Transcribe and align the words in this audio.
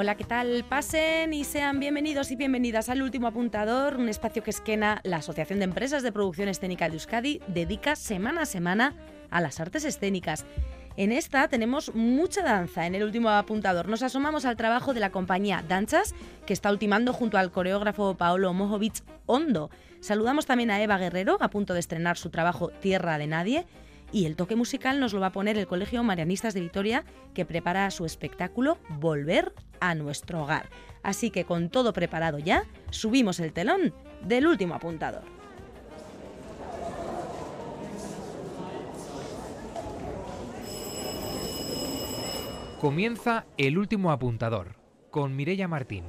Hola, 0.00 0.16
¿qué 0.16 0.22
tal? 0.22 0.64
Pasen 0.68 1.34
y 1.34 1.42
sean 1.42 1.80
bienvenidos 1.80 2.30
y 2.30 2.36
bienvenidas 2.36 2.88
al 2.88 3.02
último 3.02 3.26
apuntador, 3.26 3.96
un 3.96 4.08
espacio 4.08 4.44
que 4.44 4.50
esquena 4.50 5.00
la 5.02 5.16
Asociación 5.16 5.58
de 5.58 5.64
Empresas 5.64 6.04
de 6.04 6.12
Producción 6.12 6.48
Escénica 6.48 6.88
de 6.88 6.94
Euskadi 6.94 7.40
dedica 7.48 7.96
semana 7.96 8.42
a 8.42 8.46
semana 8.46 8.94
a 9.28 9.40
las 9.40 9.58
artes 9.58 9.84
escénicas. 9.84 10.46
En 10.96 11.10
esta 11.10 11.48
tenemos 11.48 11.96
mucha 11.96 12.42
danza 12.42 12.86
en 12.86 12.94
el 12.94 13.02
último 13.02 13.28
apuntador. 13.30 13.88
Nos 13.88 14.04
asomamos 14.04 14.44
al 14.44 14.56
trabajo 14.56 14.94
de 14.94 15.00
la 15.00 15.10
compañía 15.10 15.64
Danchas, 15.68 16.14
que 16.46 16.52
está 16.52 16.70
ultimando 16.70 17.12
junto 17.12 17.36
al 17.36 17.50
coreógrafo 17.50 18.14
Paolo 18.16 18.54
Mojovic 18.54 19.02
Hondo. 19.26 19.68
Saludamos 19.98 20.46
también 20.46 20.70
a 20.70 20.80
Eva 20.80 20.98
Guerrero, 20.98 21.38
a 21.40 21.50
punto 21.50 21.74
de 21.74 21.80
estrenar 21.80 22.16
su 22.16 22.30
trabajo 22.30 22.68
Tierra 22.68 23.18
de 23.18 23.26
Nadie. 23.26 23.66
Y 24.10 24.24
el 24.26 24.36
toque 24.36 24.56
musical 24.56 25.00
nos 25.00 25.12
lo 25.12 25.20
va 25.20 25.26
a 25.28 25.32
poner 25.32 25.58
el 25.58 25.66
Colegio 25.66 26.02
Marianistas 26.02 26.54
de 26.54 26.60
Vitoria, 26.60 27.04
que 27.34 27.44
prepara 27.44 27.90
su 27.90 28.04
espectáculo 28.06 28.78
Volver 28.88 29.52
a 29.80 29.94
nuestro 29.94 30.42
hogar. 30.42 30.70
Así 31.02 31.30
que 31.30 31.44
con 31.44 31.68
todo 31.68 31.92
preparado 31.92 32.38
ya, 32.38 32.64
subimos 32.90 33.40
el 33.40 33.52
telón 33.52 33.92
del 34.22 34.46
último 34.46 34.74
apuntador. 34.74 35.22
Comienza 42.80 43.44
el 43.56 43.76
último 43.76 44.12
apuntador 44.12 44.76
con 45.10 45.34
Mirella 45.34 45.66
Martín. 45.66 46.04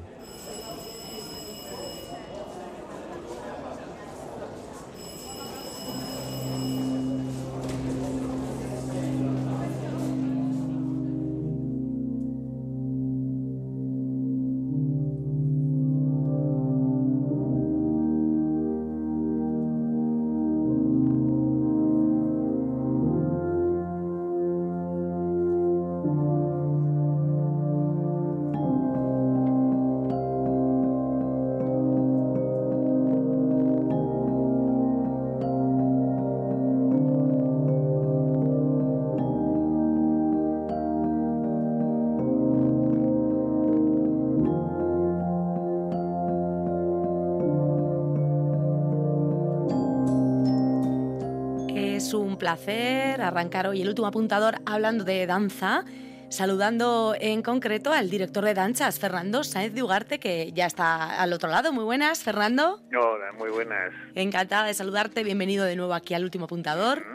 Placer 52.39 53.21
arrancar 53.21 53.67
hoy 53.67 53.81
el 53.81 53.89
último 53.89 54.07
apuntador 54.07 54.55
hablando 54.65 55.03
de 55.03 55.27
danza, 55.27 55.85
saludando 56.29 57.15
en 57.19 57.43
concreto 57.43 57.93
al 57.93 58.09
director 58.09 58.43
de 58.45 58.55
danzas, 58.55 58.99
Fernando 58.99 59.43
Sáenz 59.43 59.75
de 59.75 59.83
Ugarte, 59.83 60.19
que 60.19 60.51
ya 60.51 60.65
está 60.65 61.21
al 61.21 61.33
otro 61.33 61.49
lado. 61.49 61.71
Muy 61.71 61.83
buenas, 61.83 62.23
Fernando. 62.23 62.81
Hola, 62.89 63.31
muy 63.37 63.51
buenas. 63.51 63.93
Encantada 64.15 64.65
de 64.65 64.73
saludarte, 64.73 65.23
bienvenido 65.23 65.65
de 65.65 65.75
nuevo 65.75 65.93
aquí 65.93 66.15
al 66.15 66.23
último 66.23 66.45
apuntador. 66.45 67.05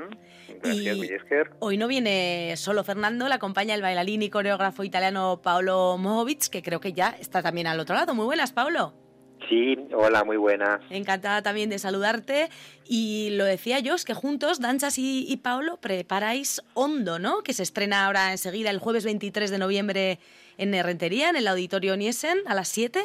Gracias, 0.63 0.97
y 0.97 1.11
hoy 1.59 1.77
no 1.77 1.89
viene 1.89 2.55
solo 2.57 2.85
Fernando, 2.85 3.27
le 3.29 3.35
acompaña 3.35 3.75
el 3.75 3.83
bailarín 3.83 4.23
y 4.23 4.31
coreógrafo 4.31 4.85
italiano 4.85 5.41
Paolo 5.43 5.99
Mojovic, 5.99 6.49
que 6.49 6.63
creo 6.63 6.79
que 6.79 6.93
ya 6.93 7.17
está 7.21 7.43
también 7.43 7.67
al 7.67 7.81
otro 7.81 7.97
lado. 7.97 8.15
Muy 8.15 8.27
buenas, 8.27 8.53
Paolo. 8.53 9.04
Sí, 9.49 9.77
hola, 9.95 10.25
muy 10.25 10.37
buena. 10.37 10.81
Encantada 10.91 11.43
también 11.43 11.71
de 11.71 11.79
saludarte. 11.79 12.49
Y 12.87 13.31
lo 13.33 13.45
decía 13.45 13.79
yo, 13.81 13.95
es 13.95 14.05
que 14.05 14.15
juntos, 14.15 14.61
Danchas 14.61 14.99
y, 14.99 15.27
y 15.29 15.37
Paolo, 15.39 15.79
preparáis 15.79 16.63
Hondo, 16.75 17.19
¿no? 17.19 17.43
Que 17.43 17.53
se 17.53 17.63
estrena 17.63 18.07
ahora 18.07 18.33
enseguida 18.33 18.71
el 18.71 18.79
jueves 18.79 19.05
23 19.05 19.51
de 19.51 19.59
noviembre 19.59 20.19
en 20.59 20.83
Rentería, 20.83 21.31
en 21.31 21.37
el 21.37 21.49
Auditorio 21.49 21.97
Niesen, 21.97 22.39
a 22.47 22.55
las 22.55 22.69
7, 22.69 23.01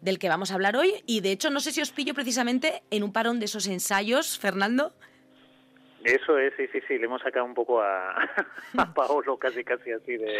del 0.00 0.18
que 0.18 0.28
vamos 0.28 0.50
a 0.50 0.54
hablar 0.54 0.76
hoy. 0.76 0.92
Y 1.06 1.20
de 1.20 1.32
hecho, 1.32 1.50
no 1.50 1.60
sé 1.60 1.72
si 1.72 1.80
os 1.80 1.90
pillo 1.90 2.14
precisamente 2.14 2.82
en 2.90 3.02
un 3.02 3.12
parón 3.12 3.40
de 3.40 3.46
esos 3.46 3.66
ensayos, 3.66 4.38
Fernando. 4.38 4.92
Eso 6.04 6.38
es, 6.38 6.52
sí, 6.56 6.68
sí, 6.70 6.80
sí, 6.86 6.98
le 6.98 7.06
hemos 7.06 7.22
sacado 7.22 7.46
un 7.46 7.54
poco 7.54 7.80
a, 7.80 8.12
a 8.76 8.94
Paolo 8.94 9.38
casi 9.38 9.64
casi 9.64 9.90
así 9.90 10.18
de, 10.18 10.38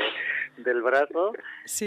del 0.58 0.82
brazo 0.82 1.32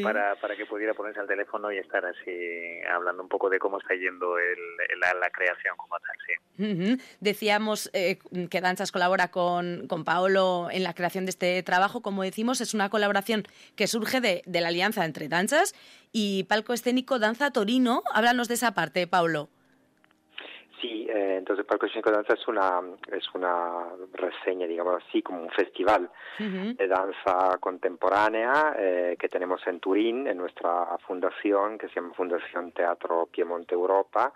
para, 0.02 0.36
para 0.38 0.56
que 0.56 0.66
pudiera 0.66 0.96
ponerse 0.96 1.20
al 1.20 1.28
teléfono 1.28 1.72
y 1.72 1.78
estar 1.78 2.04
así 2.04 2.82
hablando 2.92 3.22
un 3.22 3.30
poco 3.30 3.52
de 3.52 3.60
cómo 3.60 3.78
está 3.78 3.94
yendo 3.94 4.40
el, 4.40 4.58
la, 5.00 5.30
creación 5.30 5.78
como 5.78 5.96
tal, 6.00 6.18
sí. 6.26 6.98
Decíamos 7.20 7.92
eh, 7.94 8.18
que 8.50 8.62
Danzas 8.62 8.92
colabora 8.92 9.30
con, 9.30 9.88
con 9.88 10.04
Paolo 10.04 10.70
en 10.72 10.84
la 10.84 10.96
creación 10.96 11.26
de 11.26 11.30
este 11.30 11.62
trabajo, 11.62 12.02
como 12.02 12.24
decimos, 12.24 12.62
es 12.62 12.74
una 12.74 12.90
colaboración 12.90 13.44
que 13.76 13.86
surge 13.86 14.22
de, 14.22 14.42
de 14.48 14.62
la 14.62 14.70
alianza 14.70 15.06
entre 15.06 15.28
Danzas 15.28 15.76
y 16.12 16.46
Palco 16.46 16.74
Escénico 16.74 17.20
Danza 17.20 17.52
Torino. 17.52 18.02
Háblanos 18.12 18.48
de 18.48 18.56
esa 18.56 18.74
parte, 18.74 19.06
Paolo. 19.06 19.50
Sí, 20.80 21.08
eh, 21.10 21.38
entonces 21.40 21.66
Palco 21.66 21.88
Escénico 21.88 22.12
Danza 22.12 22.34
es 22.34 22.48
una, 22.48 22.82
es 23.12 23.24
una 23.34 23.86
reseña, 24.14 24.68
digamos 24.68 25.04
así, 25.04 25.24
como 25.24 25.42
un 25.42 25.50
festival 25.50 26.10
de 26.38 26.88
danza 26.88 27.58
contemporánea 27.60 28.76
eh, 28.78 29.16
que 29.20 29.28
tenemos 29.28 29.66
en 29.66 29.80
Turín, 29.80 30.28
en 30.28 30.38
nuestra 30.38 30.98
fundación, 31.08 31.80
que 31.80 31.88
se 31.88 31.96
llama 31.96 32.14
Fundación 32.14 32.72
Teatro 32.74 33.28
Piemonte 33.32 33.74
Europa, 33.74 34.32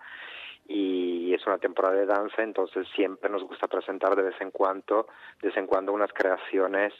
y 0.67 1.33
es 1.33 1.45
una 1.45 1.57
temporada 1.57 1.95
de 1.95 2.05
danza, 2.05 2.41
entonces 2.41 2.87
siempre 2.95 3.29
nos 3.29 3.43
gusta 3.43 3.67
presentar 3.67 4.15
de 4.15 4.23
vez 4.23 4.35
en 4.39 4.51
cuando, 4.51 5.07
de 5.41 5.49
vez 5.49 5.57
en 5.57 5.67
cuando 5.67 5.93
unas 5.93 6.11
creaciones 6.13 6.93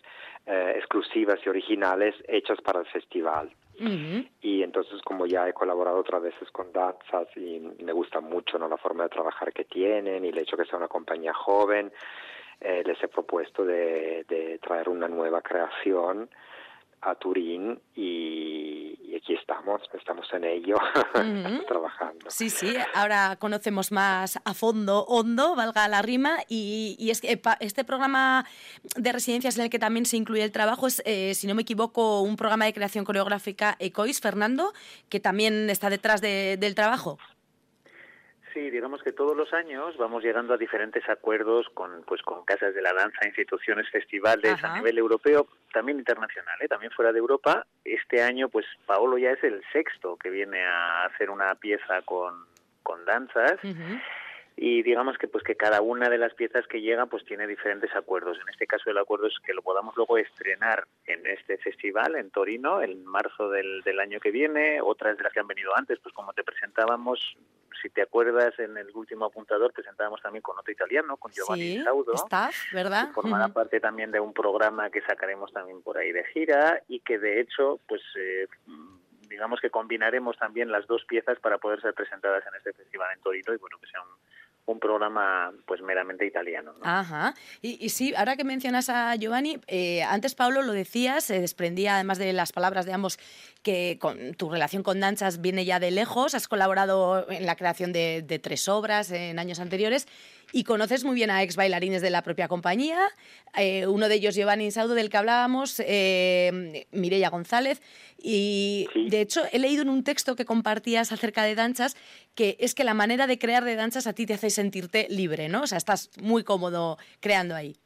eh, 0.45 0.73
exclusivas 0.75 1.39
y 1.45 1.49
originales 1.49 2.15
hechas 2.27 2.59
para 2.61 2.81
el 2.81 2.85
festival. 2.87 3.51
Y 4.41 4.61
entonces 4.61 5.01
como 5.01 5.25
ya 5.25 5.47
he 5.47 5.53
colaborado 5.53 5.97
otras 5.97 6.21
veces 6.21 6.49
con 6.51 6.71
Danzas 6.71 7.27
y 7.35 7.59
me 7.83 7.91
gusta 7.93 8.19
mucho 8.19 8.59
¿no? 8.59 8.67
la 8.67 8.77
forma 8.77 9.03
de 9.03 9.09
trabajar 9.09 9.51
que 9.51 9.65
tienen 9.65 10.23
y 10.23 10.29
el 10.29 10.37
hecho 10.37 10.55
que 10.55 10.65
sea 10.65 10.77
una 10.77 10.87
compañía 10.87 11.33
joven, 11.33 11.91
eh, 12.59 12.83
les 12.85 13.01
he 13.03 13.07
propuesto 13.07 13.65
de, 13.65 14.23
de 14.27 14.59
traer 14.59 14.87
una 14.87 15.07
nueva 15.07 15.41
creación 15.41 16.29
a 17.01 17.15
Turín 17.15 17.79
y, 17.95 19.15
aquí 19.15 19.35
estamos, 19.35 19.81
estamos 19.93 20.25
en 20.33 20.43
ello, 20.45 20.75
trabajando. 21.67 22.25
Sí, 22.29 22.49
sí, 22.49 22.75
ahora 22.95 23.35
conocemos 23.37 23.91
más 23.91 24.39
a 24.43 24.53
fondo, 24.53 25.05
hondo, 25.05 25.55
valga 25.55 25.87
la 25.87 26.01
rima, 26.01 26.37
y, 26.47 26.95
y 26.97 27.11
es 27.11 27.21
que 27.21 27.39
este 27.59 27.83
programa 27.83 28.45
de 28.95 29.11
residencias 29.11 29.57
en 29.57 29.65
el 29.65 29.69
que 29.69 29.79
también 29.79 30.05
se 30.05 30.17
incluye 30.17 30.43
el 30.43 30.51
trabajo 30.51 30.87
es, 30.87 31.03
eh, 31.05 31.33
si 31.35 31.45
no 31.45 31.53
me 31.53 31.61
equivoco, 31.61 32.21
un 32.21 32.35
programa 32.35 32.65
de 32.65 32.73
creación 32.73 33.05
coreográfica 33.05 33.75
ECOIS, 33.79 34.21
Fernando, 34.21 34.73
que 35.09 35.19
también 35.19 35.69
está 35.69 35.89
detrás 35.89 36.21
del 36.21 36.75
trabajo. 36.75 37.19
Sí, 38.53 38.69
digamos 38.69 39.01
que 39.01 39.13
todos 39.13 39.35
los 39.35 39.53
años 39.53 39.95
vamos 39.97 40.23
llegando 40.23 40.53
a 40.53 40.57
diferentes 40.57 41.07
acuerdos 41.09 41.67
con, 41.73 42.03
pues, 42.03 42.21
con 42.21 42.43
casas 42.43 42.73
de 42.75 42.81
la 42.81 42.93
danza, 42.93 43.25
instituciones, 43.25 43.89
festivales 43.89 44.61
a 44.63 44.77
nivel 44.77 44.97
europeo, 44.97 45.47
también 45.73 45.99
internacional, 45.99 46.57
¿eh? 46.59 46.67
también 46.67 46.91
fuera 46.91 47.13
de 47.13 47.19
Europa. 47.19 47.65
Este 47.85 48.21
año, 48.21 48.49
pues 48.49 48.65
Paolo 48.85 49.17
ya 49.17 49.31
es 49.31 49.43
el 49.43 49.63
sexto 49.71 50.17
que 50.17 50.29
viene 50.29 50.63
a 50.65 51.05
hacer 51.05 51.29
una 51.29 51.55
pieza 51.55 52.01
con, 52.03 52.45
con 52.83 53.05
danzas. 53.05 53.59
Y 54.55 54.83
digamos 54.83 55.17
que 55.17 55.27
pues 55.27 55.43
que 55.43 55.55
cada 55.55 55.81
una 55.81 56.09
de 56.09 56.17
las 56.17 56.33
piezas 56.33 56.67
que 56.67 56.81
llega 56.81 57.05
pues 57.05 57.25
tiene 57.25 57.47
diferentes 57.47 57.95
acuerdos. 57.95 58.37
En 58.41 58.49
este 58.49 58.67
caso 58.67 58.89
el 58.89 58.97
acuerdo 58.97 59.27
es 59.27 59.35
que 59.45 59.53
lo 59.53 59.61
podamos 59.61 59.95
luego 59.95 60.17
estrenar 60.17 60.85
en 61.05 61.25
este 61.25 61.57
festival 61.57 62.15
en 62.15 62.31
Torino 62.31 62.81
en 62.81 63.05
marzo 63.05 63.49
del, 63.49 63.81
del 63.81 63.99
año 63.99 64.19
que 64.19 64.31
viene, 64.31 64.81
otras 64.81 65.17
de 65.17 65.23
las 65.23 65.33
que 65.33 65.39
han 65.39 65.47
venido 65.47 65.75
antes, 65.75 65.99
pues 65.99 66.13
como 66.13 66.33
te 66.33 66.43
presentábamos 66.43 67.37
si 67.81 67.89
te 67.89 68.01
acuerdas, 68.01 68.57
en 68.59 68.77
el 68.77 68.89
último 68.93 69.25
apuntador 69.25 69.73
presentábamos 69.73 70.21
también 70.21 70.41
con 70.41 70.57
otro 70.57 70.71
italiano, 70.71 71.17
con 71.17 71.31
Giovanni 71.31 71.77
sí, 71.77 71.83
Saudo. 71.83 72.13
¿verdad? 72.73 73.07
Que 73.07 73.13
formará 73.13 73.47
parte 73.49 73.79
también 73.79 74.11
de 74.11 74.19
un 74.19 74.33
programa 74.33 74.89
que 74.89 75.01
sacaremos 75.01 75.51
también 75.51 75.81
por 75.81 75.97
ahí 75.97 76.11
de 76.11 76.23
gira 76.25 76.81
y 76.87 76.99
que 76.99 77.17
de 77.17 77.41
hecho, 77.41 77.79
pues 77.87 78.01
eh, 78.17 78.47
digamos 79.29 79.59
que 79.61 79.69
combinaremos 79.69 80.37
también 80.37 80.71
las 80.71 80.85
dos 80.87 81.05
piezas 81.05 81.39
para 81.39 81.57
poder 81.57 81.81
ser 81.81 81.93
presentadas 81.93 82.45
en 82.45 82.55
este 82.55 82.73
festival 82.73 83.09
en 83.15 83.21
Torino 83.21 83.53
y 83.53 83.57
bueno, 83.57 83.77
que 83.79 83.87
sea 83.87 84.01
un, 84.01 84.09
un 84.71 84.79
programa 84.79 85.51
pues 85.65 85.81
meramente 85.81 86.25
italiano. 86.25 86.73
¿no? 86.73 86.85
Ajá. 86.85 87.33
Y, 87.61 87.89
sí, 87.89 88.13
ahora 88.15 88.35
que 88.35 88.43
mencionas 88.43 88.89
a 88.89 89.15
Giovanni, 89.15 89.59
eh, 89.67 90.03
antes 90.03 90.35
Pablo 90.35 90.61
lo 90.61 90.73
decía, 90.73 91.21
se 91.21 91.39
desprendía 91.39 91.95
además 91.95 92.17
de 92.17 92.33
las 92.33 92.51
palabras 92.51 92.85
de 92.85 92.93
ambos 92.93 93.19
que 93.63 93.97
con, 93.99 94.33
tu 94.33 94.49
relación 94.49 94.83
con 94.83 94.99
Danzas 94.99 95.41
viene 95.41 95.65
ya 95.65 95.79
de 95.79 95.91
lejos, 95.91 96.33
has 96.33 96.47
colaborado 96.47 97.29
en 97.29 97.45
la 97.45 97.55
creación 97.55 97.93
de 97.93 98.39
tres 98.41 98.67
obras 98.67 99.11
en 99.11 99.39
años 99.39 99.59
anteriores 99.59 100.07
y 100.51 100.63
conoces 100.63 101.03
muy 101.03 101.15
bien 101.15 101.29
a 101.29 101.43
ex 101.43 101.55
bailarines 101.55 102.01
de 102.01 102.09
la 102.09 102.21
propia 102.23 102.47
compañía. 102.47 102.99
Eh, 103.57 103.87
uno 103.87 104.09
de 104.09 104.15
ellos, 104.15 104.35
Giovanni 104.35 104.71
Saudo, 104.71 104.93
del 104.93 105.09
que 105.09 105.17
hablábamos, 105.17 105.81
eh, 105.85 106.85
Mireia 106.91 107.29
González. 107.29 107.81
Y 108.21 108.87
de 109.09 109.21
hecho, 109.21 109.41
he 109.51 109.59
leído 109.59 109.81
en 109.81 109.89
un 109.89 110.03
texto 110.03 110.35
que 110.35 110.45
compartías 110.45 111.11
acerca 111.11 111.43
de 111.43 111.55
danzas 111.55 111.95
que 112.35 112.57
es 112.59 112.75
que 112.75 112.83
la 112.83 112.93
manera 112.93 113.27
de 113.27 113.39
crear 113.39 113.63
de 113.63 113.75
danzas 113.75 114.07
a 114.07 114.13
ti 114.13 114.25
te 114.25 114.33
hace 114.33 114.49
sentirte 114.49 115.07
libre, 115.09 115.49
¿no? 115.49 115.63
O 115.63 115.67
sea, 115.67 115.77
estás 115.77 116.09
muy 116.21 116.43
cómodo 116.43 116.97
creando 117.19 117.55
ahí. 117.55 117.77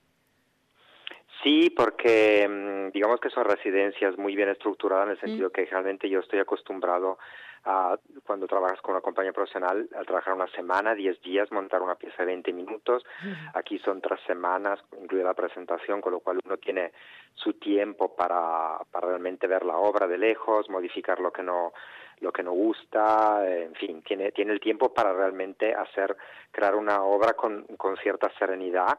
Sí, 1.46 1.70
porque 1.70 2.48
mm, 2.50 2.92
digamos 2.92 3.20
que 3.20 3.30
son 3.30 3.46
residencias 3.46 4.18
muy 4.18 4.36
bien 4.36 4.50
estructuradas 4.50 5.06
en 5.06 5.12
el 5.12 5.20
sentido 5.20 5.52
que 5.52 5.64
realmente 5.68 6.10
yo 6.10 6.22
estoy 6.22 6.40
acostumbrado 6.40 7.20
a, 7.66 8.00
cuando 8.26 8.48
trabajas 8.48 8.82
con 8.82 8.96
una 8.96 9.02
compañía 9.02 9.32
profesional, 9.32 9.88
a 9.96 10.04
trabajar 10.06 10.34
una 10.34 10.48
semana, 10.48 10.96
10 10.96 11.22
días, 11.22 11.52
montar 11.52 11.84
una 11.84 11.94
pieza 11.94 12.24
de 12.24 12.26
20 12.26 12.52
minutos. 12.52 13.06
Aquí 13.54 13.78
son 13.78 14.02
tres 14.02 14.20
semanas, 14.26 14.80
incluida 15.00 15.26
la 15.26 15.36
presentación, 15.36 16.02
con 16.02 16.14
lo 16.14 16.20
cual 16.20 16.40
uno 16.44 16.58
tiene 16.58 16.94
su 17.36 17.54
tiempo 17.54 18.16
para, 18.16 18.80
para 18.90 19.10
realmente 19.10 19.46
ver 19.46 19.66
la 19.66 19.78
obra 19.78 20.08
de 20.08 20.18
lejos, 20.18 20.68
modificar 20.72 21.20
lo 21.20 21.32
que 21.32 21.44
no 21.44 21.74
lo 22.22 22.32
que 22.32 22.44
nos 22.44 22.54
gusta, 22.54 23.44
en 23.48 23.74
fin, 23.76 24.02
tiene, 24.02 24.32
tiene 24.32 24.54
el 24.54 24.60
tiempo 24.60 24.94
para 24.94 25.14
realmente 25.14 25.74
hacer, 25.74 26.16
crear 26.52 26.76
una 26.76 27.04
obra 27.04 27.34
con, 27.34 27.64
con 27.78 27.98
cierta 27.98 28.32
serenidad 28.40 28.98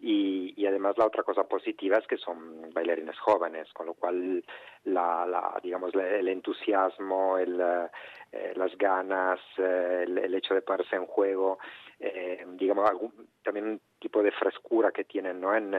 y, 0.00 0.54
y, 0.56 0.66
además 0.66 0.98
la 0.98 1.06
otra 1.06 1.22
cosa 1.22 1.44
positiva 1.44 1.98
es 1.98 2.06
que 2.06 2.16
son 2.16 2.70
bailarines 2.72 3.18
jóvenes, 3.18 3.72
con 3.72 3.86
lo 3.86 3.94
cual 3.94 4.44
la, 4.84 5.26
la 5.26 5.58
digamos 5.62 5.94
el 5.94 6.28
entusiasmo, 6.28 7.38
el, 7.38 7.60
eh, 8.32 8.52
las 8.56 8.76
ganas, 8.76 9.40
eh, 9.58 10.04
el, 10.06 10.34
hecho 10.34 10.54
de 10.54 10.62
ponerse 10.62 10.96
en 10.96 11.06
juego, 11.06 11.58
eh, 12.00 12.44
digamos 12.54 12.88
algún, 12.88 13.12
también 13.42 13.66
un 13.66 13.80
tipo 13.98 14.22
de 14.22 14.32
frescura 14.32 14.90
que 14.90 15.04
tienen, 15.04 15.40
¿no? 15.40 15.54
En, 15.54 15.74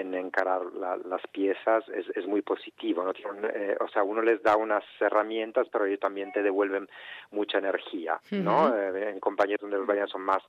en 0.00 0.14
encarar 0.14 0.62
las 0.74 1.26
piezas 1.32 1.88
es, 1.88 2.06
es 2.14 2.26
muy 2.26 2.42
positivo. 2.42 3.02
¿no? 3.04 3.12
Eh, 3.48 3.76
o 3.80 3.88
sea, 3.88 4.02
uno 4.02 4.22
les 4.22 4.42
da 4.42 4.56
unas 4.56 4.84
herramientas, 5.00 5.68
pero 5.72 5.86
ellos 5.86 6.00
también 6.00 6.32
te 6.32 6.42
devuelven 6.42 6.88
mucha 7.30 7.58
energía. 7.58 8.20
¿no? 8.30 8.76
Eh, 8.76 9.10
en 9.10 9.20
compañías 9.20 9.60
donde 9.60 9.78
los 9.78 9.86
bailarines 9.86 10.12
son 10.12 10.22
más 10.22 10.42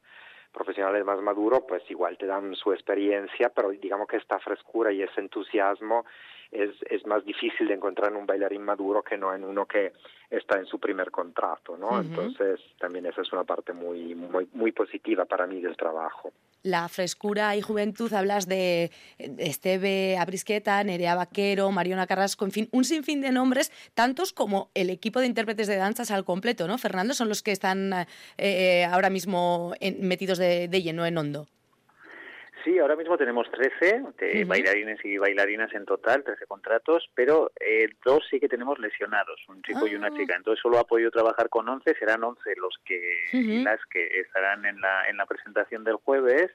profesionales 0.51 1.05
más 1.05 1.21
maduros, 1.21 1.63
pues 1.67 1.83
igual 1.91 2.17
te 2.17 2.25
dan 2.25 2.55
su 2.55 2.73
experiencia, 2.73 3.49
pero 3.49 3.69
digamos 3.69 4.07
que 4.07 4.17
esta 4.17 4.39
frescura 4.39 4.91
y 4.91 5.03
ese 5.03 5.21
entusiasmo 5.21 6.05
es, 6.51 6.71
es 6.89 7.05
más 7.05 7.23
difícil 7.25 7.67
de 7.67 7.75
encontrar 7.75 8.11
en 8.11 8.17
un 8.17 8.25
bailarín 8.25 8.63
maduro 8.63 9.03
que 9.03 9.17
no 9.17 9.33
en 9.35 9.43
uno 9.43 9.65
que 9.65 9.93
está 10.29 10.57
en 10.57 10.65
su 10.65 10.79
primer 10.79 11.11
contrato, 11.11 11.77
¿no? 11.77 11.99
Entonces 11.99 12.59
también 12.79 13.05
esa 13.05 13.21
es 13.21 13.31
una 13.33 13.43
parte 13.43 13.73
muy, 13.73 14.15
muy, 14.15 14.47
muy 14.53 14.71
positiva 14.71 15.25
para 15.25 15.45
mí 15.45 15.61
del 15.61 15.77
trabajo. 15.77 16.31
La 16.63 16.89
frescura 16.89 17.55
y 17.55 17.61
juventud, 17.61 18.11
hablas 18.13 18.47
de 18.47 18.91
Esteve 19.17 20.17
Abrisqueta, 20.17 20.83
Nerea 20.83 21.15
Vaquero, 21.15 21.71
Mariona 21.71 22.07
Carrasco, 22.07 22.45
en 22.45 22.51
fin, 22.51 22.69
un 22.71 22.83
sinfín 22.83 23.21
de 23.21 23.31
nombres, 23.31 23.71
tantos 23.93 24.33
como 24.33 24.69
el 24.73 24.89
equipo 24.89 25.19
de 25.19 25.27
intérpretes 25.27 25.67
de 25.67 25.77
danzas 25.77 26.11
al 26.11 26.25
completo, 26.25 26.67
¿no? 26.67 26.77
Fernando, 26.77 27.13
son 27.13 27.29
los 27.29 27.43
que 27.43 27.51
están 27.51 28.07
eh, 28.37 28.85
ahora 28.85 29.09
mismo 29.09 29.73
metidos 29.99 30.37
de 30.37 30.81
lleno 30.81 31.05
en 31.05 31.17
hondo. 31.17 31.47
Sí, 32.63 32.79
ahora 32.79 32.95
mismo 32.95 33.17
tenemos 33.17 33.49
13 33.51 34.03
de 34.19 34.45
bailarines 34.45 35.03
y 35.05 35.17
bailarinas 35.17 35.73
en 35.73 35.85
total, 35.85 36.23
13 36.23 36.45
contratos, 36.47 37.09
pero 37.13 37.51
eh, 37.59 37.89
dos 38.03 38.23
sí 38.29 38.39
que 38.39 38.49
tenemos 38.49 38.79
lesionados, 38.79 39.39
un 39.47 39.61
chico 39.61 39.87
y 39.87 39.95
una 39.95 40.07
ah. 40.07 40.17
chica. 40.17 40.35
Entonces 40.35 40.61
solo 40.61 40.79
ha 40.79 40.83
podido 40.83 41.11
trabajar 41.11 41.49
con 41.49 41.67
11, 41.69 41.95
serán 41.95 42.23
11 42.23 42.55
los 42.57 42.75
que 42.83 43.61
las 43.63 43.79
que 43.85 44.05
estarán 44.19 44.65
en 44.65 44.81
la, 44.81 45.07
en 45.07 45.17
la 45.17 45.25
presentación 45.25 45.83
del 45.83 45.95
jueves 45.95 46.51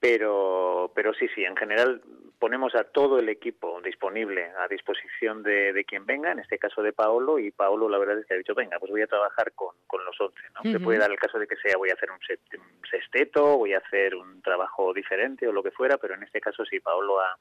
pero 0.00 0.92
pero 0.94 1.12
sí 1.14 1.28
sí 1.34 1.44
en 1.44 1.56
general 1.56 2.02
ponemos 2.38 2.74
a 2.76 2.84
todo 2.84 3.18
el 3.18 3.28
equipo 3.28 3.80
disponible 3.82 4.52
a 4.58 4.68
disposición 4.68 5.42
de, 5.42 5.72
de, 5.72 5.84
quien 5.84 6.06
venga 6.06 6.30
en 6.30 6.38
este 6.38 6.58
caso 6.58 6.82
de 6.82 6.92
Paolo 6.92 7.38
y 7.38 7.50
Paolo 7.50 7.88
la 7.88 7.98
verdad 7.98 8.20
es 8.20 8.26
que 8.26 8.34
ha 8.34 8.38
dicho 8.38 8.54
venga 8.54 8.78
pues 8.78 8.92
voy 8.92 9.02
a 9.02 9.08
trabajar 9.08 9.52
con, 9.52 9.74
con 9.86 10.04
los 10.04 10.20
11 10.20 10.34
¿no? 10.54 10.70
se 10.70 10.80
puede 10.80 10.98
dar 10.98 11.10
el 11.10 11.18
caso 11.18 11.38
de 11.38 11.48
que 11.48 11.56
sea 11.56 11.76
voy 11.76 11.90
a 11.90 11.94
hacer 11.94 12.10
un, 12.10 12.18
sexteto 12.88 13.58
voy 13.58 13.74
a 13.74 13.78
hacer 13.78 14.14
un 14.14 14.40
trabajo 14.42 14.92
diferente 14.94 15.48
o 15.48 15.52
lo 15.52 15.62
que 15.62 15.72
fuera 15.72 15.98
pero 15.98 16.14
en 16.14 16.22
este 16.22 16.40
caso 16.40 16.64
sí 16.64 16.78
Paolo 16.78 17.20
ha 17.20 17.36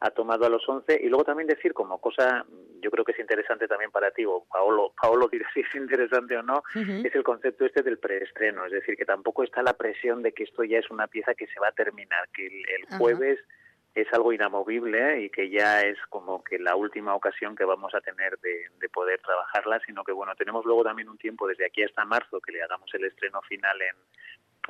ha 0.00 0.10
tomado 0.10 0.46
a 0.46 0.48
los 0.48 0.66
11 0.66 0.98
y 1.02 1.08
luego 1.08 1.24
también 1.24 1.46
decir 1.46 1.74
como 1.74 2.00
cosa, 2.00 2.44
yo 2.80 2.90
creo 2.90 3.04
que 3.04 3.12
es 3.12 3.20
interesante 3.20 3.68
también 3.68 3.90
para 3.90 4.10
ti, 4.10 4.24
o 4.24 4.44
Paolo, 4.50 4.94
Paolo 5.00 5.28
dirá 5.28 5.48
si 5.54 5.60
es 5.60 5.74
interesante 5.74 6.36
o 6.36 6.42
no, 6.42 6.62
es 6.74 7.14
el 7.14 7.22
concepto 7.22 7.66
este 7.66 7.82
del 7.82 7.98
preestreno, 7.98 8.64
es 8.64 8.72
decir, 8.72 8.96
que 8.96 9.04
tampoco 9.04 9.44
está 9.44 9.62
la 9.62 9.74
presión 9.74 10.22
de 10.22 10.32
que 10.32 10.44
esto 10.44 10.64
ya 10.64 10.78
es 10.78 10.90
una 10.90 11.06
pieza 11.06 11.34
que 11.34 11.46
se 11.46 11.60
va 11.60 11.68
a 11.68 11.72
terminar, 11.72 12.28
que 12.34 12.46
el, 12.46 12.98
jueves 12.98 13.38
es 13.94 14.06
algo 14.12 14.32
inamovible 14.32 15.22
y 15.22 15.30
que 15.30 15.50
ya 15.50 15.82
es 15.82 15.98
como 16.08 16.42
que 16.44 16.58
la 16.58 16.76
última 16.76 17.14
ocasión 17.14 17.56
que 17.56 17.64
vamos 17.64 17.94
a 17.94 18.00
tener 18.00 18.38
de, 18.38 18.68
de, 18.78 18.88
poder 18.88 19.20
trabajarla, 19.20 19.80
sino 19.84 20.04
que 20.04 20.12
bueno, 20.12 20.34
tenemos 20.36 20.64
luego 20.64 20.84
también 20.84 21.08
un 21.08 21.18
tiempo 21.18 21.46
desde 21.46 21.66
aquí 21.66 21.82
hasta 21.82 22.04
marzo 22.04 22.40
que 22.40 22.52
le 22.52 22.62
hagamos 22.62 22.88
el 22.94 23.04
estreno 23.04 23.42
final 23.42 23.82
en, 23.82 23.96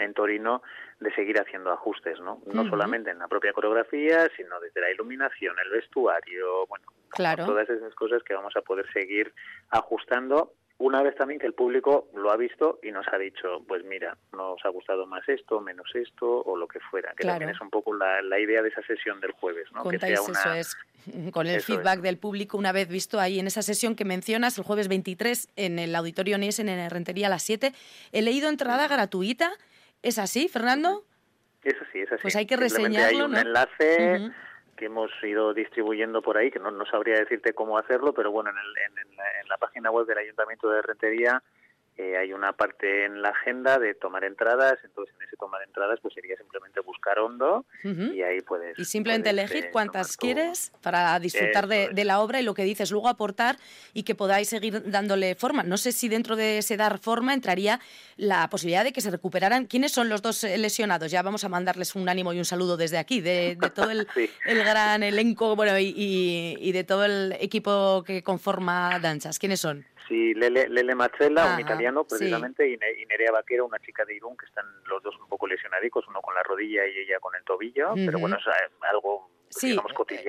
en 0.02 0.14
Torino 0.14 0.62
de 1.00 1.12
seguir 1.14 1.40
haciendo 1.40 1.72
ajustes, 1.72 2.20
¿no? 2.20 2.42
No 2.52 2.68
solamente 2.68 3.10
en 3.10 3.18
la 3.18 3.28
propia 3.28 3.52
coreografía, 3.52 4.28
sino 4.36 4.60
desde 4.60 4.80
la 4.80 4.90
iluminación, 4.90 5.56
el 5.64 5.70
vestuario, 5.70 6.66
bueno, 6.66 6.86
todas 7.16 7.68
esas 7.68 7.94
cosas 7.94 8.22
que 8.22 8.34
vamos 8.34 8.54
a 8.56 8.62
poder 8.62 8.90
seguir 8.92 9.32
ajustando. 9.70 10.54
Una 10.78 11.02
vez 11.02 11.14
también 11.14 11.38
que 11.38 11.46
el 11.46 11.52
público 11.52 12.08
lo 12.14 12.30
ha 12.30 12.38
visto 12.38 12.78
y 12.82 12.90
nos 12.90 13.06
ha 13.12 13.18
dicho, 13.18 13.62
pues 13.68 13.84
mira, 13.84 14.16
nos 14.32 14.64
ha 14.64 14.70
gustado 14.70 15.06
más 15.06 15.28
esto, 15.28 15.60
menos 15.60 15.90
esto 15.94 16.26
o 16.26 16.56
lo 16.56 16.66
que 16.66 16.80
fuera, 16.80 17.12
que 17.14 17.26
también 17.26 17.50
es 17.50 17.60
un 17.60 17.68
poco 17.68 17.94
la, 17.94 18.38
idea 18.38 18.62
de 18.62 18.70
esa 18.70 18.80
sesión 18.82 19.20
del 19.20 19.32
jueves, 19.32 19.70
¿no? 19.72 19.84
que 19.84 19.98
sea 19.98 20.14
eso 20.14 20.32
es, 20.54 20.78
con 21.32 21.46
el 21.46 21.60
feedback 21.60 22.00
del 22.00 22.16
público 22.16 22.56
una 22.56 22.72
vez 22.72 22.88
visto 22.88 23.20
ahí 23.20 23.38
en 23.38 23.46
esa 23.46 23.60
sesión 23.60 23.94
que 23.94 24.06
mencionas 24.06 24.56
el 24.56 24.64
jueves 24.64 24.88
23 24.88 25.50
en 25.56 25.78
el 25.78 25.94
Auditorio 25.94 26.38
Niesen 26.38 26.70
en 26.70 26.88
Rentería 26.88 27.26
a 27.26 27.30
las 27.30 27.42
7, 27.42 27.74
he 28.12 28.22
leído 28.22 28.48
entrada 28.48 28.88
gratuita 28.88 29.52
¿Es 30.02 30.18
así, 30.18 30.48
Fernando? 30.48 31.04
Es 31.62 31.74
así, 31.80 32.00
es 32.00 32.12
así. 32.12 32.22
Pues 32.22 32.36
hay 32.36 32.46
que 32.46 32.56
reseñarlo, 32.56 33.18
hay 33.18 33.22
un 33.22 33.36
enlace 33.36 34.30
que 34.76 34.86
hemos 34.86 35.10
ido 35.22 35.52
distribuyendo 35.52 36.22
por 36.22 36.38
ahí, 36.38 36.50
que 36.50 36.58
no, 36.58 36.70
no 36.70 36.86
sabría 36.86 37.18
decirte 37.18 37.52
cómo 37.52 37.76
hacerlo, 37.76 38.14
pero 38.14 38.30
bueno, 38.30 38.48
en, 38.48 38.56
el, 38.56 39.00
en, 39.42 39.48
la 39.48 39.58
página 39.58 39.90
web 39.90 40.06
del 40.06 40.16
Ayuntamiento 40.16 40.70
de 40.70 40.80
Rentería 40.80 41.42
eh, 42.00 42.16
hay 42.16 42.32
una 42.32 42.54
parte 42.54 43.04
en 43.04 43.20
la 43.20 43.28
agenda 43.28 43.78
de 43.78 43.94
tomar 43.94 44.24
entradas, 44.24 44.78
entonces 44.84 45.14
en 45.16 45.26
ese 45.26 45.36
tomar 45.36 45.62
entradas 45.62 45.98
pues 46.00 46.14
sería 46.14 46.34
simplemente 46.36 46.80
buscar 46.80 47.18
hondo 47.18 47.66
y 47.84 48.22
ahí 48.22 48.40
puedes... 48.40 48.78
Y 48.78 48.86
simplemente 48.86 49.28
elegir 49.28 49.66
eh, 49.66 49.70
cuántas 49.70 50.16
quieres 50.16 50.72
para 50.80 51.18
disfrutar 51.20 51.66
de, 51.66 52.04
la 52.04 52.20
obra 52.20 52.40
y 52.40 52.42
lo 52.42 52.54
que 52.54 52.64
dices, 52.64 52.90
luego 52.90 53.08
aportar 53.08 53.58
y 53.92 54.04
que 54.04 54.14
podáis 54.14 54.48
seguir 54.48 54.90
dándole 54.90 55.34
forma. 55.34 55.62
No 55.62 55.76
sé 55.76 55.92
si 55.92 56.08
dentro 56.08 56.36
de 56.36 56.58
ese 56.58 56.78
dar 56.78 56.98
forma 56.98 57.34
entraría 57.34 57.80
la 58.16 58.48
posibilidad 58.48 58.82
de 58.82 58.94
que 58.94 59.02
se 59.02 59.10
recuperaran. 59.10 59.66
¿Quiénes 59.66 59.92
son 59.92 60.08
los 60.08 60.22
dos 60.22 60.42
lesionados? 60.44 61.10
Ya 61.10 61.20
vamos 61.20 61.44
a 61.44 61.50
mandarles 61.50 61.94
un 61.94 62.08
ánimo 62.08 62.32
y 62.32 62.38
un 62.38 62.46
saludo 62.46 62.78
desde 62.78 62.96
aquí, 62.96 63.20
de, 63.20 63.58
todo 63.74 63.90
el, 63.90 64.08
el, 64.46 64.64
gran 64.64 65.02
elenco 65.02 65.54
bueno, 65.54 65.78
y, 65.78 66.56
y 66.58 66.72
de 66.72 66.84
todo 66.84 67.04
el 67.04 67.36
equipo 67.40 68.02
que 68.06 68.22
conforma 68.22 68.98
Danzas. 69.00 69.38
¿Quiénes 69.38 69.60
son? 69.60 69.84
Sí, 70.10 70.34
Lele, 70.34 70.68
Lele 70.68 70.96
Machella, 70.96 71.54
un 71.54 71.60
italiano 71.60 72.02
precisamente, 72.02 72.68
y, 72.68 72.76
Nerea 73.06 73.30
Vaquero, 73.30 73.64
una 73.64 73.78
chica 73.78 74.04
de 74.04 74.16
Irún, 74.16 74.36
que 74.36 74.44
están 74.44 74.66
los 74.86 75.00
dos 75.04 75.16
un 75.20 75.28
poco 75.28 75.46
lesionadicos, 75.46 76.04
uno 76.08 76.20
con 76.20 76.34
la 76.34 76.42
rodilla 76.42 76.84
y 76.84 76.98
ella 76.98 77.20
con 77.20 77.32
el 77.36 77.44
tobillo, 77.44 77.92
pero 77.94 78.18
bueno, 78.18 78.36
es 78.36 78.44
algo 78.90 79.30
sí, 79.50 79.76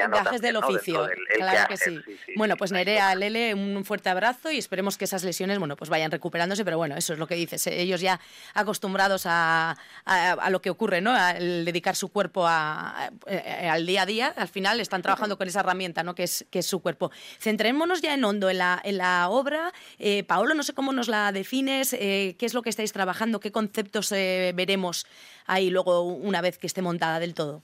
gajes 0.10 0.42
del 0.42 0.58
oficio, 0.58 1.08
claro 1.36 1.68
que, 1.70 1.78
sí. 1.78 2.00
Bueno, 2.36 2.58
pues 2.58 2.72
Nerea, 2.72 3.16
Lele, 3.16 3.54
un 3.54 3.86
fuerte 3.86 4.10
abrazo 4.10 4.52
y 4.52 4.58
esperemos 4.58 4.98
que 4.98 5.06
esas 5.06 5.24
lesiones, 5.24 5.60
bueno, 5.60 5.76
pues 5.76 5.90
vayan 5.90 6.12
recuperándose, 6.12 6.66
pero 6.66 6.78
bueno, 6.78 6.96
eso 6.98 7.14
es 7.14 7.20
lo 7.20 7.28
que 7.28 7.36
dices, 7.36 7.66
eh, 7.68 7.82
ellos 7.82 8.02
ya 8.02 8.20
acostumbrados 8.54 9.24
a, 9.26 9.78
a, 10.06 10.50
lo 10.50 10.62
que 10.62 10.70
ocurre, 10.70 11.02
¿no? 11.02 11.12
Al 11.12 11.66
dedicar 11.66 11.96
su 11.96 12.10
cuerpo 12.10 12.46
a, 12.48 13.12
eh, 13.28 13.70
al 13.70 13.86
día 13.86 14.02
a 14.04 14.06
día, 14.06 14.34
al 14.36 14.48
final 14.48 14.80
están 14.80 15.02
trabajando 15.02 15.38
con 15.38 15.48
esa 15.48 15.60
herramienta, 15.60 16.04
¿no? 16.04 16.16
Que 16.16 16.24
es, 16.24 16.46
que 16.50 16.60
es 16.60 16.66
su 16.66 16.82
cuerpo. 16.82 17.12
Centrémonos 17.40 18.02
ya 18.02 18.14
en 18.14 18.24
hondo 18.24 18.50
en 18.50 18.58
la, 18.58 18.82
en 18.84 18.98
la 18.98 19.30
obra. 19.30 19.72
Eh, 20.00 20.24
Paolo, 20.24 20.56
no 20.56 20.64
sé 20.64 20.74
cómo 20.74 20.94
nos 20.94 21.08
la 21.08 21.32
defines, 21.32 21.92
qué 21.92 22.36
es 22.40 22.54
lo 22.54 22.62
que 22.62 22.70
estáis 22.70 22.92
trabajando, 22.92 23.40
qué 23.40 23.52
conceptos 23.52 24.10
veremos 24.10 25.06
ahí 25.46 25.70
luego 25.70 26.02
una 26.02 26.42
vez 26.42 26.58
que 26.58 26.68
esté 26.68 26.82
montada 26.82 27.20
del 27.20 27.34
todo. 27.34 27.64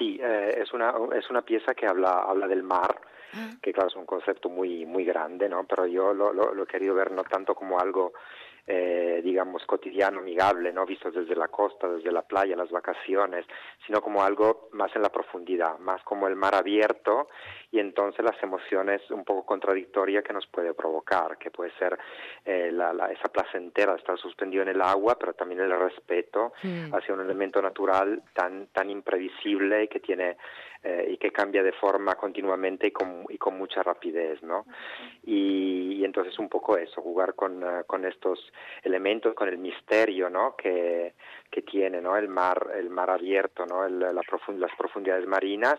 Sí, 0.00 0.18
eh, 0.18 0.62
es, 0.62 0.72
una, 0.72 0.94
es 1.14 1.28
una 1.28 1.42
pieza 1.42 1.74
que 1.74 1.86
habla, 1.86 2.22
habla 2.22 2.48
del 2.48 2.62
mar, 2.62 2.98
ah. 3.34 3.50
que 3.60 3.70
claro 3.70 3.90
es 3.90 3.96
un 3.96 4.06
concepto 4.06 4.48
muy, 4.48 4.86
muy 4.86 5.04
grande, 5.04 5.46
¿no? 5.46 5.64
Pero 5.64 5.86
yo 5.86 6.14
lo, 6.14 6.32
lo, 6.32 6.62
he 6.62 6.66
querido 6.66 6.94
ver 6.94 7.10
no 7.10 7.22
tanto 7.22 7.54
como 7.54 7.78
algo 7.78 8.14
eh, 8.72 9.20
digamos, 9.24 9.66
cotidiano, 9.66 10.20
amigable, 10.20 10.72
¿no? 10.72 10.86
Visto 10.86 11.10
desde 11.10 11.34
la 11.34 11.48
costa, 11.48 11.88
desde 11.88 12.12
la 12.12 12.22
playa, 12.22 12.54
las 12.54 12.70
vacaciones, 12.70 13.44
sino 13.84 14.00
como 14.00 14.22
algo 14.22 14.68
más 14.74 14.94
en 14.94 15.02
la 15.02 15.08
profundidad, 15.08 15.76
más 15.80 16.00
como 16.04 16.28
el 16.28 16.36
mar 16.36 16.54
abierto 16.54 17.28
y 17.72 17.80
entonces 17.80 18.24
las 18.24 18.40
emociones 18.40 19.02
un 19.10 19.24
poco 19.24 19.44
contradictorias 19.44 20.22
que 20.22 20.32
nos 20.32 20.46
puede 20.46 20.72
provocar, 20.72 21.36
que 21.36 21.50
puede 21.50 21.72
ser 21.80 21.98
eh, 22.44 22.70
la, 22.72 22.92
esa 23.10 23.28
placentera 23.28 23.94
de 23.94 23.98
estar 23.98 24.16
suspendido 24.18 24.62
en 24.62 24.68
el 24.68 24.82
agua, 24.82 25.16
pero 25.18 25.32
también 25.32 25.60
el 25.62 25.76
respeto 25.76 26.52
mm. 26.62 26.94
hacia 26.94 27.12
un 27.12 27.22
elemento 27.22 27.60
natural 27.60 28.22
tan, 28.34 28.68
tan 28.68 28.88
imprevisible 28.88 29.88
que 29.88 29.98
tiene 29.98 30.36
eh, 30.82 31.08
y 31.10 31.16
que 31.18 31.30
cambia 31.30 31.62
de 31.62 31.72
forma 31.72 32.14
continuamente 32.14 32.86
y 32.86 32.90
con, 32.90 33.24
y 33.28 33.36
con 33.36 33.58
mucha 33.58 33.82
rapidez, 33.82 34.42
¿no? 34.42 34.64
Y, 35.24 36.02
entonces 36.04 36.38
un 36.38 36.48
poco 36.48 36.76
eso, 36.76 37.02
jugar 37.02 37.34
con, 37.34 37.62
eh, 37.62 37.84
con 37.86 38.04
estos 38.04 38.40
elementos, 38.82 39.34
con 39.34 39.48
el 39.48 39.58
misterio, 39.58 40.30
¿no? 40.30 40.56
Que, 40.56 41.14
que 41.50 41.62
tiene, 41.62 42.00
¿no? 42.00 42.16
El 42.16 42.28
mar, 42.28 42.72
el 42.74 42.90
mar 42.90 43.10
abierto, 43.10 43.66
¿no? 43.66 43.84
El, 43.84 44.00
la 44.00 44.12
las 44.12 44.76
profundidades 44.76 45.26
marinas 45.26 45.78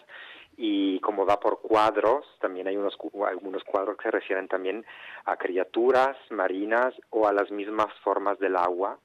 y 0.58 1.00
como 1.00 1.26
va 1.26 1.40
por 1.40 1.62
cuadros, 1.62 2.26
también 2.40 2.68
hay 2.68 2.78
unos, 2.78 2.98
algunos 3.28 3.64
cuadros 3.64 3.98
que 3.98 4.04
se 4.04 4.12
refieren 4.12 4.48
también 4.48 4.86
a 5.26 5.38
criaturas 5.38 6.16
marinas 6.30 6.94
o 7.10 7.28
a 7.28 7.34
las 7.34 7.50
mismas 7.52 7.92
formas 8.04 8.38
del 8.40 8.56
agua 8.56 9.00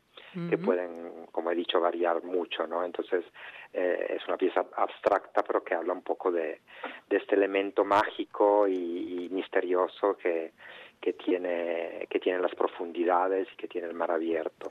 que 0.51 0.59
pueden, 0.59 1.27
como 1.33 1.51
he 1.51 1.55
dicho, 1.55 1.81
variar 1.81 2.23
mucho, 2.23 2.67
¿no? 2.67 2.85
Entonces 2.85 3.25
eh, 3.73 4.17
es 4.17 4.27
una 4.29 4.37
pieza 4.37 4.67
abstracta, 4.77 5.43
pero 5.43 5.63
que 5.65 5.75
habla 5.75 5.93
un 5.93 6.03
poco 6.03 6.31
de, 6.31 6.61
de 7.09 7.17
este 7.17 7.35
elemento 7.35 7.85
mágico 7.85 8.67
y, 8.69 9.29
misterioso 9.31 10.17
que, 10.17 10.53
que 11.01 11.13
tiene 11.13 12.07
que 12.09 12.19
tiene 12.21 12.39
las 12.39 12.55
profundidades 12.55 13.49
y 13.53 13.57
que 13.57 13.69
tiene 13.69 13.89
el 13.89 13.95
mar 13.95 14.11
abierto. 14.11 14.71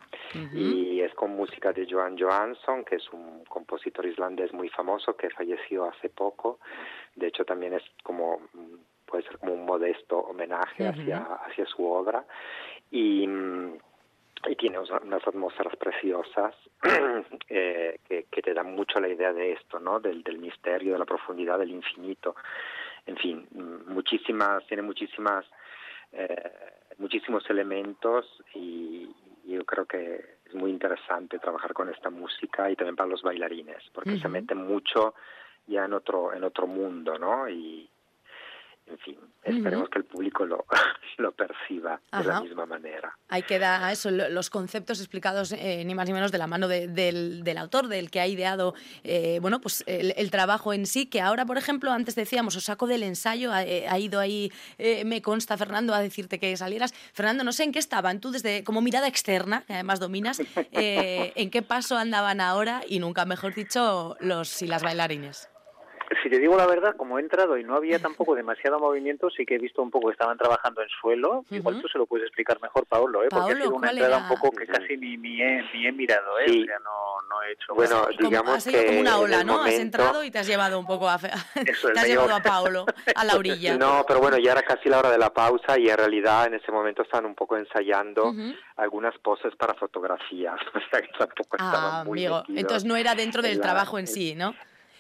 Y 0.53 1.01
es 1.01 1.13
con 1.13 1.31
música 1.35 1.71
de 1.71 1.87
Johan 1.89 2.17
Johansson 2.17 2.83
que 2.83 2.95
es 2.95 3.11
un 3.11 3.43
compositor 3.45 4.05
islandés 4.05 4.53
muy 4.53 4.69
famoso 4.69 5.15
que 5.15 5.29
falleció 5.29 5.85
hace 5.85 6.09
poco. 6.09 6.59
De 7.15 7.27
hecho 7.27 7.45
también 7.45 7.73
es 7.73 7.83
como 8.01 8.41
puede 9.05 9.23
ser 9.23 9.37
como 9.37 9.53
un 9.53 9.65
modesto 9.65 10.17
homenaje 10.19 10.87
hacia 10.87 11.19
hacia 11.45 11.65
su 11.65 11.85
obra. 11.85 12.25
Y 12.89 13.27
y 14.47 14.55
tiene 14.55 14.79
unas 14.79 15.27
atmósferas 15.27 15.75
preciosas 15.77 16.55
eh, 17.49 17.99
que, 18.07 18.25
que, 18.29 18.41
te 18.41 18.53
dan 18.53 18.75
mucho 18.75 18.99
la 18.99 19.07
idea 19.07 19.33
de 19.33 19.53
esto, 19.53 19.79
¿no? 19.79 19.99
Del, 19.99 20.23
del 20.23 20.37
misterio, 20.37 20.93
de 20.93 20.99
la 20.99 21.05
profundidad, 21.05 21.57
del 21.57 21.71
infinito. 21.71 22.35
En 23.05 23.17
fin, 23.17 23.47
muchísimas, 23.87 24.65
tiene 24.67 24.83
muchísimas, 24.83 25.45
eh, 26.11 26.51
muchísimos 26.97 27.47
elementos 27.49 28.25
y, 28.53 29.09
yo 29.45 29.63
creo 29.63 29.85
que 29.85 30.39
es 30.47 30.55
muy 30.55 30.71
interesante 30.71 31.37
trabajar 31.37 31.71
con 31.73 31.87
esta 31.89 32.09
música 32.09 32.69
y 32.71 32.75
también 32.75 32.95
para 32.95 33.09
los 33.09 33.21
bailarines, 33.21 33.77
porque 33.93 34.17
se 34.17 34.27
mete 34.27 34.55
mucho 34.55 35.13
ya 35.67 35.85
en 35.85 35.93
otro, 35.93 36.33
en 36.33 36.43
otro 36.43 36.65
mundo, 36.65 37.19
¿no? 37.19 37.47
Y, 37.47 37.87
en 38.87 38.99
fin, 38.99 39.17
esperemos 39.43 39.89
que 39.89 39.97
el 39.97 40.05
público 40.05 40.45
lo, 40.45 40.65
lo 41.17 41.31
perciba 41.31 41.99
de 42.11 42.23
la 42.23 42.41
misma 42.41 42.65
manera. 42.65 43.17
Ahí 43.29 43.41
queda 43.41 43.91
eso, 43.91 44.11
los 44.11 44.49
conceptos 44.49 44.99
explicados 44.99 45.51
eh, 45.53 45.83
ni 45.85 45.95
más 45.95 46.07
ni 46.07 46.13
menos 46.13 46.31
de 46.31 46.37
la 46.37 46.45
mano 46.45 46.67
del, 46.67 47.43
del, 47.43 47.57
autor, 47.57 47.87
del 47.87 48.11
que 48.11 48.19
ha 48.19 48.27
ideado 48.27 48.75
eh, 49.03 49.39
bueno, 49.41 49.59
pues 49.59 49.83
el, 49.87 50.29
trabajo 50.29 50.71
en 50.71 50.85
sí, 50.85 51.07
que 51.07 51.21
ahora, 51.21 51.45
por 51.45 51.57
ejemplo, 51.57 51.91
antes 51.91 52.15
decíamos, 52.15 52.55
os 52.55 52.65
saco 52.65 52.85
del 52.85 53.03
ensayo, 53.03 53.51
ha, 53.51 53.63
eh, 53.63 53.87
ido 53.99 54.19
ahí, 54.19 54.51
me 55.05 55.21
consta, 55.21 55.57
Fernando, 55.57 55.93
a 55.93 55.99
decirte 55.99 56.39
que 56.39 56.55
salieras. 56.57 56.93
Fernando, 57.13 57.43
no 57.43 57.53
sé 57.53 57.63
en 57.63 57.71
qué 57.71 57.79
estaban, 57.79 58.19
tú 58.19 58.31
desde 58.31 58.63
como 58.63 58.81
mirada 58.81 59.07
externa, 59.07 59.63
que 59.65 59.73
además 59.73 59.99
dominas, 59.99 60.39
en 60.71 61.49
qué 61.49 61.61
paso 61.61 61.97
andaban 61.97 62.39
ahora 62.39 62.81
y 62.87 62.99
nunca, 62.99 63.25
mejor 63.25 63.55
dicho, 63.55 64.15
los 64.19 64.61
y 64.61 64.67
las 64.67 64.83
bailarines. 64.83 65.49
Si 66.21 66.29
te 66.29 66.39
digo 66.39 66.55
la 66.55 66.65
verdad, 66.65 66.95
como 66.95 67.17
he 67.17 67.21
entrado 67.21 67.57
y 67.57 67.63
no 67.63 67.75
había 67.75 67.99
tampoco 67.99 68.35
demasiado 68.35 68.79
movimiento, 68.79 69.29
sí 69.29 69.45
que 69.45 69.55
he 69.55 69.59
visto 69.59 69.81
un 69.81 69.91
poco 69.91 70.07
que 70.07 70.13
estaban 70.13 70.37
trabajando 70.37 70.81
en 70.81 70.89
suelo. 71.01 71.45
Igual 71.49 71.81
tú 71.81 71.87
se 71.87 71.97
lo 71.97 72.05
puedes 72.05 72.27
explicar 72.27 72.59
mejor, 72.61 72.85
Paolo, 72.85 73.23
¿eh? 73.23 73.27
porque 73.29 73.53
ha 73.53 73.55
sido 73.55 73.75
una 73.75 73.91
entrada 73.91 74.17
un 74.17 74.27
poco 74.27 74.51
que 74.51 74.67
casi 74.67 74.97
ni, 74.97 75.17
ni, 75.17 75.41
he, 75.41 75.63
ni 75.73 75.87
he 75.87 75.91
mirado, 75.91 76.39
¿eh? 76.39 76.45
o 76.45 76.65
sea, 76.65 76.79
no, 76.79 77.21
no 77.29 77.43
he 77.43 77.51
hecho. 77.53 77.73
Bueno, 77.73 78.07
digamos 78.19 78.63
como, 78.63 78.77
que. 78.77 78.85
como 78.85 78.99
una 78.99 79.17
ola, 79.17 79.43
¿no? 79.43 79.63
Has 79.63 79.73
entrado 79.73 80.23
y 80.23 80.31
te 80.31 80.39
has 80.39 80.47
llevado 80.47 80.79
un 80.79 80.85
poco 80.85 81.09
a. 81.09 81.17
te 81.53 81.99
has 81.99 82.07
llevado 82.07 82.35
a 82.35 82.41
Paolo 82.41 82.85
a 83.15 83.23
la 83.23 83.35
orilla. 83.37 83.77
No, 83.77 84.05
pero 84.07 84.19
bueno, 84.19 84.37
ya 84.37 84.51
era 84.51 84.61
casi 84.61 84.89
la 84.89 84.99
hora 84.99 85.11
de 85.11 85.17
la 85.17 85.31
pausa 85.33 85.77
y 85.77 85.89
en 85.89 85.97
realidad 85.97 86.47
en 86.47 86.55
ese 86.55 86.71
momento 86.71 87.01
estaban 87.01 87.25
un 87.25 87.35
poco 87.35 87.57
ensayando 87.57 88.33
algunas 88.77 89.17
poses 89.19 89.55
para 89.55 89.73
fotografías. 89.73 90.59
O 90.75 90.89
sea 90.89 91.01
que 91.01 91.07
tampoco 91.17 91.57
ah, 91.59 92.03
muy 92.05 92.25
amigo. 92.25 92.43
Entonces 92.49 92.85
no 92.85 92.95
era 92.95 93.15
dentro 93.15 93.41
del 93.41 93.59
trabajo 93.59 93.97
en 93.97 94.07
sí, 94.07 94.35
¿no? 94.35 94.53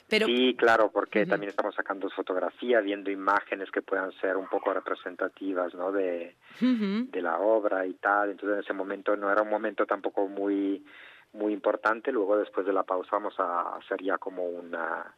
Sí, 0.07 0.55
claro, 0.55 0.91
porque 0.91 1.25
también 1.25 1.49
estamos 1.49 1.73
sacando 1.73 2.09
fotografía, 2.09 2.79
viendo 2.79 3.09
imágenes 3.09 3.71
que 3.71 3.81
puedan 3.81 4.11
ser 4.13 4.37
un 4.37 4.47
poco 4.47 4.71
representativas, 4.73 5.73
¿no? 5.73 5.91
De, 5.91 6.35
de 6.59 7.21
la 7.21 7.39
obra 7.39 7.85
y 7.85 7.93
tal. 7.93 8.31
Entonces 8.31 8.57
en 8.57 8.63
ese 8.63 8.73
momento 8.73 9.15
no 9.15 9.31
era 9.31 9.41
un 9.41 9.49
momento 9.49 9.85
tampoco 9.85 10.27
muy 10.27 10.85
muy 11.33 11.53
importante. 11.53 12.11
Luego 12.11 12.37
después 12.37 12.65
de 12.65 12.73
la 12.73 12.83
pausa 12.83 13.09
vamos 13.13 13.39
a 13.39 13.75
hacer 13.77 14.01
ya 14.01 14.17
como 14.17 14.45
una 14.45 15.15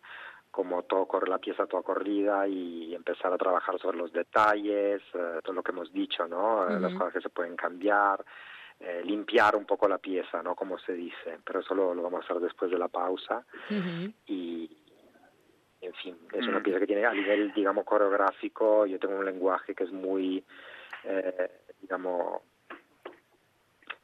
como 0.51 0.83
todo 0.83 1.05
corre 1.05 1.29
la 1.29 1.37
pieza 1.37 1.67
toda 1.67 1.83
corrida 1.83 2.47
y 2.47 2.95
empezar 2.95 3.31
a 3.31 3.37
trabajar 3.37 3.77
sobre 3.79 3.97
los 3.97 4.11
detalles, 4.11 5.01
eh, 5.13 5.39
todo 5.43 5.53
lo 5.53 5.61
que 5.61 5.71
hemos 5.71 5.93
dicho, 5.93 6.27
¿no? 6.27 6.67
Las 6.67 6.93
cosas 6.93 7.13
que 7.13 7.21
se 7.21 7.29
pueden 7.29 7.55
cambiar, 7.55 8.25
eh, 8.79 9.01
limpiar 9.03 9.55
un 9.55 9.65
poco 9.65 9.87
la 9.87 9.97
pieza, 9.97 10.43
¿no? 10.43 10.55
Como 10.55 10.77
se 10.79 10.93
dice, 10.93 11.39
pero 11.43 11.61
eso 11.61 11.73
lo, 11.73 11.95
vamos 11.95 12.21
a 12.21 12.25
hacer 12.25 12.39
después 12.39 12.69
de 12.69 12.77
la 12.77 12.87
pausa 12.87 13.45
y 14.27 14.69
en 15.81 15.93
fin, 15.93 16.17
es 16.33 16.47
una 16.47 16.59
mm. 16.59 16.63
pieza 16.63 16.79
que 16.79 16.87
tiene 16.87 17.05
a 17.05 17.13
nivel, 17.13 17.53
digamos, 17.53 17.85
coreográfico, 17.85 18.85
yo 18.85 18.99
tengo 18.99 19.17
un 19.17 19.25
lenguaje 19.25 19.75
que 19.75 19.83
es 19.83 19.91
muy, 19.91 20.43
eh, 21.03 21.51
digamos, 21.81 22.41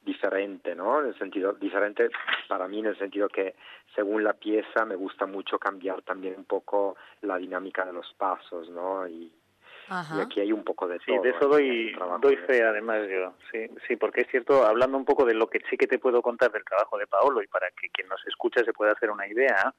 diferente, 0.03 0.75
¿no? 0.75 1.01
En 1.01 1.07
el 1.07 1.17
sentido, 1.17 1.53
diferente 1.53 2.09
para 2.47 2.67
mí 2.67 2.79
en 2.79 2.87
el 2.87 2.97
sentido 2.97 3.29
que 3.29 3.55
según 3.95 4.23
la 4.23 4.33
pieza 4.33 4.85
me 4.85 4.95
gusta 4.95 5.25
mucho 5.25 5.57
cambiar 5.57 6.01
también 6.01 6.35
un 6.37 6.45
poco 6.45 6.95
la 7.21 7.37
dinámica 7.37 7.85
de 7.85 7.93
los 7.93 8.11
pasos, 8.13 8.69
¿no? 8.69 9.07
Y, 9.07 9.31
y 9.89 10.21
aquí 10.21 10.39
hay 10.39 10.51
un 10.51 10.63
poco 10.63 10.87
de 10.87 10.99
todo. 10.99 11.05
Sí, 11.05 11.23
de 11.23 11.29
eso 11.29 11.47
doy, 11.47 11.95
doy 12.21 12.35
fe 12.37 12.63
además 12.63 13.01
yo. 13.09 13.33
Sí, 13.51 13.67
sí, 13.87 13.95
porque 13.95 14.21
es 14.21 14.27
cierto, 14.29 14.65
hablando 14.65 14.97
un 14.97 15.05
poco 15.05 15.25
de 15.25 15.33
lo 15.33 15.47
que 15.47 15.59
sí 15.69 15.77
que 15.77 15.87
te 15.87 15.99
puedo 15.99 16.21
contar 16.21 16.51
del 16.51 16.63
trabajo 16.63 16.97
de 16.97 17.07
Paolo 17.07 17.41
y 17.41 17.47
para 17.47 17.69
que 17.71 17.89
quien 17.89 18.07
nos 18.07 18.25
escucha 18.27 18.63
se 18.63 18.73
pueda 18.73 18.93
hacer 18.93 19.11
una 19.11 19.27
idea, 19.27 19.73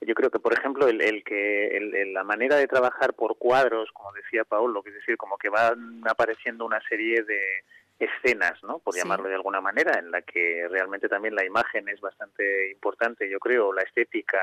yo 0.00 0.14
creo 0.14 0.30
que, 0.30 0.40
por 0.40 0.52
ejemplo, 0.52 0.88
el, 0.88 1.00
el 1.00 1.22
que 1.24 1.76
el, 1.76 2.12
la 2.12 2.24
manera 2.24 2.56
de 2.56 2.66
trabajar 2.66 3.14
por 3.14 3.36
cuadros, 3.36 3.90
como 3.92 4.12
decía 4.12 4.44
Paolo, 4.44 4.82
que 4.82 4.90
es 4.90 4.96
decir, 4.96 5.16
como 5.16 5.36
que 5.36 5.48
van 5.48 6.02
apareciendo 6.08 6.64
una 6.64 6.80
serie 6.88 7.22
de 7.22 7.64
escenas, 7.98 8.62
¿no? 8.62 8.78
Por 8.78 8.94
llamarlo 8.94 9.28
de 9.28 9.34
alguna 9.34 9.60
manera, 9.60 9.98
en 9.98 10.10
la 10.10 10.22
que 10.22 10.66
realmente 10.70 11.08
también 11.08 11.34
la 11.34 11.44
imagen 11.44 11.88
es 11.88 12.00
bastante 12.00 12.70
importante, 12.70 13.28
yo 13.28 13.40
creo, 13.40 13.72
la 13.72 13.82
estética 13.82 14.38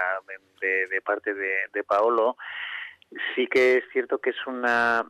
de, 0.59 0.87
de 0.87 1.01
parte 1.01 1.33
de, 1.33 1.53
de 1.73 1.83
Paolo, 1.83 2.35
sí 3.35 3.47
que 3.47 3.77
es 3.77 3.83
cierto 3.91 4.19
que 4.19 4.31
es 4.31 4.47
una 4.47 5.05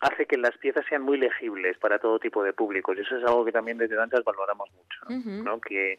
hace 0.00 0.26
que 0.26 0.38
las 0.38 0.56
piezas 0.58 0.84
sean 0.88 1.02
muy 1.02 1.18
legibles 1.18 1.76
para 1.78 1.98
todo 1.98 2.18
tipo 2.18 2.42
de 2.42 2.52
públicos 2.52 2.96
y 2.96 3.00
eso 3.02 3.18
es 3.18 3.24
algo 3.24 3.44
que 3.44 3.52
también 3.52 3.76
desde 3.76 3.96
Danzas 3.96 4.24
valoramos 4.24 4.70
mucho, 4.72 5.42
¿no? 5.44 5.60
Que 5.60 5.98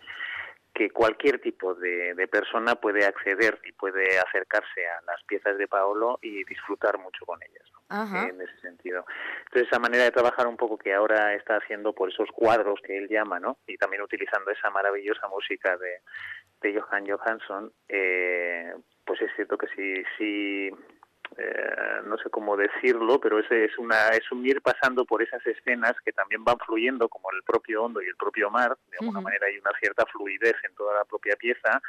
que 0.73 0.89
cualquier 0.89 1.39
tipo 1.39 1.75
de, 1.75 2.13
de, 2.13 2.27
persona 2.27 2.75
puede 2.75 3.05
acceder 3.05 3.59
y 3.65 3.73
puede 3.73 4.17
acercarse 4.19 4.87
a 4.87 5.01
las 5.05 5.21
piezas 5.25 5.57
de 5.57 5.67
Paolo 5.67 6.17
y 6.21 6.43
disfrutar 6.45 6.97
mucho 6.97 7.25
con 7.25 7.39
ellas, 7.43 7.69
¿no? 7.73 8.29
en 8.29 8.41
ese 8.41 8.57
sentido. 8.61 9.05
Entonces 9.47 9.67
esa 9.67 9.79
manera 9.79 10.05
de 10.05 10.11
trabajar 10.11 10.47
un 10.47 10.55
poco 10.55 10.77
que 10.77 10.93
ahora 10.93 11.33
está 11.33 11.57
haciendo 11.57 11.93
por 11.93 12.09
esos 12.09 12.29
cuadros 12.31 12.79
que 12.85 12.97
él 12.97 13.09
llama, 13.09 13.39
¿no? 13.39 13.57
Y 13.67 13.77
también 13.77 14.01
utilizando 14.01 14.49
esa 14.51 14.69
maravillosa 14.69 15.27
música 15.27 15.75
de, 15.75 15.99
de 16.61 16.79
Johan 16.79 17.05
Johansson, 17.05 17.73
eh, 17.89 18.73
pues 19.05 19.21
es 19.21 19.31
cierto 19.35 19.57
que 19.57 19.67
sí, 19.75 20.03
sí 20.17 20.71
eh, 21.37 22.01
no 22.05 22.17
sé 22.17 22.29
cómo 22.29 22.57
decirlo, 22.57 23.19
pero 23.19 23.39
es, 23.39 23.49
es, 23.51 23.77
una, 23.77 24.09
es 24.09 24.29
un 24.31 24.45
ir 24.45 24.61
pasando 24.61 25.05
por 25.05 25.21
esas 25.21 25.45
escenas 25.45 25.93
que 26.03 26.11
también 26.11 26.43
van 26.43 26.57
fluyendo, 26.59 27.07
como 27.07 27.31
el 27.31 27.41
propio 27.43 27.83
hondo 27.83 28.01
y 28.01 28.07
el 28.07 28.15
propio 28.15 28.49
mar, 28.49 28.77
de 28.89 28.97
alguna 28.99 29.21
manera 29.21 29.47
hay 29.47 29.57
una 29.57 29.71
cierta 29.79 30.05
fluidez 30.05 30.55
en 30.67 30.75
toda 30.75 30.95
la 30.95 31.05
propia 31.05 31.35
pieza, 31.35 31.81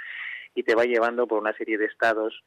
y 0.54 0.62
te 0.62 0.74
va 0.74 0.84
llevando 0.84 1.26
por 1.26 1.40
una 1.40 1.56
serie 1.56 1.78
de 1.78 1.86
estados 1.86 2.42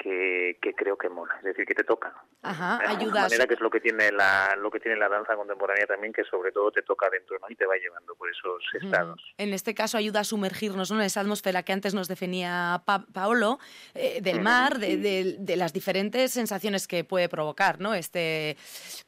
que, 0.00 0.74
creo 0.76 0.96
que 0.96 1.08
mola, 1.08 1.34
es 1.38 1.44
decir, 1.44 1.66
que 1.66 1.74
te 1.74 1.84
toca. 1.84 2.12
Ajá, 2.42 2.78
de 2.96 3.06
manera 3.06 3.46
que 3.46 3.54
es 3.54 3.60
lo 3.60 3.68
que 3.68 3.80
tiene 3.80 4.10
la 4.12 4.56
lo 4.56 4.70
que 4.70 4.80
tiene 4.80 4.96
la 4.96 5.10
danza 5.10 5.36
contemporánea 5.36 5.86
también, 5.86 6.10
que 6.10 6.24
sobre 6.24 6.52
todo 6.52 6.72
te 6.72 6.80
toca 6.80 7.10
dentro 7.10 7.38
¿no? 7.38 7.46
y 7.50 7.54
te 7.54 7.66
va 7.66 7.76
llevando 7.76 8.14
por 8.14 8.30
esos 8.30 8.62
estados. 8.82 9.20
En 9.36 9.52
este 9.52 9.74
caso 9.74 9.98
ayuda 9.98 10.20
a 10.20 10.24
sumergirnos 10.24 10.90
en 10.90 11.02
esa 11.02 11.20
atmósfera 11.20 11.62
que 11.62 11.74
antes 11.74 11.92
nos 11.94 12.08
definía 12.08 12.82
Paolo, 13.12 13.58
eh, 13.94 14.20
del 14.22 14.40
mar, 14.40 14.78
de, 14.78 15.36
de, 15.38 15.56
las 15.56 15.74
diferentes 15.74 16.32
sensaciones 16.32 16.88
que 16.88 17.04
puede 17.04 17.28
provocar, 17.28 17.78
¿no? 17.78 17.92
Este, 17.92 18.56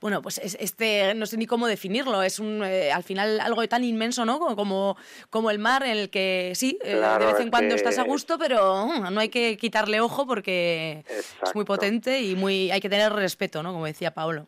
bueno, 0.00 0.20
pues 0.20 0.38
este, 0.38 1.14
no 1.14 1.24
sé 1.24 1.38
ni 1.38 1.46
cómo 1.46 1.68
definirlo, 1.68 2.22
es 2.22 2.38
un, 2.38 2.62
eh, 2.64 2.92
al 2.92 3.02
final 3.02 3.40
algo 3.40 3.66
tan 3.66 3.82
inmenso, 3.82 4.26
¿no? 4.26 4.38
Como, 4.38 4.98
como 5.30 5.50
el 5.50 5.58
mar 5.58 5.84
en 5.84 5.96
el 5.96 6.10
que 6.10 6.52
sí, 6.54 6.78
eh, 6.82 6.96
de 6.96 7.26
vez 7.26 7.40
en 7.40 7.50
cuando 7.50 7.74
estás 7.74 7.98
a 7.98 8.02
gusto, 8.02 8.38
pero 8.38 9.10
no 9.10 9.20
hay 9.20 9.30
que 9.30 9.56
quitarle 9.56 10.00
ojo 10.00 10.26
porque 10.26 10.81
es 10.90 11.54
muy 11.54 11.64
potente 11.64 12.20
y 12.20 12.34
muy 12.34 12.70
hay 12.70 12.80
que 12.80 12.88
tener 12.88 13.12
respeto, 13.12 13.62
¿no? 13.62 13.72
Como 13.72 13.86
decía 13.86 14.12
Paolo. 14.12 14.46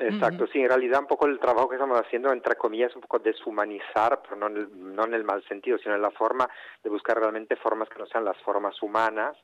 Exacto, 0.00 0.46
sí, 0.46 0.60
en 0.60 0.68
realidad 0.68 1.00
un 1.00 1.08
poco 1.08 1.26
el 1.26 1.40
trabajo 1.40 1.68
que 1.68 1.74
estamos 1.74 1.98
haciendo, 2.00 2.32
entre 2.32 2.54
comillas, 2.54 2.94
un 2.94 3.02
poco 3.02 3.18
deshumanizar, 3.18 4.22
pero 4.22 4.36
no 4.36 4.46
en, 4.46 4.56
el, 4.56 4.94
no 4.94 5.04
en 5.04 5.14
el 5.14 5.24
mal 5.24 5.42
sentido, 5.48 5.78
sino 5.78 5.96
en 5.96 6.02
la 6.02 6.12
forma 6.12 6.48
de 6.84 6.90
buscar 6.90 7.18
realmente 7.18 7.56
formas 7.56 7.88
que 7.88 7.98
no 7.98 8.06
sean 8.06 8.24
las 8.24 8.36
formas 8.42 8.80
humanas, 8.82 9.36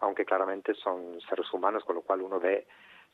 aunque 0.00 0.26
claramente 0.26 0.74
son 0.74 1.18
seres 1.28 1.50
humanos, 1.52 1.82
con 1.84 1.96
lo 1.96 2.02
cual 2.02 2.20
uno 2.20 2.38
ve 2.38 2.66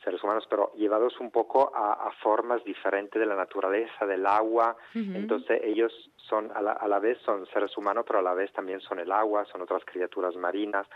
seres 0.04 0.23
humanos, 0.23 0.47
pero 0.49 0.73
llevados 0.75 1.19
un 1.21 1.30
poco 1.30 1.71
a, 1.75 2.11
formas 2.23 2.62
diferentes 2.64 3.19
de 3.21 3.26
la 3.26 3.37
naturaleza, 3.37 4.07
del 4.07 4.26
agua. 4.26 4.76
Entonces 4.95 5.61
ellos 5.64 5.92
son 6.16 6.50
a 6.54 6.62
la, 6.62 6.73
a 6.73 6.88
la, 6.88 6.99
vez 6.99 7.19
son 7.25 7.47
seres 7.47 7.76
humanos, 7.76 8.04
pero 8.07 8.19
a 8.19 8.23
la 8.23 8.35
vez 8.35 8.52
también 8.52 8.80
son 8.80 8.99
el 8.99 9.12
agua, 9.12 9.45
son 9.47 9.62
otras 9.62 9.85
criaturas 9.85 10.35
marinas. 10.37 10.87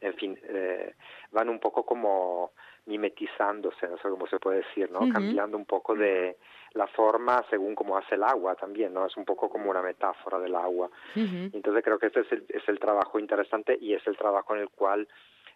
En 0.00 0.14
fin, 0.14 0.38
eh, 0.42 0.94
van 1.32 1.48
un 1.48 1.58
poco 1.58 1.84
como 1.84 2.52
mimetizándose, 2.86 3.88
no 3.88 3.96
sé 3.96 4.08
cómo 4.08 4.26
se 4.26 4.38
puede 4.38 4.58
decir, 4.58 4.90
¿no? 4.90 5.00
Cambiando 5.10 5.56
un 5.56 5.64
poco 5.64 5.94
de 5.94 6.36
la 6.72 6.86
forma 6.88 7.42
según 7.48 7.74
cómo 7.74 7.96
hace 7.96 8.16
el 8.16 8.22
agua 8.22 8.54
también, 8.56 8.92
¿no? 8.92 9.06
Es 9.06 9.16
un 9.16 9.24
poco 9.24 9.48
como 9.48 9.70
una 9.70 9.80
metáfora 9.80 10.38
del 10.38 10.54
agua. 10.54 10.90
Entonces 11.14 11.82
creo 11.82 11.98
que 11.98 12.06
este 12.06 12.20
es 12.20 12.32
el, 12.32 12.44
es 12.48 12.68
el 12.68 12.78
trabajo 12.78 13.18
interesante 13.18 13.78
y 13.80 13.94
es 13.94 14.06
el 14.06 14.16
trabajo 14.16 14.54
en 14.54 14.62
el 14.62 14.68
cual 14.68 15.08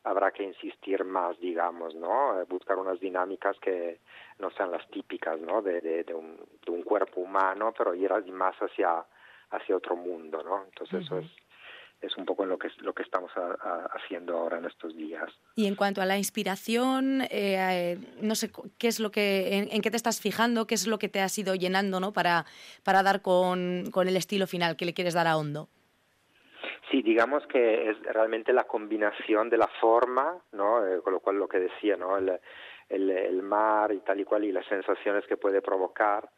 habrá 0.09 0.31
que 0.31 0.43
insistir 0.43 1.05
más, 1.05 1.39
digamos, 1.39 1.95
¿no? 1.95 2.41
Eh, 2.41 2.45
buscar 2.49 2.79
unas 2.79 2.99
dinámicas 2.99 3.57
que 3.61 4.01
no 4.39 4.51
sean 4.51 4.71
las 4.71 4.89
típicas, 4.91 5.39
¿no? 5.41 5.61
De, 5.63 5.81
de, 5.81 6.15
un, 6.15 6.37
de 6.65 6.73
un 6.73 6.83
cuerpo 6.83 7.21
humano, 7.21 7.73
pero 7.77 7.95
ir 7.95 8.11
más 8.33 8.57
hacia, 8.57 9.05
hacia 9.51 9.77
otro 9.77 9.97
mundo, 9.97 10.43
¿no? 10.43 10.65
Entonces 10.65 11.05
eso 11.05 11.19
es 11.19 11.31
es 12.01 12.17
un 12.17 12.25
poco 12.25 12.47
lo 12.47 12.59
que 12.59 12.69
lo 12.79 12.93
que 12.93 13.03
estamos 13.03 13.31
haciendo 13.91 14.37
ahora 14.37 14.59
en 14.59 14.67
estos 14.67 14.97
días. 14.97 15.29
Y 15.57 15.67
en 15.67 15.75
cuanto 15.75 16.01
a 16.01 16.07
la 16.07 16.17
inspiración, 16.17 17.23
eh, 17.31 17.99
no 18.21 18.37
sé 18.37 18.53
qué 18.79 18.87
es 18.87 19.01
lo 19.01 19.11
que 19.11 19.69
en, 19.71 19.83
qué 19.83 19.91
te 19.91 19.97
estás 19.97 20.21
fijando, 20.21 20.67
qué 20.67 20.77
es 20.77 20.87
lo 20.87 21.01
que 21.01 21.09
te 21.09 21.21
has 21.21 21.37
ido 21.39 21.57
llenando, 21.57 21.99
¿no? 21.99 22.13
Para 22.13 22.47
para 22.85 23.03
dar 23.03 23.21
con, 23.21 23.91
con 23.91 24.07
el 24.07 24.17
estilo 24.17 24.47
final 24.47 24.77
que 24.77 24.85
le 24.85 24.95
quieres 24.95 25.15
dar 25.15 25.27
a 25.27 25.37
Hondo. 25.37 25.69
Sí, 26.91 27.03
digamos 27.03 27.47
que 27.47 27.91
es 27.91 28.03
realmente 28.03 28.53
la 28.53 28.65
combinación 28.65 29.51
de 29.51 29.59
la 29.59 29.69
forma, 29.81 30.39
¿no? 30.53 30.87
Eh, 30.87 31.01
con 31.03 31.13
lo 31.13 31.21
cual 31.21 31.37
lo 31.37 31.49
que 31.49 31.59
decía, 31.59 31.97
¿no? 31.97 32.17
El, 32.17 32.39
el, 32.89 33.43
mar 33.43 33.93
y 33.93 33.99
tal 33.99 34.21
y 34.21 34.25
cual 34.25 34.45
y 34.45 34.53
las 34.53 34.67
sensaciones 34.67 35.27
que 35.27 35.37
puede 35.37 35.61
provocar 35.61 36.29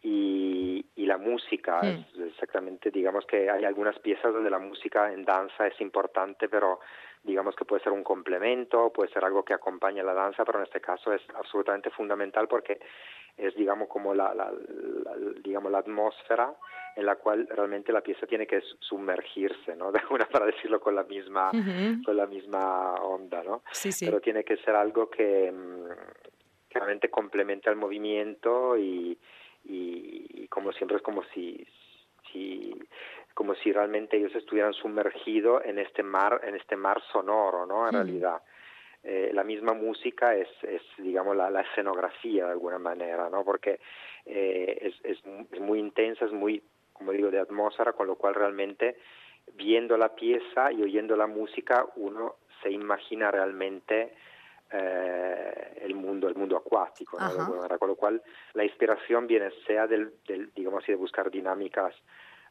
y, 0.00 0.84
y 0.94 1.06
la 1.06 1.18
música, 1.18 1.80
hmm. 1.82 2.22
exactamente, 2.28 2.90
digamos 2.90 3.26
que 3.26 3.50
hay 3.50 3.64
algunas 3.64 3.98
piezas 3.98 4.32
donde 4.32 4.50
la 4.50 4.58
música 4.58 5.12
en 5.12 5.24
danza 5.24 5.66
es 5.66 5.80
importante, 5.80 6.48
pero 6.48 6.80
digamos 7.22 7.56
que 7.56 7.64
puede 7.64 7.82
ser 7.82 7.92
un 7.92 8.04
complemento, 8.04 8.92
puede 8.92 9.12
ser 9.12 9.24
algo 9.24 9.44
que 9.44 9.54
acompaña 9.54 10.02
la 10.02 10.14
danza, 10.14 10.44
pero 10.44 10.58
en 10.58 10.64
este 10.64 10.80
caso 10.80 11.12
es 11.12 11.22
absolutamente 11.34 11.90
fundamental 11.90 12.46
porque 12.48 12.80
es 13.36 13.54
digamos 13.54 13.88
como 13.88 14.14
la, 14.14 14.34
la, 14.34 14.52
digamos 15.42 15.72
la 15.72 15.78
atmósfera 15.78 16.52
en 16.96 17.06
la 17.06 17.16
cual 17.16 17.46
realmente 17.48 17.92
la 17.92 18.00
pieza 18.00 18.26
tiene 18.26 18.46
que 18.46 18.62
sumergirse, 18.80 19.74
¿no? 19.76 19.92
De 19.92 20.00
alguna 20.00 20.26
para 20.26 20.46
decirlo 20.46 20.80
con 20.80 20.94
la 20.94 21.04
misma 21.04 21.50
con 22.04 22.16
la 22.16 22.26
misma 22.26 22.94
onda, 22.94 23.42
¿no? 23.42 23.62
Sí, 23.72 23.92
sí. 23.92 24.06
Pero 24.06 24.20
tiene 24.20 24.44
que 24.44 24.56
ser 24.58 24.74
algo 24.74 25.08
que, 25.08 25.50
mm, 25.50 25.88
que 26.68 26.78
realmente 26.78 27.10
complemente 27.10 27.68
al 27.68 27.76
movimiento 27.76 28.76
y, 28.76 29.18
y, 29.64 30.48
como 30.48 30.72
siempre 30.72 30.96
es 30.96 31.02
como 31.02 31.22
si, 31.34 31.66
si 32.30 32.74
como 33.34 33.54
si 33.54 33.72
realmente 33.72 34.16
ellos 34.16 34.34
estuvieran 34.34 34.74
sumergidos 34.74 35.64
en 35.64 35.78
este 35.78 36.02
mar 36.02 36.40
en 36.44 36.56
este 36.56 36.76
mar 36.76 37.02
sonoro, 37.12 37.66
¿no? 37.66 37.86
En 37.86 37.94
realidad 37.94 38.42
eh, 39.04 39.30
la 39.32 39.42
misma 39.42 39.72
música 39.74 40.36
es, 40.36 40.48
es 40.62 40.82
digamos, 40.98 41.36
la, 41.36 41.50
la, 41.50 41.62
escenografía 41.62 42.44
de 42.46 42.52
alguna 42.52 42.78
manera, 42.78 43.28
¿no? 43.28 43.44
Porque 43.44 43.80
eh, 44.24 44.78
es, 44.80 44.94
es, 45.02 45.18
es, 45.50 45.60
muy 45.60 45.80
intensa, 45.80 46.24
es 46.24 46.30
muy, 46.30 46.62
como 47.02 47.12
digo, 47.12 47.30
de 47.30 47.40
atmósfera, 47.40 47.92
con 47.92 48.06
lo 48.06 48.14
cual 48.14 48.34
realmente 48.34 48.96
viendo 49.54 49.96
la 49.96 50.14
pieza 50.14 50.70
y 50.70 50.82
oyendo 50.82 51.16
la 51.16 51.26
música 51.26 51.84
uno 51.96 52.36
se 52.62 52.70
imagina 52.70 53.28
realmente 53.28 54.14
eh, 54.70 55.78
el 55.82 55.96
mundo 55.96 56.28
el 56.28 56.36
mundo 56.36 56.56
acuático, 56.56 57.18
¿no? 57.18 57.78
con 57.78 57.88
lo 57.88 57.96
cual 57.96 58.22
la 58.54 58.64
inspiración 58.64 59.26
viene 59.26 59.50
sea 59.66 59.88
del, 59.88 60.12
del 60.28 60.52
digamos 60.54 60.84
así 60.84 60.92
de 60.92 60.96
buscar 60.96 61.28
dinámicas 61.28 61.92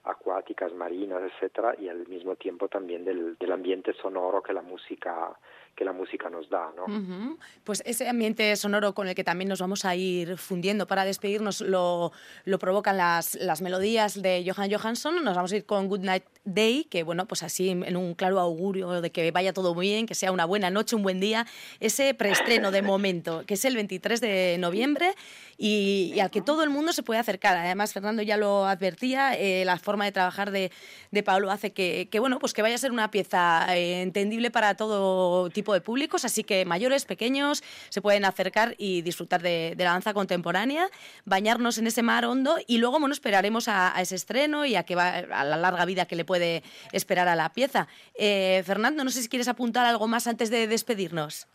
acuáticas, 0.04 0.74
marinas, 0.74 1.22
etcétera, 1.22 1.76
y 1.78 1.88
al 1.88 2.08
mismo 2.08 2.36
tiempo 2.36 2.68
también 2.68 3.06
del, 3.06 3.38
del 3.38 3.52
ambiente 3.52 3.94
sonoro 3.94 4.42
que 4.42 4.52
la 4.52 4.64
música 4.64 5.32
que 5.76 5.86
la 5.86 5.94
música 5.94 6.30
nos 6.30 6.50
da. 6.50 6.72
¿no? 6.76 7.38
Pues 7.64 7.82
ese 7.86 8.08
ambiente 8.08 8.56
sonoro 8.56 8.94
con 8.94 9.08
el 9.08 9.16
que 9.16 9.24
también 9.24 9.50
nos 9.50 9.60
vamos 9.60 9.86
a 9.86 9.96
ir 9.96 10.38
fundiendo 10.38 10.88
para 10.88 11.06
despedirnos 11.06 11.62
lo, 11.62 12.12
lo 12.46 12.60
provocan 12.60 12.98
las, 12.98 13.36
las 13.36 13.62
melodías 13.62 14.22
de 14.22 14.44
Johan 14.46 14.72
Johansson. 14.72 15.24
Nos 15.24 15.36
vamos 15.36 15.52
a 15.52 15.56
ir 15.58 15.66
con 15.66 15.88
Good 15.88 16.02
Night 16.02 16.24
Day, 16.46 16.86
que 16.86 17.04
bueno, 17.04 17.28
pues 17.28 17.44
así 17.44 17.70
en 17.70 17.98
un 17.98 18.14
claro 18.16 18.40
augurio 18.40 19.02
de 19.02 19.12
que 19.12 19.32
vaya 19.32 19.54
todo 19.54 19.74
muy 19.74 19.88
bien, 19.88 20.06
que 20.06 20.16
sea 20.16 20.32
una 20.32 20.46
buena 20.46 20.70
noche, 20.70 20.96
un 20.96 21.04
buen 21.04 21.20
día. 21.20 21.46
Ese 21.80 22.14
preestreno 22.14 22.72
de 22.72 22.82
momento, 22.82 23.44
que 23.46 23.54
es 23.54 23.66
el 23.66 23.76
23 23.76 24.22
de 24.22 24.58
noviembre 24.60 25.14
y, 25.58 26.20
al 26.20 26.32
que 26.32 26.42
todo 26.42 26.64
el 26.64 26.70
mundo 26.70 26.94
se 26.94 27.04
puede 27.04 27.20
acercar. 27.20 27.56
Además, 27.56 27.94
Fernando 27.94 28.24
ya 28.24 28.38
lo 28.38 28.66
advertía, 28.66 29.36
eh, 29.36 29.64
la 29.66 29.78
forma 29.78 30.06
de 30.06 30.12
trabajar 30.12 30.52
de, 30.52 30.72
de 31.12 31.24
Pablo 31.24 31.52
hace 31.52 31.72
que, 31.72 32.10
que, 32.12 32.20
bueno, 32.20 32.40
pues 32.40 32.54
que 32.54 32.62
vaya 32.62 32.76
a 32.76 32.80
ser 32.80 32.92
una 32.92 33.12
pieza 33.12 33.66
eh, 33.78 34.02
entendible 34.02 34.50
para 34.50 34.76
todo 34.76 35.50
tipo 35.50 35.61
tipo 35.62 35.74
de 35.74 35.82
públicos, 35.82 36.26
así 36.26 36.44
que 36.44 36.66
mayores, 36.66 37.06
pequeños, 37.06 37.64
se 37.90 38.02
pueden 38.02 38.26
acercar 38.26 38.76
y 38.78 39.02
disfrutar 39.02 39.42
de, 39.42 39.76
la 39.78 39.92
danza 39.92 40.14
contemporánea, 40.14 40.90
bañarnos 41.26 41.78
en 41.78 41.88
ese 41.88 42.02
mar 42.02 42.26
hondo 42.26 42.58
y 42.68 42.78
luego 42.78 43.00
bueno, 43.00 43.14
esperaremos 43.14 43.68
a, 43.68 43.94
ese 44.02 44.16
estreno 44.16 44.66
y 44.66 44.76
a, 44.76 44.84
que 44.84 44.96
va, 44.96 45.10
a 45.10 45.44
la 45.44 45.58
larga 45.58 45.86
vida 45.86 46.06
que 46.06 46.16
le 46.16 46.26
puede 46.26 46.64
esperar 46.92 47.28
a 47.28 47.36
la 47.36 47.54
pieza. 47.54 47.88
Eh, 48.16 48.64
Fernando, 48.66 49.04
no 49.04 49.12
sé 49.12 49.22
si 49.22 49.30
quieres 49.30 49.48
apuntar 49.48 49.86
algo 49.86 50.08
más 50.08 50.26
antes 50.28 50.50
de 50.50 50.68
despedirnos. 50.68 51.48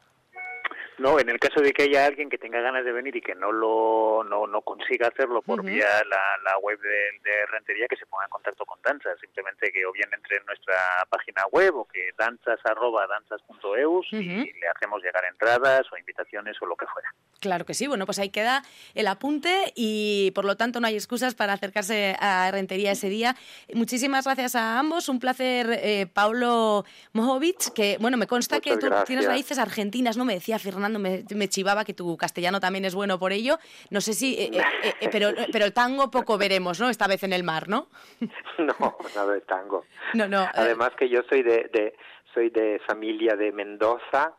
No, 0.98 1.20
en 1.20 1.28
el 1.28 1.38
caso 1.38 1.60
de 1.60 1.72
que 1.72 1.84
haya 1.84 2.06
alguien 2.06 2.30
que 2.30 2.38
tenga 2.38 2.60
ganas 2.60 2.84
de 2.84 2.92
venir 2.92 3.14
y 3.16 3.20
que 3.20 3.34
no 3.34 3.52
lo 3.52 4.24
no, 4.24 4.46
no 4.46 4.62
consiga 4.62 5.08
hacerlo 5.08 5.42
por 5.42 5.62
vía 5.62 5.86
la, 6.08 6.38
la 6.42 6.58
web 6.58 6.80
de, 6.80 6.88
de, 7.22 7.46
Rentería, 7.46 7.86
que 7.86 7.96
se 7.96 8.06
ponga 8.06 8.24
en 8.24 8.30
contacto 8.30 8.64
con 8.64 8.80
Danzas. 8.82 9.18
Simplemente 9.20 9.70
que 9.72 9.84
o 9.84 9.92
bien 9.92 10.08
entre 10.14 10.38
en 10.38 10.46
nuestra 10.46 10.74
página 11.10 11.44
web 11.52 11.76
o 11.76 11.84
que 11.84 12.10
danzas 12.18 12.58
arroba 12.64 13.06
danzas.eus 13.06 14.06
y 14.12 14.52
le 14.52 14.68
hacemos 14.74 15.02
llegar 15.02 15.24
entradas 15.30 15.82
o 15.92 15.98
invitaciones 15.98 16.56
o 16.62 16.66
lo 16.66 16.76
que 16.76 16.86
fuera. 16.86 17.12
Claro 17.40 17.66
que 17.66 17.74
sí. 17.74 17.86
Bueno, 17.86 18.06
pues 18.06 18.18
ahí 18.18 18.30
queda 18.30 18.62
el 18.94 19.06
apunte 19.06 19.72
y 19.74 20.30
por 20.34 20.46
lo 20.46 20.56
tanto 20.56 20.80
no 20.80 20.86
hay 20.86 20.94
excusas 20.94 21.34
para 21.34 21.52
acercarse 21.52 22.16
a 22.20 22.50
Rentería 22.50 22.92
ese 22.92 23.10
día. 23.10 23.36
Muchísimas 23.74 24.24
gracias 24.24 24.56
a 24.56 24.78
ambos. 24.78 25.10
Un 25.10 25.20
placer, 25.20 25.68
eh, 25.82 26.06
Paulo 26.12 26.84
Mojovic, 27.12 27.72
que 27.74 27.98
bueno, 28.00 28.16
me 28.16 28.26
consta 28.26 28.60
que 28.60 28.78
tú 28.78 28.88
tienes 29.04 29.26
raíces 29.26 29.58
argentinas, 29.58 30.16
¿no? 30.16 30.24
Me 30.24 30.34
decía 30.34 30.58
Fernando 30.58 30.85
me, 30.88 31.48
chivaba 31.48 31.84
que 31.84 31.94
tu 31.94 32.16
castellano 32.16 32.60
también 32.60 32.84
es 32.84 32.94
bueno 32.94 33.18
por 33.18 33.32
ello. 33.32 33.58
No 33.90 34.00
sé 34.00 34.12
si, 34.12 34.34
eh, 34.34 34.50
eh, 34.52 34.94
eh, 35.00 35.08
pero, 35.10 35.30
pero 35.52 35.64
el 35.64 35.72
tango 35.72 36.10
poco 36.10 36.38
veremos, 36.38 36.80
¿no? 36.80 36.88
Esta 36.88 37.06
vez 37.06 37.22
en 37.22 37.32
el 37.32 37.42
mar, 37.44 37.68
¿no? 37.68 37.88
no, 38.58 38.96
nada 39.14 39.32
de 39.32 39.40
tango. 39.42 39.84
No, 40.14 40.28
no. 40.28 40.48
Además 40.54 40.92
que 40.98 41.08
yo 41.08 41.22
soy 41.28 41.42
de, 41.42 41.68
de 41.72 41.94
soy 42.36 42.50
de 42.50 42.78
familia 42.86 43.34
de 43.34 43.50
Mendoza 43.50 44.34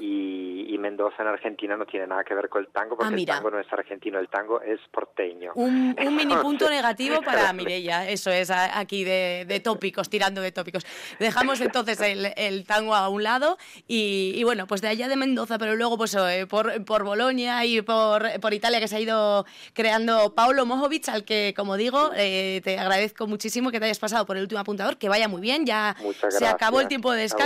y, 0.00 0.76
Mendoza 0.78 1.22
en 1.22 1.28
Argentina 1.28 1.76
no 1.76 1.86
tiene 1.86 2.06
nada 2.06 2.22
que 2.22 2.34
ver 2.34 2.48
con 2.48 2.62
el 2.62 2.68
tango 2.68 2.96
porque 2.96 3.12
ah, 3.12 3.18
el 3.18 3.26
tango 3.26 3.50
no 3.50 3.58
es 3.58 3.66
argentino, 3.72 4.20
el 4.20 4.28
tango 4.28 4.62
es 4.62 4.78
porteño. 4.92 5.50
Un, 5.56 5.96
mini 6.14 6.36
punto 6.42 6.70
negativo 6.70 7.20
para 7.20 7.52
Mirella, 7.52 8.08
eso 8.08 8.30
es 8.30 8.48
aquí 8.50 9.02
de, 9.02 9.60
tópicos, 9.64 10.08
tirando 10.08 10.40
de 10.40 10.52
tópicos. 10.52 10.86
Dejamos 11.18 11.60
entonces 11.60 12.00
el, 12.00 12.64
tango 12.64 12.94
a 12.94 13.08
un 13.08 13.24
lado 13.24 13.58
y, 13.88 14.40
bueno, 14.44 14.68
pues 14.68 14.80
de 14.80 14.86
allá 14.86 15.08
de 15.08 15.16
Mendoza, 15.16 15.58
pero 15.58 15.74
luego 15.74 15.98
pues 15.98 16.14
eh, 16.14 16.46
por, 16.48 16.84
por 16.84 17.02
Bolonia 17.02 17.64
y 17.64 17.82
por, 17.82 18.22
por 18.40 18.54
Italia 18.54 18.78
que 18.78 18.86
se 18.86 18.96
ha 18.96 19.00
ido 19.00 19.46
creando 19.72 20.32
Paulo 20.32 20.64
Mojovic, 20.64 21.08
al 21.08 21.24
que 21.24 21.54
como 21.56 21.76
digo, 21.76 22.12
eh, 22.14 22.60
te 22.62 22.78
agradezco 22.78 23.26
muchísimo 23.26 23.72
que 23.72 23.80
te 23.80 23.86
hayas 23.86 23.98
pasado 23.98 24.26
por 24.26 24.36
el 24.36 24.44
último 24.44 24.60
apuntador, 24.60 24.96
que 24.96 25.08
vaya 25.08 25.26
muy 25.26 25.40
bien, 25.40 25.66
ya 25.66 25.96
se 26.28 26.46
acabó 26.46 26.80
el 26.80 26.86
tiempo 26.86 27.10
de 27.10 27.22
descanso. 27.22 27.37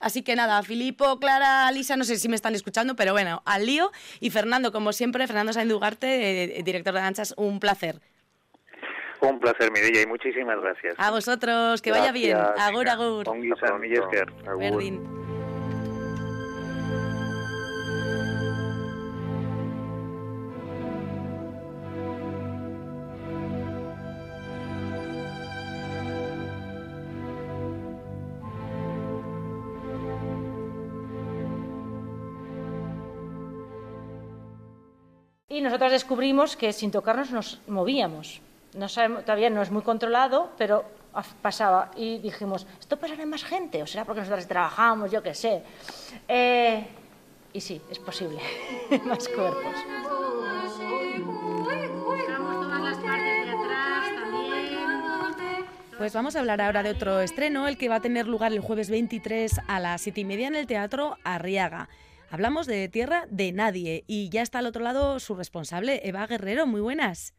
Así 0.00 0.22
que 0.22 0.36
nada, 0.36 0.62
Filipo, 0.62 1.18
Clara, 1.18 1.70
Lisa, 1.72 1.96
no 1.96 2.04
sé 2.04 2.16
si 2.16 2.28
me 2.28 2.36
están 2.36 2.54
escuchando, 2.54 2.96
pero 2.96 3.12
bueno, 3.12 3.42
al 3.44 3.66
lío. 3.66 3.90
Y 4.20 4.30
Fernando, 4.30 4.72
como 4.72 4.92
siempre, 4.92 5.26
Fernando 5.26 5.52
Sainz 5.52 5.72
Ugarte, 5.72 6.58
eh, 6.58 6.62
director 6.62 6.94
de 6.94 7.00
danzas, 7.00 7.34
un 7.36 7.60
placer. 7.60 8.00
Un 9.20 9.40
placer, 9.40 9.70
Mireia, 9.72 10.02
y 10.02 10.06
muchísimas 10.06 10.60
gracias. 10.60 10.94
A 10.98 11.10
vosotros, 11.10 11.80
que 11.80 11.90
vaya 11.90 12.12
bien. 12.12 12.36
Agur, 12.36 12.88
agur. 12.88 13.24
Y 35.54 35.60
nosotros 35.60 35.92
descubrimos 35.92 36.56
que 36.56 36.72
sin 36.72 36.90
tocarnos 36.90 37.30
nos 37.30 37.60
movíamos. 37.68 38.40
No 38.74 38.88
sabemos, 38.88 39.24
todavía 39.24 39.50
no 39.50 39.62
es 39.62 39.70
muy 39.70 39.82
controlado, 39.82 40.50
pero 40.58 40.84
pasaba. 41.42 41.92
Y 41.94 42.18
dijimos, 42.18 42.66
¿esto 42.80 42.96
pasará 42.96 43.22
en 43.22 43.30
más 43.30 43.44
gente? 43.44 43.80
¿O 43.80 43.86
será 43.86 44.04
porque 44.04 44.22
nosotros 44.22 44.48
trabajamos, 44.48 45.12
yo 45.12 45.22
qué 45.22 45.32
sé? 45.32 45.62
Eh, 46.26 46.84
y 47.52 47.60
sí, 47.60 47.80
es 47.88 48.00
posible, 48.00 48.40
más 49.04 49.28
cuerpos. 49.28 49.76
Pues 55.96 56.12
vamos 56.14 56.34
a 56.34 56.40
hablar 56.40 56.60
ahora 56.62 56.82
de 56.82 56.90
otro 56.90 57.20
estreno, 57.20 57.68
el 57.68 57.78
que 57.78 57.88
va 57.88 57.96
a 57.96 58.00
tener 58.00 58.26
lugar 58.26 58.52
el 58.52 58.58
jueves 58.58 58.90
23 58.90 59.60
a 59.68 59.78
las 59.78 60.00
7 60.00 60.20
y 60.20 60.24
media 60.24 60.48
en 60.48 60.56
el 60.56 60.66
Teatro 60.66 61.16
Arriaga. 61.22 61.88
Hablamos 62.34 62.66
de 62.66 62.88
Tierra 62.88 63.28
de 63.30 63.52
Nadie 63.52 64.02
y 64.08 64.28
ya 64.28 64.42
está 64.42 64.58
al 64.58 64.66
otro 64.66 64.82
lado 64.82 65.20
su 65.20 65.36
responsable, 65.36 66.00
Eva 66.02 66.26
Guerrero. 66.26 66.66
Muy 66.66 66.80
buenas. 66.80 67.32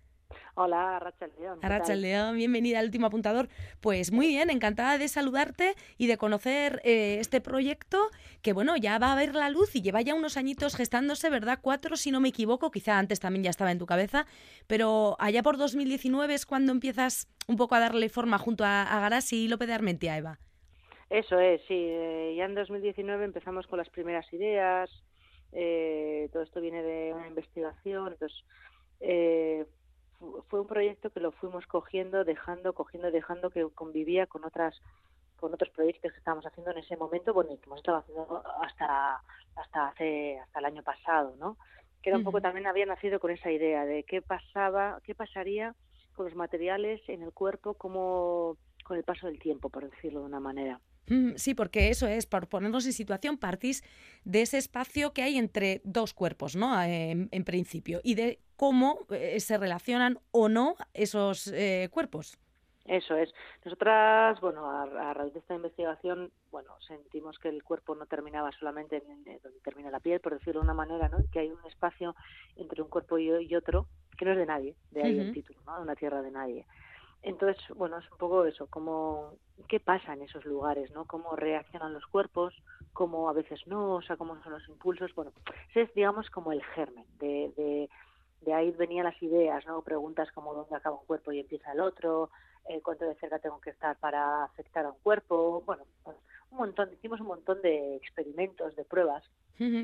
Hola, 0.54 1.00
Rachel 1.00 1.34
León. 1.38 1.60
Rachel 1.62 2.02
León, 2.02 2.38
bienvenida 2.38 2.80
al 2.80 2.86
último 2.86 3.08
apuntador. 3.08 3.50
Pues 3.82 4.14
muy 4.14 4.28
bien, 4.28 4.50
encantada 4.50 4.98
de 4.98 5.10
saludarte 5.10 5.76
y 5.98 6.08
de 6.08 6.18
conocer 6.18 6.80
eh, 6.86 7.18
este 7.20 7.42
proyecto 7.42 8.10
que, 8.42 8.54
bueno, 8.54 8.78
ya 8.78 8.98
va 8.98 9.12
a 9.12 9.16
ver 9.18 9.36
la 9.36 9.50
luz 9.50 9.76
y 9.76 9.82
lleva 9.82 10.00
ya 10.00 10.16
unos 10.16 10.38
añitos 10.38 10.78
gestándose, 10.78 11.30
¿verdad? 11.30 11.60
Cuatro, 11.62 11.98
si 11.98 12.10
no 12.10 12.22
me 12.22 12.30
equivoco, 12.30 12.72
quizá 12.72 12.98
antes 12.98 13.20
también 13.20 13.44
ya 13.44 13.50
estaba 13.50 13.74
en 13.74 13.80
tu 13.80 13.86
cabeza, 13.86 14.26
pero 14.66 15.18
allá 15.20 15.44
por 15.44 15.58
2019 15.58 16.34
es 16.34 16.46
cuando 16.46 16.72
empiezas 16.72 17.28
un 17.48 17.58
poco 17.58 17.76
a 17.76 17.82
darle 17.82 18.08
forma 18.08 18.38
junto 18.38 18.64
a, 18.64 18.84
a 18.84 19.02
Garasi 19.02 19.44
y 19.44 19.48
López 19.50 19.68
de 19.68 19.74
Armentia, 19.74 20.16
Eva. 20.16 20.40
Eso 21.10 21.40
es, 21.40 21.62
sí. 21.68 21.88
Eh, 21.90 22.34
ya 22.36 22.46
en 22.46 22.56
2019 22.56 23.26
empezamos 23.26 23.68
con 23.68 23.78
las 23.78 23.90
primeras 23.90 24.32
ideas. 24.34 24.90
Eh, 25.52 26.30
todo 26.34 26.44
esto 26.44 26.62
viene 26.62 26.84
de 26.84 27.14
una 27.14 27.28
investigación. 27.28 28.14
Entonces, 28.14 28.44
eh, 29.00 29.66
fue 30.50 30.62
un 30.62 30.68
proyecto 30.68 31.10
que 31.12 31.20
lo 31.20 31.32
fuimos 31.32 31.66
cogiendo, 31.68 32.24
dejando, 32.24 32.74
cogiendo, 32.74 33.12
dejando, 33.12 33.50
que 33.50 33.68
convivía 33.74 34.26
con 34.28 34.44
otras 34.46 34.82
con 35.38 35.54
otros 35.54 35.70
proyectos 35.72 36.14
que 36.14 36.18
estábamos 36.18 36.46
haciendo 36.46 36.72
en 36.72 36.78
ese 36.78 36.96
momento, 36.96 37.34
bueno, 37.34 37.52
y 37.54 37.58
que 37.58 37.66
hemos 37.66 37.80
estado 37.80 37.98
haciendo 37.98 38.44
hasta 38.62 39.22
hasta 39.56 39.88
hace 39.90 40.40
hasta 40.40 40.60
el 40.60 40.66
año 40.66 40.82
pasado, 40.82 41.36
¿no? 41.38 41.58
Que 42.02 42.10
era 42.10 42.18
un 42.18 42.24
poco 42.24 42.40
también 42.40 42.68
había 42.68 42.86
nacido 42.86 43.20
con 43.20 43.32
esa 43.32 43.52
idea 43.52 43.86
de 43.86 44.04
qué 44.04 44.22
pasaba, 44.22 45.00
qué 45.04 45.14
pasaría 45.14 45.76
con 46.16 46.26
los 46.26 46.36
materiales 46.36 47.02
en 47.10 47.22
el 47.22 47.34
cuerpo, 47.34 47.74
como 47.74 48.58
con 48.84 48.98
el 48.98 49.04
paso 49.04 49.28
del 49.28 49.40
tiempo, 49.40 49.70
por 49.70 49.90
decirlo 49.90 50.22
de 50.22 50.26
una 50.28 50.40
manera. 50.40 50.80
Mm, 51.08 51.36
sí, 51.36 51.54
porque 51.54 51.90
eso 51.90 52.08
es, 52.08 52.26
por 52.26 52.48
ponernos 52.48 52.86
en 52.86 52.94
situación, 52.94 53.38
partís 53.38 53.84
de 54.24 54.42
ese 54.42 54.58
espacio 54.58 55.14
que 55.14 55.24
hay 55.24 55.38
entre 55.38 55.82
dos 55.84 56.14
cuerpos, 56.14 56.56
¿no? 56.56 56.82
En, 56.82 57.44
principio, 57.46 58.02
y 58.04 58.16
de 58.16 58.40
cómo 58.56 59.06
eh, 59.12 59.40
se 59.40 59.58
relacionan 59.58 60.20
o 60.32 60.50
no 60.50 60.76
esos 60.94 61.48
eh, 61.48 61.90
cuerpos. 61.92 62.38
Eso 62.86 63.16
es. 63.16 63.34
Nosotras, 63.64 64.40
bueno, 64.42 64.70
a, 64.70 65.14
raíz 65.14 65.34
de 65.34 65.40
esta 65.40 65.56
investigación, 65.56 66.32
bueno, 66.52 66.70
sentimos 66.88 67.40
que 67.40 67.50
el 67.50 67.64
cuerpo 67.64 67.96
no 67.96 68.06
terminaba 68.06 68.52
solamente 68.60 68.98
en, 68.98 69.24
donde 69.42 69.60
termina 69.64 69.90
la 69.90 70.00
piel, 70.00 70.20
por 70.20 70.34
decirlo 70.34 70.62
de 70.62 70.66
una 70.66 70.76
manera, 70.76 71.10
¿no? 71.10 71.18
Que 71.32 71.40
hay 71.40 71.50
un 71.50 71.66
espacio 71.66 72.16
entre 72.56 72.84
un 72.84 72.90
cuerpo 72.90 73.18
y, 73.18 73.56
otro 73.56 73.88
que 74.18 74.26
no 74.26 74.32
es 74.32 74.38
de 74.38 74.46
nadie, 74.46 74.76
de 74.92 75.04
ahí 75.04 75.20
el 75.20 75.34
título, 75.34 75.60
¿no? 75.66 75.82
Una 75.82 75.96
tierra 75.96 76.22
de 76.22 76.32
nadie. 76.32 76.66
Entonces, 77.26 77.58
bueno, 77.76 77.98
es 77.98 78.12
un 78.12 78.20
poco 78.20 78.46
eso, 78.46 78.68
cómo, 78.68 79.34
qué 79.68 79.80
pasa 79.80 80.14
en 80.14 80.22
esos 80.22 80.46
lugares, 80.46 80.92
¿no? 80.92 81.06
Cómo 81.06 81.36
reaccionan 81.36 81.92
los 81.92 82.06
cuerpos, 82.06 82.54
cómo 82.94 83.28
a 83.28 83.34
veces 83.34 83.60
no, 83.66 83.96
o 83.96 84.02
sea, 84.04 84.16
cómo 84.16 84.40
son 84.44 84.54
los 84.54 84.70
impulsos. 84.70 85.14
Bueno, 85.16 85.32
ese 85.72 85.82
es, 85.82 85.94
digamos, 85.96 86.30
como 86.30 86.52
el 86.52 86.64
germen. 86.64 87.04
De, 87.18 87.52
de, 87.58 87.90
de 88.42 88.54
ahí 88.54 88.70
venían 88.70 89.06
las 89.06 89.20
ideas, 89.24 89.66
¿no? 89.66 89.82
Preguntas 89.82 90.32
como 90.34 90.54
dónde 90.54 90.76
acaba 90.76 91.00
un 91.00 91.06
cuerpo 91.08 91.32
y 91.32 91.40
empieza 91.40 91.72
el 91.72 91.80
otro, 91.80 92.30
eh, 92.70 92.80
cuánto 92.84 93.06
de 93.06 93.16
cerca 93.16 93.40
tengo 93.40 93.60
que 93.60 93.72
estar 93.72 93.98
para 93.98 94.44
afectar 94.44 94.86
a 94.86 94.92
un 94.92 95.00
cuerpo. 95.02 95.64
Bueno, 95.66 95.84
pues, 96.04 96.18
un 96.56 96.62
montón, 96.62 96.92
hicimos 96.94 97.20
un 97.22 97.28
montón 97.28 97.62
de 97.62 97.96
experimentos, 97.96 98.76
de 98.76 98.84
pruebas 98.84 99.24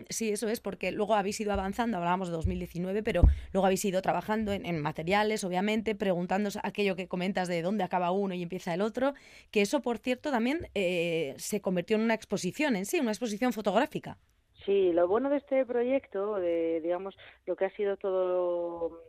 Sí, 0.09 0.31
eso 0.31 0.49
es, 0.49 0.59
porque 0.59 0.91
luego 0.91 1.15
habéis 1.15 1.39
ido 1.39 1.53
avanzando, 1.53 1.97
hablábamos 1.97 2.27
de 2.27 2.33
2019, 2.35 3.03
pero 3.03 3.21
luego 3.53 3.65
habéis 3.65 3.85
ido 3.85 4.01
trabajando 4.01 4.51
en, 4.51 4.81
materiales, 4.81 5.45
obviamente, 5.45 5.95
preguntándoos 5.95 6.59
aquello 6.63 6.97
que 6.97 7.07
comentas 7.07 7.47
de 7.47 7.61
dónde 7.61 7.85
acaba 7.85 8.11
uno 8.11 8.33
y 8.33 8.43
empieza 8.43 8.73
el 8.73 8.81
otro, 8.81 9.13
que 9.49 9.61
eso, 9.61 9.81
por 9.81 9.97
cierto, 9.97 10.29
también 10.29 10.67
eh, 10.75 11.35
se 11.37 11.61
convirtió 11.61 11.95
en 11.95 12.03
una 12.03 12.15
exposición 12.15 12.75
en 12.75 12.85
sí, 12.85 12.99
una 12.99 13.11
exposición 13.11 13.53
fotográfica. 13.53 14.17
Sí, 14.65 14.91
lo 14.91 15.07
bueno 15.07 15.29
de 15.29 15.37
este 15.37 15.65
proyecto, 15.65 16.35
de, 16.35 16.81
digamos, 16.81 17.17
lo 17.45 17.55
que 17.55 17.65
ha 17.65 17.75
sido 17.75 17.95
todo, 17.95 19.01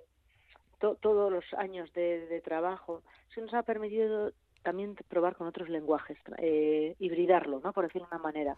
todos 0.78 1.32
los 1.32 1.44
años 1.58 1.92
de, 1.92 2.26
de 2.26 2.40
trabajo, 2.40 3.02
se 3.34 3.40
nos 3.40 3.52
ha 3.52 3.64
permitido 3.64 4.32
también 4.62 4.96
probar 5.08 5.36
con 5.36 5.46
otros 5.46 5.68
lenguajes, 5.68 6.18
eh, 6.38 6.94
hibridarlo, 6.98 7.60
¿no? 7.60 7.72
Por 7.72 7.84
decirlo 7.84 8.08
de 8.10 8.16
una 8.16 8.22
manera. 8.22 8.56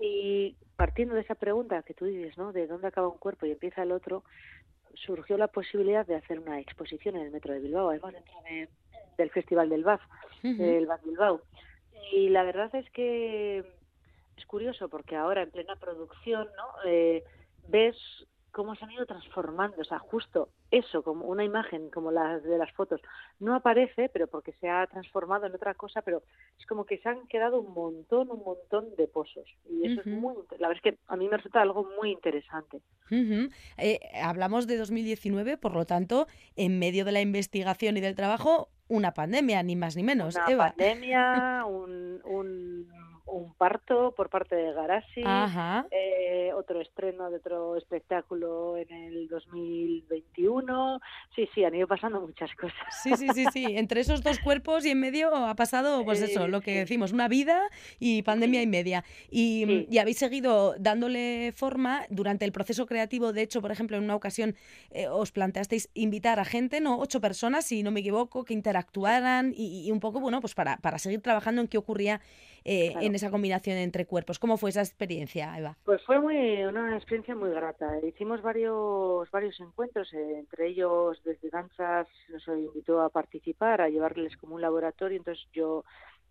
Y 0.00 0.56
partiendo 0.76 1.14
de 1.14 1.22
esa 1.22 1.34
pregunta 1.34 1.82
que 1.82 1.94
tú 1.94 2.04
dices, 2.04 2.36
¿no? 2.36 2.52
De 2.52 2.66
dónde 2.66 2.88
acaba 2.88 3.08
un 3.08 3.18
cuerpo 3.18 3.46
y 3.46 3.52
empieza 3.52 3.82
el 3.82 3.92
otro, 3.92 4.24
surgió 4.94 5.36
la 5.36 5.48
posibilidad 5.48 6.06
de 6.06 6.16
hacer 6.16 6.38
una 6.40 6.60
exposición 6.60 7.16
en 7.16 7.22
el 7.22 7.30
Metro 7.30 7.52
de 7.52 7.60
Bilbao, 7.60 7.90
además 7.90 8.14
dentro 8.14 8.34
del 9.16 9.30
Festival 9.30 9.68
del 9.68 9.84
BAF, 9.84 10.02
del 10.42 10.86
BAF 10.86 11.04
Bilbao. 11.04 11.40
Y 12.12 12.28
la 12.28 12.42
verdad 12.44 12.74
es 12.74 12.88
que 12.90 13.64
es 14.36 14.46
curioso 14.46 14.88
porque 14.88 15.16
ahora 15.16 15.42
en 15.42 15.50
plena 15.50 15.76
producción, 15.76 16.48
¿no? 16.56 16.88
Eh, 16.90 17.24
ves 17.68 17.96
cómo 18.56 18.74
se 18.74 18.86
han 18.86 18.90
ido 18.90 19.04
transformando, 19.04 19.82
o 19.82 19.84
sea, 19.84 19.98
justo 19.98 20.48
eso, 20.70 21.02
como 21.02 21.26
una 21.26 21.44
imagen 21.44 21.90
como 21.90 22.10
la 22.10 22.40
de 22.40 22.56
las 22.56 22.72
fotos, 22.72 23.02
no 23.38 23.54
aparece, 23.54 24.08
pero 24.08 24.28
porque 24.28 24.54
se 24.54 24.70
ha 24.70 24.86
transformado 24.86 25.44
en 25.44 25.54
otra 25.54 25.74
cosa, 25.74 26.00
pero 26.00 26.22
es 26.58 26.64
como 26.64 26.86
que 26.86 26.96
se 26.96 27.10
han 27.10 27.26
quedado 27.26 27.60
un 27.60 27.74
montón, 27.74 28.30
un 28.30 28.42
montón 28.42 28.96
de 28.96 29.08
pozos. 29.08 29.44
Y 29.68 29.92
eso 29.92 30.00
es 30.00 30.06
muy, 30.06 30.36
la 30.58 30.68
verdad 30.68 30.82
es 30.82 30.94
que 30.94 30.98
a 31.06 31.16
mí 31.16 31.28
me 31.28 31.36
resulta 31.36 31.60
algo 31.60 31.86
muy 32.00 32.10
interesante. 32.10 32.80
Eh, 33.10 34.00
hablamos 34.22 34.66
de 34.66 34.78
2019, 34.78 35.58
por 35.58 35.74
lo 35.74 35.84
tanto, 35.84 36.26
en 36.56 36.78
medio 36.78 37.04
de 37.04 37.12
la 37.12 37.20
investigación 37.20 37.98
y 37.98 38.00
del 38.00 38.14
trabajo, 38.14 38.70
una 38.88 39.12
pandemia, 39.12 39.62
ni 39.64 39.76
más 39.76 39.96
ni 39.96 40.02
menos. 40.02 40.34
Una 40.34 40.56
pandemia, 40.56 41.62
un, 41.66 42.22
un 42.24 42.88
un 43.26 43.52
parto 43.54 44.14
por 44.16 44.30
parte 44.30 44.54
de 44.54 44.72
Garasi, 44.72 45.22
eh, 45.90 46.52
otro 46.54 46.80
estreno 46.80 47.28
de 47.30 47.36
otro 47.36 47.76
espectáculo 47.76 48.76
en 48.76 48.90
el 48.90 49.28
2021. 49.28 51.00
Sí, 51.34 51.48
sí, 51.54 51.64
han 51.64 51.74
ido 51.74 51.88
pasando 51.88 52.20
muchas 52.20 52.54
cosas. 52.54 52.76
Sí, 53.02 53.14
sí, 53.16 53.28
sí, 53.34 53.44
sí. 53.52 53.64
Entre 53.76 54.00
esos 54.00 54.22
dos 54.22 54.38
cuerpos 54.38 54.86
y 54.86 54.90
en 54.90 55.00
medio 55.00 55.34
ha 55.34 55.54
pasado, 55.54 56.04
pues 56.04 56.22
eso, 56.22 56.46
lo 56.48 56.60
que 56.60 56.78
decimos, 56.78 57.12
una 57.12 57.28
vida 57.28 57.68
y 57.98 58.22
pandemia 58.22 58.62
y 58.62 58.66
media. 58.66 59.04
Y, 59.30 59.86
habéis 59.98 60.18
seguido 60.18 60.74
dándole 60.78 61.52
forma 61.52 62.06
durante 62.10 62.44
el 62.44 62.52
proceso 62.52 62.86
creativo. 62.86 63.32
De 63.32 63.42
hecho, 63.42 63.60
por 63.60 63.72
ejemplo, 63.72 63.96
en 63.96 64.04
una 64.04 64.14
ocasión 64.14 64.54
eh, 64.90 65.08
os 65.08 65.32
planteasteis 65.32 65.90
invitar 65.94 66.38
a 66.38 66.44
gente, 66.44 66.80
no 66.80 66.98
ocho 66.98 67.20
personas, 67.20 67.64
si 67.64 67.82
no 67.82 67.90
me 67.90 68.00
equivoco, 68.00 68.44
que 68.44 68.54
interactuaran 68.54 69.52
y, 69.56 69.90
un 69.90 70.00
poco, 70.00 70.20
bueno, 70.20 70.40
pues 70.40 70.54
para, 70.54 70.76
para 70.76 70.98
seguir 70.98 71.22
trabajando 71.22 71.60
en 71.62 71.68
qué 71.68 71.78
ocurría 71.78 72.20
eh, 72.68 72.94
en 73.00 73.14
esa 73.14 73.30
combinación 73.30 73.76
entre 73.76 74.06
cuerpos. 74.06 74.40
¿Cómo 74.40 74.56
fue 74.56 74.70
esa 74.70 74.80
experiencia, 74.80 75.56
Eva? 75.56 75.76
Pues 75.84 76.02
fue 76.02 76.18
muy, 76.20 76.64
una 76.64 76.96
experiencia 76.96 77.36
muy 77.36 77.50
grata. 77.50 77.92
Hicimos 78.04 78.42
varios, 78.42 79.30
varios 79.30 79.60
encuentros, 79.60 80.12
eh, 80.12 80.40
entre 80.40 80.66
ellos 80.66 81.22
desde 81.24 81.48
Danzas 81.48 82.08
nos 82.28 82.44
invitó 82.48 83.02
a 83.02 83.08
participar, 83.08 83.80
a 83.80 83.88
llevarles 83.88 84.36
como 84.36 84.56
un 84.56 84.60
laboratorio, 84.60 85.16
entonces 85.16 85.46
yo 85.52 85.84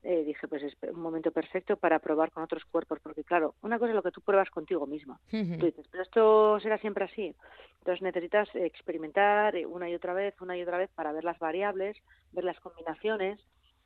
eh, 0.03 0.25
dije, 0.25 0.45
pues 0.49 0.61
es 0.61 0.75
un 0.93 0.99
momento 0.99 1.31
perfecto 1.31 1.77
para 1.77 1.99
probar 1.99 2.31
con 2.31 2.43
otros 2.43 2.65
cuerpos, 2.65 2.99
porque 3.01 3.23
claro, 3.23 3.55
una 3.61 3.79
cosa 3.79 3.91
es 3.91 3.95
lo 3.95 4.03
que 4.03 4.11
tú 4.11 4.19
pruebas 4.19 4.49
contigo 4.49 4.85
misma. 4.85 5.21
Tú 5.31 5.37
dices, 5.37 5.87
pero 5.89 6.03
esto 6.03 6.59
será 6.59 6.77
siempre 6.79 7.05
así. 7.05 7.33
Entonces 7.79 8.01
necesitas 8.01 8.49
experimentar 8.55 9.55
una 9.67 9.89
y 9.89 9.95
otra 9.95 10.13
vez, 10.13 10.35
una 10.41 10.57
y 10.57 10.63
otra 10.63 10.77
vez 10.77 10.89
para 10.95 11.13
ver 11.13 11.23
las 11.23 11.39
variables, 11.39 11.95
ver 12.33 12.43
las 12.43 12.59
combinaciones 12.59 13.39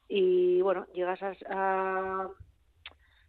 y 0.09 0.61
bueno, 0.61 0.87
llegas 0.93 1.21
a, 1.21 2.27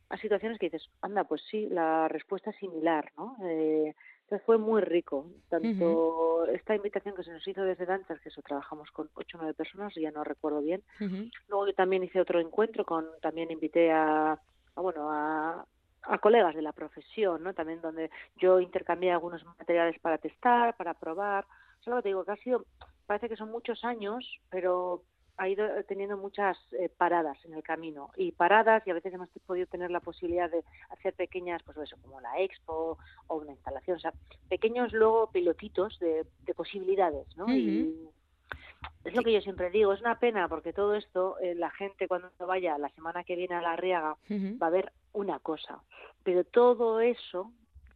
a, 0.09 0.17
situaciones 0.17 0.59
que 0.59 0.67
dices, 0.71 0.89
anda, 1.03 1.25
pues 1.25 1.43
sí, 1.51 1.69
la 1.69 2.09
respuesta 2.09 2.51
es 2.51 2.57
similar, 2.57 3.13
¿no? 3.17 3.37
Eh, 3.45 3.95
entonces 4.23 4.47
fue 4.47 4.59
muy 4.59 4.81
rico, 4.81 5.27
tanto 5.49 6.47
esta 6.47 6.75
invitación 6.75 7.15
que 7.15 7.25
se 7.25 7.33
nos 7.33 7.47
hizo 7.47 7.63
desde 7.65 7.85
Danzas, 7.85 8.21
que 8.21 8.31
eso 8.31 8.41
trabajamos 8.43 8.91
con 8.93 9.11
ocho 9.15 9.37
o 9.37 9.41
nueve 9.41 9.55
personas, 9.55 9.93
ya 9.95 10.11
no 10.11 10.25
recuerdo 10.25 10.63
bien. 10.63 10.83
Luego 11.49 11.67
yo 11.67 11.75
también 11.75 12.05
hice 12.05 12.21
otro 12.21 12.41
encuentro 12.41 12.85
con, 12.85 13.07
también 13.21 13.51
invité 13.51 13.91
a, 13.91 14.39
bueno, 14.77 15.11
a, 15.11 15.67
a 16.03 16.19
colegas 16.19 16.55
de 16.55 16.63
la 16.63 16.73
profesión, 16.73 17.43
¿no? 17.43 17.55
También 17.55 17.81
donde 17.81 18.11
yo 18.37 18.61
intercambié 18.61 19.11
algunos 19.11 19.45
materiales 19.45 19.99
para 20.01 20.19
testar, 20.19 20.77
para 20.77 20.95
probar. 20.95 21.45
Solo 21.81 22.01
te 22.01 22.09
digo 22.09 22.25
que 22.25 22.33
ha 22.33 22.37
sido, 22.37 22.65
parece 23.07 23.29
que 23.29 23.37
son 23.37 23.51
muchos 23.51 23.85
años, 23.85 24.25
pero 24.49 25.03
ha 25.41 25.49
ido 25.49 25.67
teniendo 25.89 26.19
muchas 26.19 26.59
eh, 26.73 26.91
paradas 26.91 27.43
en 27.47 27.55
el 27.55 27.63
camino. 27.63 28.11
Y 28.15 28.33
paradas 28.33 28.87
y 28.87 28.91
a 28.91 28.95
veces 28.95 29.15
hemos 29.15 29.31
podido 29.47 29.67
tener 29.67 29.91
la 29.91 30.01
posibilidad 30.01 30.51
de 30.51 30.63
hacer 30.91 31.15
pequeñas, 31.15 31.63
pues 31.63 31.79
eso, 31.79 31.97
como 32.03 32.21
la 32.21 32.39
expo 32.41 32.99
o 33.27 33.37
una 33.37 33.53
instalación, 33.53 33.97
o 33.97 34.01
sea, 34.01 34.13
pequeños 34.51 34.93
luego 34.93 35.31
pilotitos 35.33 35.99
de, 35.99 36.27
posibilidades, 36.55 37.27
¿no? 37.39 37.49
Y 37.57 38.11
es 39.05 39.15
lo 39.15 39.23
que 39.23 39.33
yo 39.33 39.41
siempre 39.41 39.71
digo, 39.71 39.95
es 39.95 40.01
una 40.03 40.19
pena 40.19 40.47
porque 40.47 40.75
todo 40.75 40.95
esto, 40.95 41.39
eh, 41.39 41.55
la 41.55 41.71
gente 41.71 42.07
cuando 42.07 42.29
vaya 42.41 42.77
la 42.77 42.91
semana 42.91 43.25
que 43.25 43.35
viene 43.35 43.55
a 43.55 43.63
la 43.63 43.77
Riaga 43.77 44.17
va 44.31 44.67
a 44.67 44.71
ver 44.71 44.93
una 45.15 45.39
cosa, 45.39 45.81
pero 46.23 46.45
todo 46.45 47.01
eso 47.01 47.51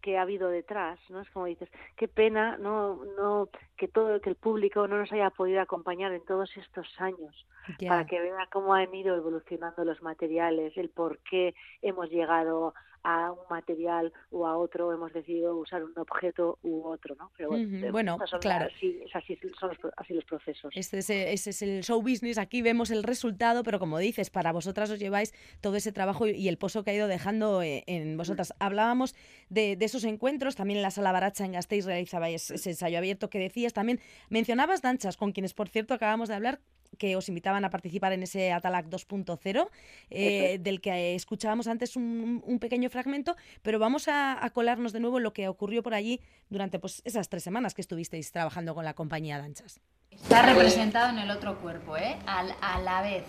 que 0.05 0.19
ha 0.19 0.23
habido 0.23 0.51
detrás, 0.51 0.99
¿no? 1.09 1.23
Es 1.23 1.31
como 1.31 1.47
dices, 1.47 1.71
qué 1.97 2.09
pena, 2.09 2.59
no, 2.59 3.03
no, 3.17 3.49
que 3.75 3.89
todo, 3.89 4.21
que 4.21 4.29
el 4.29 4.37
público 4.37 4.87
no 4.87 4.99
nos 4.99 5.11
haya 5.11 5.31
podido 5.31 5.63
acompañar 5.63 6.13
en 6.13 6.23
todos 6.27 6.55
estos 6.59 6.87
años 6.99 7.47
para 7.89 8.05
que 8.05 8.21
vea 8.21 8.47
cómo 8.53 8.75
han 8.75 8.95
ido 8.95 9.17
evolucionando 9.17 9.83
los 9.83 10.03
materiales, 10.03 10.77
el 10.77 10.91
por 10.91 11.21
qué 11.21 11.55
hemos 11.81 12.11
llegado 12.11 12.75
a 13.05 13.33
un 13.33 13.39
material 13.51 14.13
o 14.31 14.47
a 14.47 14.57
otro, 14.57 14.93
hemos 14.93 15.13
decidido 15.13 15.57
usar 15.57 15.85
un 15.85 15.93
objeto 15.97 16.59
u 16.63 16.83
otro, 16.85 17.15
¿no? 17.17 17.31
Pero 17.37 17.51
bueno, 17.93 18.19
claro. 18.41 18.67
Así, 18.75 19.39
son 19.61 19.69
los, 19.69 19.93
así 19.97 20.15
los 20.15 20.25
procesos. 20.25 20.73
Este 20.75 20.99
es, 20.99 21.11
ese 21.11 21.51
es 21.51 21.63
el 21.63 21.85
show 21.85 22.01
business, 22.01 22.39
aquí 22.39 22.63
vemos 22.63 22.91
el 22.91 23.03
resultado, 23.03 23.63
pero 23.63 23.79
como 23.79 23.99
dices, 23.99 24.31
para 24.31 24.53
vosotras 24.53 24.91
os 24.91 24.99
lleváis 24.99 25.33
todo 25.61 25.77
ese 25.77 25.93
trabajo 25.93 26.27
y 26.27 26.49
el 26.49 26.57
pozo 26.57 26.83
que 26.83 26.91
ha 26.91 26.95
ido 26.95 27.07
dejando 27.07 27.63
eh, 27.63 27.85
en 27.87 28.17
vosotras. 28.17 28.55
Hablábamos 28.59 29.15
de, 29.51 29.77
esos 29.81 30.05
encuentros, 30.05 30.57
también 30.57 30.79
en 30.79 30.83
la 30.83 30.91
Sala 30.91 31.13
Baracha 31.13 31.45
en 31.45 31.53
Gasteiz 31.53 31.85
realizabais 31.85 32.51
ese 32.51 32.71
ensayo 32.71 32.97
abierto 32.97 33.29
que 33.29 33.39
decías, 33.39 33.75
también 33.75 34.01
mencionabas 34.31 34.81
danchas, 34.81 35.17
con 35.17 35.33
quienes 35.33 35.53
por 35.53 35.69
cierto 35.69 35.93
acabamos 35.93 36.29
de 36.29 36.35
hablar, 36.37 36.61
que 36.97 37.17
os 37.17 37.29
invitaban 37.29 37.65
a 37.65 37.71
participar 37.71 38.13
en 38.13 38.23
ese 38.23 38.53
Atalac 38.53 38.87
2.0, 38.87 39.69
eh, 40.11 40.59
del 40.61 40.81
que 40.81 41.15
escuchábamos 41.15 41.67
antes 41.67 41.97
un, 41.97 42.43
pequeño 42.61 42.89
fragmento, 42.89 43.37
pero 43.63 43.79
vamos 43.79 44.09
a, 44.09 44.51
colarnos 44.55 44.93
de 44.93 45.01
nuevo 45.01 45.19
en 45.19 45.25
lo 45.25 45.33
que 45.33 45.49
ocurrió 45.49 45.83
por 45.83 45.95
allí 45.95 46.21
durante 46.49 46.79
pues, 46.79 47.03
esas 47.05 47.29
tres 47.29 47.43
semanas 47.43 47.75
que 47.75 47.81
estuvisteis 47.81 48.31
trabajando 48.33 48.75
con 48.75 48.85
la 48.85 48.95
compañía 48.95 49.39
Danchas. 49.39 49.81
Está 50.11 50.43
representado 50.43 51.11
en 51.11 51.19
el 51.19 51.31
otro 51.31 51.59
cuerpo, 51.59 51.97
¿eh? 51.97 52.17
a 52.27 52.81
la 52.81 53.03
vez. 53.03 53.25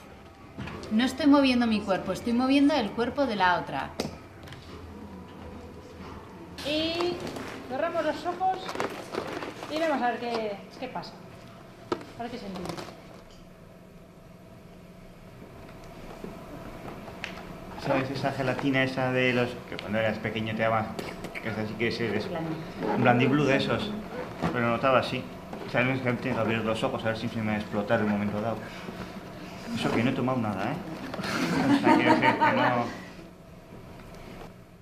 No 0.92 1.04
estoy 1.04 1.28
moviendo 1.28 1.68
mi 1.68 1.82
cuerpo, 1.82 2.12
estoy 2.12 2.34
moviendo 2.34 2.76
el 2.76 2.92
cuerpo 2.92 3.26
de 3.26 3.36
la 3.36 3.60
otra. 3.60 3.92
Y 6.66 7.14
cerramos 7.70 8.06
los 8.06 8.26
ojos 8.26 8.60
y 9.72 9.80
vamos 9.80 10.02
a 10.02 10.12
ver 10.12 10.20
qué, 10.20 10.58
qué 10.80 10.88
pasa. 10.88 11.14
A 12.18 12.24
ver 12.24 12.32
qué 12.32 12.38
sentimos. 12.38 12.72
¿Sabes? 17.86 18.10
Esa 18.10 18.32
gelatina 18.32 18.84
esa 18.84 19.12
de 19.12 19.34
los 19.34 19.50
que 19.70 19.78
cuando 19.78 20.00
eras 20.00 20.18
pequeño 20.20 20.56
te 20.56 20.64
daban, 20.64 20.88
que 21.42 21.50
es 21.50 21.58
así 21.58 21.74
que 21.76 21.88
es, 21.90 22.02
es 22.02 22.28
un 22.96 23.04
blandiblu 23.04 23.46
de 23.46 23.58
esos, 23.58 23.92
pero 24.52 24.68
notaba 24.68 25.00
así. 25.00 25.24
Sabes 25.72 26.00
que 26.00 26.12
tengo 26.14 26.22
que 26.22 26.32
abrir 26.32 26.60
los 26.60 26.84
ojos 26.84 27.04
a 27.06 27.10
ver 27.10 27.18
si 27.18 27.28
se 27.28 27.42
me 27.42 27.48
va 27.48 27.54
a 27.54 27.58
explotar 27.58 28.00
en 28.00 28.06
un 28.08 28.12
momento 28.14 28.42
dado. 28.42 28.58
Eso 29.76 29.92
que 29.92 30.04
no 30.04 30.12
he 30.12 30.14
tomado 30.14 30.40
nada, 30.40 30.72
¿eh? 30.72 30.76
O 31.76 31.80
sea, 31.80 31.96
quiero 31.96 32.12
decir 32.12 32.30
que 32.30 32.56
no... 32.56 33.06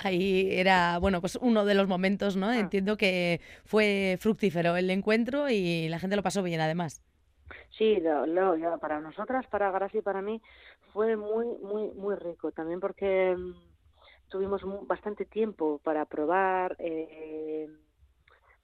Ahí 0.03 0.49
era, 0.51 0.97
bueno, 0.99 1.21
pues 1.21 1.37
uno 1.41 1.63
de 1.63 1.75
los 1.75 1.87
momentos, 1.87 2.35
¿no? 2.35 2.47
Ah. 2.47 2.59
Entiendo 2.59 2.97
que 2.97 3.39
fue 3.65 4.17
fructífero 4.19 4.75
el 4.75 4.89
encuentro 4.89 5.49
y 5.49 5.87
la 5.87 5.97
gente 5.99 6.17
lo 6.17 6.23
pasó 6.23 6.43
bien, 6.43 6.59
además. 6.59 7.01
Sí, 7.77 7.97
lo, 8.01 8.25
lo, 8.25 8.55
ya 8.55 8.77
para 8.77 8.99
nosotras, 8.99 9.45
para 9.47 9.71
Gracia 9.71 9.99
y 9.99 10.03
para 10.03 10.21
mí, 10.21 10.41
fue 10.93 11.17
muy, 11.17 11.47
muy, 11.61 11.91
muy 11.91 12.15
rico. 12.15 12.51
También 12.51 12.79
porque 12.79 13.35
mm, 13.35 13.53
tuvimos 14.29 14.61
bastante 14.87 15.25
tiempo 15.25 15.79
para 15.83 16.05
probar. 16.05 16.75
Eh, 16.79 17.67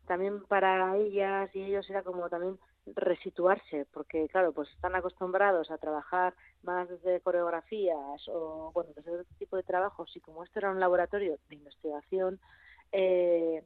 también 0.10 0.44
para 0.46 0.98
ellas 0.98 1.56
y 1.56 1.62
ellos 1.62 1.88
era 1.88 2.02
como 2.02 2.30
también 2.30 2.58
resituarse, 2.96 3.86
porque 3.94 4.28
claro, 4.30 4.52
pues 4.54 4.68
están 4.72 4.96
acostumbrados 4.96 5.70
a 5.70 5.78
trabajar 5.78 6.34
más 6.63 6.89
desde 6.89 7.22
coreografías 7.22 8.28
o 8.28 8.72
bueno, 8.74 8.89
desde 8.96 9.12
otro 9.12 9.26
tipo 9.38 9.56
de 9.56 9.63
trabajos 9.63 10.10
y 10.15 10.20
como 10.20 10.44
esto 10.44 10.58
era 10.58 10.72
un 10.72 10.80
laboratorio 10.80 11.38
de 11.48 11.56
investigación, 11.56 12.39
eh, 12.92 13.63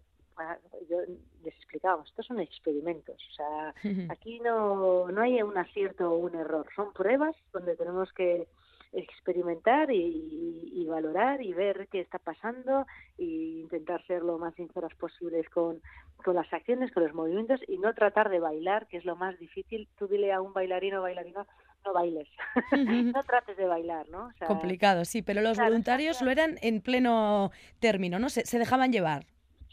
yo 0.90 0.98
les 1.44 1.54
explicaba, 1.56 2.04
estos 2.04 2.26
son 2.26 2.40
experimentos, 2.40 3.16
o 3.16 3.34
sea, 3.34 3.74
aquí 4.10 4.40
no, 4.40 5.10
no 5.10 5.22
hay 5.22 5.42
un 5.42 5.58
acierto 5.58 6.12
o 6.12 6.18
un 6.18 6.36
error, 6.36 6.68
son 6.76 6.94
pruebas 6.94 7.36
donde 7.52 7.76
tenemos 7.76 8.12
que 8.14 8.48
experimentar 8.94 9.90
y, 9.92 10.86
valorar 10.88 11.42
y 11.42 11.54
ver 11.54 11.88
qué 11.92 12.02
está 12.02 12.20
pasando 12.20 12.86
e 13.18 13.24
intentar 13.24 14.06
ser 14.06 14.22
lo 14.22 14.38
más 14.38 14.54
sinceras 14.54 14.94
posibles 14.96 15.50
con, 15.50 15.82
con 16.24 16.36
las 16.36 16.52
acciones, 16.54 16.92
con 16.92 17.04
los 17.04 17.16
movimientos 17.16 17.60
y 17.68 17.80
no 17.80 17.94
tratar 17.96 18.30
de 18.30 18.40
bailar, 18.40 18.86
que 18.88 18.98
es 18.98 19.06
lo 19.06 19.16
más 19.16 19.40
difícil. 19.40 19.88
Tú 19.98 20.08
dile 20.08 20.32
a 20.32 20.42
un 20.42 20.54
bailarino 20.54 21.00
o 21.00 21.02
bailarina, 21.02 21.48
no 21.86 21.94
bailes, 21.94 22.28
no 22.72 23.24
trates 23.28 23.58
de 23.58 23.66
bailar, 23.66 24.08
¿no? 24.10 24.30
Complicado, 24.46 25.04
sí, 25.06 25.24
pero 25.24 25.42
los 25.42 25.58
voluntarios 25.58 26.22
lo 26.22 26.30
eran 26.30 26.58
en 26.62 26.82
pleno 26.82 27.52
término, 27.80 28.20
¿no? 28.20 28.30
Se, 28.30 28.46
se 28.46 28.60
dejaban 28.60 28.92
llevar. 28.92 29.26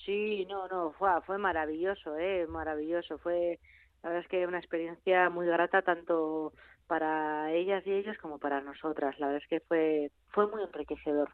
Sí, 0.04 0.46
no, 0.48 0.66
no, 0.68 0.92
fue, 0.92 1.10
fue 1.26 1.38
maravilloso, 1.38 2.16
¿eh? 2.16 2.46
Maravilloso. 2.48 3.18
Fue, 3.18 3.58
la 4.02 4.10
verdad 4.10 4.24
es 4.24 4.30
que 4.30 4.46
una 4.46 4.58
experiencia 4.58 5.28
muy 5.30 5.46
grata 5.46 5.82
tanto 5.82 6.52
para 6.90 7.52
ellas 7.52 7.86
y 7.86 7.92
ellos 7.92 8.16
como 8.20 8.38
para 8.38 8.60
nosotras. 8.60 9.16
La 9.20 9.28
verdad 9.28 9.42
es 9.44 9.48
que 9.48 9.60
fue, 9.60 10.10
fue 10.30 10.48
muy 10.50 10.60
enriquecedor. 10.64 11.30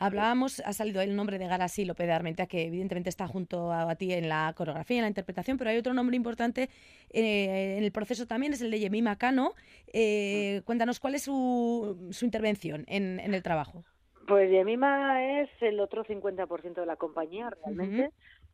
Hablábamos, 0.00 0.58
ha 0.66 0.72
salido 0.72 1.00
el 1.00 1.14
nombre 1.14 1.38
de 1.38 1.46
Garasi 1.46 1.84
López 1.84 2.08
de 2.08 2.12
Armentia, 2.12 2.46
que 2.46 2.66
evidentemente 2.66 3.08
está 3.08 3.28
junto 3.28 3.72
a, 3.72 3.94
ti 3.94 4.12
en 4.12 4.28
la 4.28 4.52
coreografía, 4.56 4.96
en 4.96 5.02
la 5.02 5.08
interpretación, 5.08 5.58
pero 5.58 5.70
hay 5.70 5.76
otro 5.76 5.94
nombre 5.94 6.16
importante 6.16 6.70
eh, 7.10 7.76
en 7.78 7.84
el 7.84 7.92
proceso 7.92 8.26
también, 8.26 8.52
es 8.52 8.62
el 8.62 8.72
de 8.72 8.80
Yemima 8.80 9.16
Cano. 9.16 9.52
Eh. 9.92 10.62
Cuéntanos, 10.64 10.98
¿cuál 10.98 11.14
es 11.14 11.22
su, 11.22 12.08
su 12.10 12.24
intervención 12.24 12.84
en, 12.88 13.20
en 13.20 13.32
el 13.32 13.44
trabajo? 13.44 13.84
Pues 14.26 14.50
Yemima 14.50 15.40
es 15.40 15.50
el 15.60 15.80
otro 15.80 16.04
50% 16.04 16.74
de 16.74 16.86
la 16.86 16.96
compañía 16.96 17.50
realmente. 17.50 18.10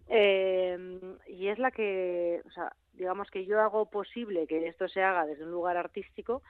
eh, 0.09 1.01
y 1.29 1.49
es 1.49 1.59
la 1.59 1.71
que, 1.71 2.43
o 2.47 2.51
sea, 2.51 2.73
digamos 2.95 3.31
que 3.31 3.47
yo 3.47 3.61
hago 3.61 3.87
posible 3.87 4.47
que 4.47 4.67
esto 4.67 4.89
se 4.89 5.03
haga 5.03 5.27
desde 5.27 5.45
un 5.45 5.53
lugar 5.53 5.77
artístico 5.77 6.43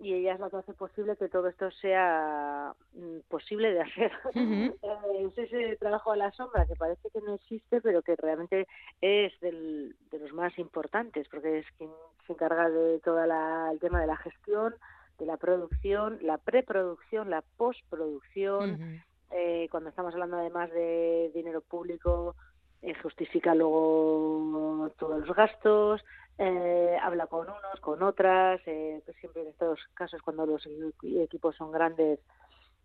y 0.00 0.12
ella 0.12 0.34
es 0.34 0.40
la 0.40 0.50
que 0.50 0.56
hace 0.56 0.74
posible 0.74 1.16
que 1.16 1.28
todo 1.28 1.48
esto 1.48 1.70
sea 1.70 2.74
mm, 2.94 3.20
posible 3.28 3.72
de 3.72 3.80
hacer. 3.80 4.12
Eh, 4.34 4.72
es 5.36 5.38
ese 5.38 5.76
trabajo 5.76 6.12
a 6.12 6.16
la 6.16 6.32
sombra 6.32 6.66
que 6.66 6.74
parece 6.74 7.08
que 7.10 7.20
no 7.20 7.34
existe, 7.34 7.80
pero 7.80 8.02
que 8.02 8.16
realmente 8.16 8.66
es 9.00 9.38
del, 9.40 9.94
de 10.10 10.18
los 10.18 10.32
más 10.32 10.58
importantes, 10.58 11.28
porque 11.28 11.58
es 11.58 11.66
quien 11.78 11.90
se 12.26 12.32
encarga 12.32 12.68
de 12.68 12.98
todo 13.00 13.22
el 13.22 13.78
tema 13.78 14.00
de 14.00 14.06
la 14.06 14.16
gestión, 14.16 14.74
de 15.18 15.26
la 15.26 15.36
producción, 15.36 16.18
la 16.22 16.38
preproducción, 16.38 17.30
la 17.30 17.42
postproducción. 17.56 19.02
eh, 19.30 19.68
cuando 19.70 19.90
estamos 19.90 20.14
hablando 20.14 20.36
además 20.36 20.70
de 20.70 21.30
dinero 21.34 21.60
público, 21.60 22.36
eh, 22.82 22.94
justifica 23.02 23.54
luego 23.54 24.90
todos 24.98 25.26
los 25.26 25.36
gastos, 25.36 26.04
eh, 26.38 26.96
habla 27.00 27.26
con 27.26 27.48
unos, 27.48 27.80
con 27.80 28.02
otras. 28.02 28.60
Eh, 28.66 29.00
pues 29.04 29.16
siempre 29.18 29.42
en 29.42 29.48
estos 29.48 29.80
casos, 29.94 30.20
cuando 30.22 30.46
los 30.46 30.66
equipos 31.02 31.56
son 31.56 31.72
grandes, 31.72 32.20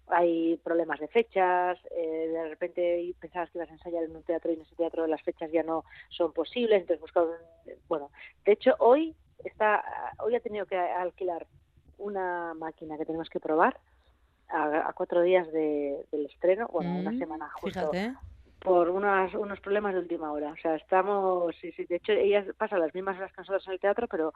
hay 0.10 0.58
problemas 0.58 1.00
de 1.00 1.08
fechas, 1.08 1.78
eh, 1.92 2.30
de 2.32 2.50
repente 2.50 3.14
pensabas 3.20 3.52
que 3.52 3.60
ibas 3.60 3.70
a 3.70 3.74
ensayar 3.74 4.04
en 4.04 4.16
un 4.16 4.24
teatro 4.24 4.52
y 4.52 4.56
en 4.56 4.62
ese 4.62 4.76
teatro 4.76 5.06
las 5.06 5.22
fechas 5.22 5.52
ya 5.52 5.64
no 5.64 5.86
son 6.10 6.34
posibles, 6.34 6.82
entonces 6.82 7.00
buscamos, 7.00 7.36
bueno, 7.88 8.10
de 8.44 8.54
hecho 8.54 8.76
hoy 8.80 9.16
está, 9.44 9.84
hoy 10.20 10.36
ha 10.36 10.40
tenido 10.40 10.66
que 10.66 10.78
alquilar 10.78 11.46
una 12.00 12.54
máquina 12.56 12.98
que 12.98 13.06
tenemos 13.06 13.30
que 13.30 13.40
probar 13.40 13.80
a, 14.50 14.92
cuatro 14.94 15.22
días 15.22 15.52
del 15.52 16.26
estreno, 16.26 16.68
bueno, 16.72 16.96
una 16.98 17.18
semana 17.18 17.50
justo 17.52 17.92
por 18.60 18.90
unos, 18.90 19.34
unos 19.36 19.60
problemas 19.60 19.94
de 19.94 20.02
última 20.02 20.32
hora. 20.32 20.52
O 20.52 20.58
sea, 20.62 20.76
estamos, 20.76 21.56
sí, 21.62 21.72
sí, 21.72 21.86
de 21.86 21.96
hecho, 21.96 22.12
ella 22.12 22.46
pasa 22.58 22.78
las 22.78 22.94
mismas 22.94 23.18
horas 23.18 23.32
que 23.34 23.42
en 23.42 23.74
el 23.74 23.80
teatro, 23.80 24.08
pero 24.08 24.34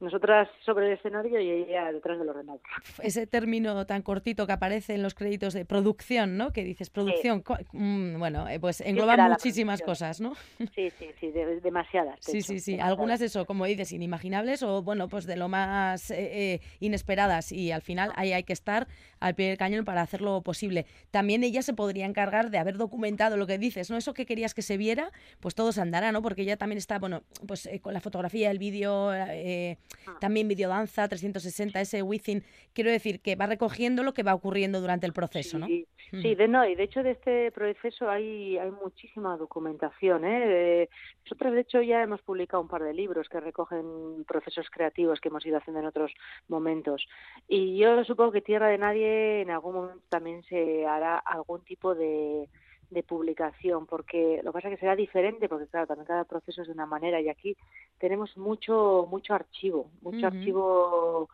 nosotras 0.00 0.48
sobre 0.64 0.86
el 0.86 0.92
escenario 0.92 1.40
y 1.40 1.50
ella 1.50 1.92
detrás 1.92 2.18
del 2.18 2.28
ordenador. 2.28 2.60
Ese 3.02 3.26
término 3.26 3.86
tan 3.86 4.02
cortito 4.02 4.46
que 4.46 4.52
aparece 4.52 4.94
en 4.94 5.02
los 5.02 5.14
créditos 5.14 5.54
de 5.54 5.64
producción, 5.64 6.36
¿no? 6.36 6.52
Que 6.52 6.64
dices 6.64 6.90
producción, 6.90 7.42
mm, 7.72 8.18
bueno, 8.18 8.48
eh, 8.48 8.60
pues 8.60 8.80
engloba 8.80 9.16
muchísimas 9.16 9.82
cosas, 9.82 10.20
¿no? 10.20 10.34
Sí, 10.74 10.90
sí, 10.90 11.10
sí, 11.20 11.30
demasiadas. 11.62 12.18
sí, 12.20 12.42
sí, 12.42 12.60
sí, 12.60 12.78
algunas 12.78 13.20
de 13.20 13.26
eso, 13.26 13.44
como 13.44 13.64
dices, 13.64 13.92
inimaginables 13.92 14.62
o, 14.62 14.82
bueno, 14.82 15.08
pues 15.08 15.26
de 15.26 15.36
lo 15.36 15.48
más 15.48 16.10
eh, 16.10 16.54
eh, 16.54 16.60
inesperadas 16.80 17.52
y 17.52 17.72
al 17.72 17.82
final 17.82 18.12
ahí 18.16 18.32
hay 18.32 18.44
que 18.44 18.52
estar 18.52 18.86
al 19.20 19.34
pie 19.34 19.48
del 19.48 19.58
cañón 19.58 19.84
para 19.84 20.02
hacerlo 20.02 20.42
posible. 20.42 20.86
También 21.10 21.44
ella 21.44 21.62
se 21.62 21.74
podría 21.74 22.06
encargar 22.06 22.50
de 22.50 22.58
haber 22.58 22.76
documentado 22.76 23.36
lo 23.36 23.46
que 23.46 23.58
dices, 23.64 23.90
¿no? 23.90 23.96
Eso 23.96 24.14
que 24.14 24.26
querías 24.26 24.54
que 24.54 24.62
se 24.62 24.76
viera, 24.76 25.10
pues 25.40 25.54
todo 25.54 25.72
se 25.72 25.80
andará, 25.80 26.12
¿no? 26.12 26.22
Porque 26.22 26.42
ella 26.42 26.56
también 26.56 26.78
está, 26.78 26.98
bueno, 26.98 27.22
pues 27.46 27.66
eh, 27.66 27.80
con 27.80 27.94
la 27.94 28.00
fotografía, 28.00 28.50
el 28.50 28.58
vídeo, 28.58 29.12
eh, 29.14 29.78
ah. 30.06 30.16
también 30.20 30.48
videodanza, 30.48 31.08
360, 31.08 31.80
ese 31.80 32.02
Within, 32.02 32.44
quiero 32.72 32.90
decir 32.90 33.20
que 33.20 33.36
va 33.36 33.46
recogiendo 33.46 34.02
lo 34.02 34.12
que 34.14 34.22
va 34.22 34.34
ocurriendo 34.34 34.80
durante 34.80 35.06
el 35.06 35.12
proceso, 35.12 35.58
¿no? 35.58 35.66
Sí, 35.66 35.86
sí 36.10 36.34
de, 36.34 36.48
no, 36.48 36.66
y 36.66 36.74
de 36.74 36.84
hecho 36.84 37.02
de 37.02 37.12
este 37.12 37.50
proceso 37.52 38.08
hay, 38.08 38.58
hay 38.58 38.70
muchísima 38.70 39.36
documentación, 39.36 40.24
¿eh? 40.24 40.88
Nosotros, 41.24 41.54
de 41.54 41.60
hecho, 41.60 41.80
ya 41.80 42.02
hemos 42.02 42.20
publicado 42.22 42.62
un 42.62 42.68
par 42.68 42.82
de 42.82 42.92
libros 42.92 43.28
que 43.28 43.40
recogen 43.40 44.24
procesos 44.26 44.68
creativos 44.70 45.20
que 45.20 45.28
hemos 45.28 45.44
ido 45.46 45.56
haciendo 45.56 45.80
en 45.80 45.86
otros 45.86 46.12
momentos. 46.48 47.06
Y 47.48 47.78
yo 47.78 48.04
supongo 48.04 48.32
que 48.32 48.42
Tierra 48.42 48.68
de 48.68 48.78
Nadie 48.78 49.40
en 49.40 49.50
algún 49.50 49.74
momento 49.74 50.02
también 50.10 50.42
se 50.44 50.86
hará 50.86 51.16
algún 51.18 51.62
tipo 51.64 51.94
de, 51.94 52.48
de 52.90 53.02
publicación, 53.02 53.86
porque 53.86 54.40
lo 54.42 54.50
que 54.50 54.54
pasa 54.54 54.68
es 54.68 54.74
que 54.74 54.80
será 54.80 54.96
diferente, 54.96 55.48
porque 55.48 55.66
claro, 55.66 55.86
también 55.86 56.06
cada 56.06 56.24
proceso 56.24 56.62
es 56.62 56.68
de 56.68 56.74
una 56.74 56.86
manera 56.86 57.20
y 57.20 57.28
aquí 57.28 57.56
tenemos 57.98 58.36
mucho 58.36 59.06
mucho 59.10 59.34
archivo, 59.34 59.90
mucho 60.02 60.26
archivo 60.26 61.28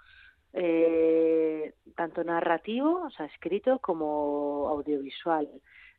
eh, 0.52 1.74
tanto 1.96 2.24
narrativo, 2.24 3.02
o 3.04 3.10
sea, 3.10 3.26
escrito, 3.26 3.78
como 3.78 4.68
audiovisual. 4.68 5.48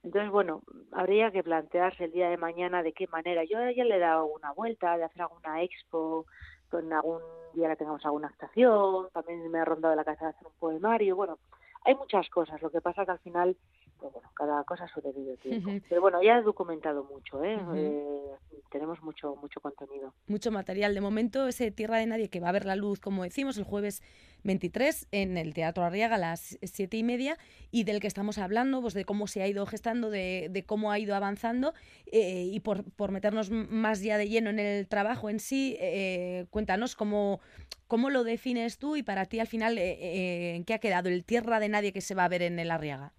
Entonces, 0.03 0.31
bueno, 0.31 0.63
habría 0.91 1.31
que 1.31 1.43
plantearse 1.43 2.05
el 2.05 2.11
día 2.11 2.29
de 2.29 2.37
mañana 2.37 2.81
de 2.81 2.91
qué 2.91 3.07
manera. 3.07 3.43
Yo 3.43 3.57
ya 3.69 3.85
le 3.85 3.97
he 3.97 3.99
dado 3.99 4.25
una 4.25 4.51
vuelta, 4.51 4.97
de 4.97 5.03
hacer 5.03 5.21
alguna 5.21 5.61
expo, 5.61 6.25
con 6.71 6.91
algún 6.91 7.21
día 7.53 7.69
que 7.69 7.75
tengamos 7.75 8.03
alguna 8.05 8.29
actuación, 8.29 9.09
también 9.13 9.51
me 9.51 9.59
ha 9.59 9.65
rondado 9.65 9.93
la 9.93 10.05
casa 10.05 10.25
de 10.25 10.31
hacer 10.31 10.47
un 10.47 10.53
poemario, 10.57 11.15
bueno, 11.15 11.37
hay 11.83 11.95
muchas 11.95 12.29
cosas, 12.29 12.61
lo 12.61 12.69
que 12.69 12.81
pasa 12.81 13.05
que 13.05 13.11
al 13.11 13.19
final 13.19 13.57
pues 14.01 14.13
bueno, 14.13 14.29
cada 14.33 14.63
cosa 14.63 14.87
su 14.87 14.99
debido 14.99 15.35
tiempo. 15.37 15.69
Pero 15.87 16.01
bueno, 16.01 16.23
ya 16.23 16.39
he 16.39 16.41
documentado 16.41 17.03
mucho, 17.03 17.43
¿eh? 17.43 17.59
¿eh? 17.75 18.35
tenemos 18.71 19.01
mucho 19.03 19.35
mucho 19.35 19.59
contenido. 19.61 20.15
Mucho 20.27 20.49
material. 20.49 20.95
De 20.95 21.01
momento, 21.01 21.47
ese 21.47 21.69
Tierra 21.69 21.97
de 21.97 22.07
Nadie 22.07 22.29
que 22.29 22.39
va 22.39 22.49
a 22.49 22.51
ver 22.51 22.65
la 22.65 22.75
luz, 22.75 22.99
como 22.99 23.23
decimos, 23.23 23.59
el 23.59 23.63
jueves 23.63 24.01
23 24.43 25.07
en 25.11 25.37
el 25.37 25.53
Teatro 25.53 25.83
Arriaga 25.83 26.15
a 26.15 26.17
las 26.17 26.57
siete 26.63 26.97
y 26.97 27.03
media 27.03 27.37
y 27.69 27.83
del 27.83 27.99
que 27.99 28.07
estamos 28.07 28.39
hablando, 28.39 28.81
pues 28.81 28.95
de 28.95 29.05
cómo 29.05 29.27
se 29.27 29.43
ha 29.43 29.47
ido 29.47 29.67
gestando, 29.67 30.09
de, 30.09 30.47
de 30.49 30.63
cómo 30.63 30.91
ha 30.91 30.97
ido 30.97 31.15
avanzando 31.15 31.75
eh, 32.11 32.49
y 32.51 32.59
por, 32.61 32.83
por, 32.93 33.11
meternos 33.11 33.51
más 33.51 34.01
ya 34.01 34.17
de 34.17 34.29
lleno 34.29 34.49
en 34.49 34.57
el 34.57 34.87
trabajo 34.87 35.29
en 35.29 35.39
sí, 35.39 35.77
eh, 35.79 36.47
cuéntanos 36.49 36.95
cómo, 36.95 37.39
cómo 37.85 38.09
lo 38.09 38.23
defines 38.23 38.79
tú 38.79 38.95
y 38.95 39.03
para 39.03 39.25
ti 39.25 39.39
al 39.39 39.47
final 39.47 39.77
en 39.77 40.63
qué 40.63 40.73
ha 40.73 40.79
quedado 40.79 41.09
el 41.09 41.23
Tierra 41.23 41.59
de 41.59 41.69
Nadie 41.69 41.93
que 41.93 42.01
se 42.01 42.15
va 42.15 42.25
a 42.25 42.29
ver 42.29 42.41
en 42.41 42.57
el 42.57 42.71
Arriaga. 42.71 43.13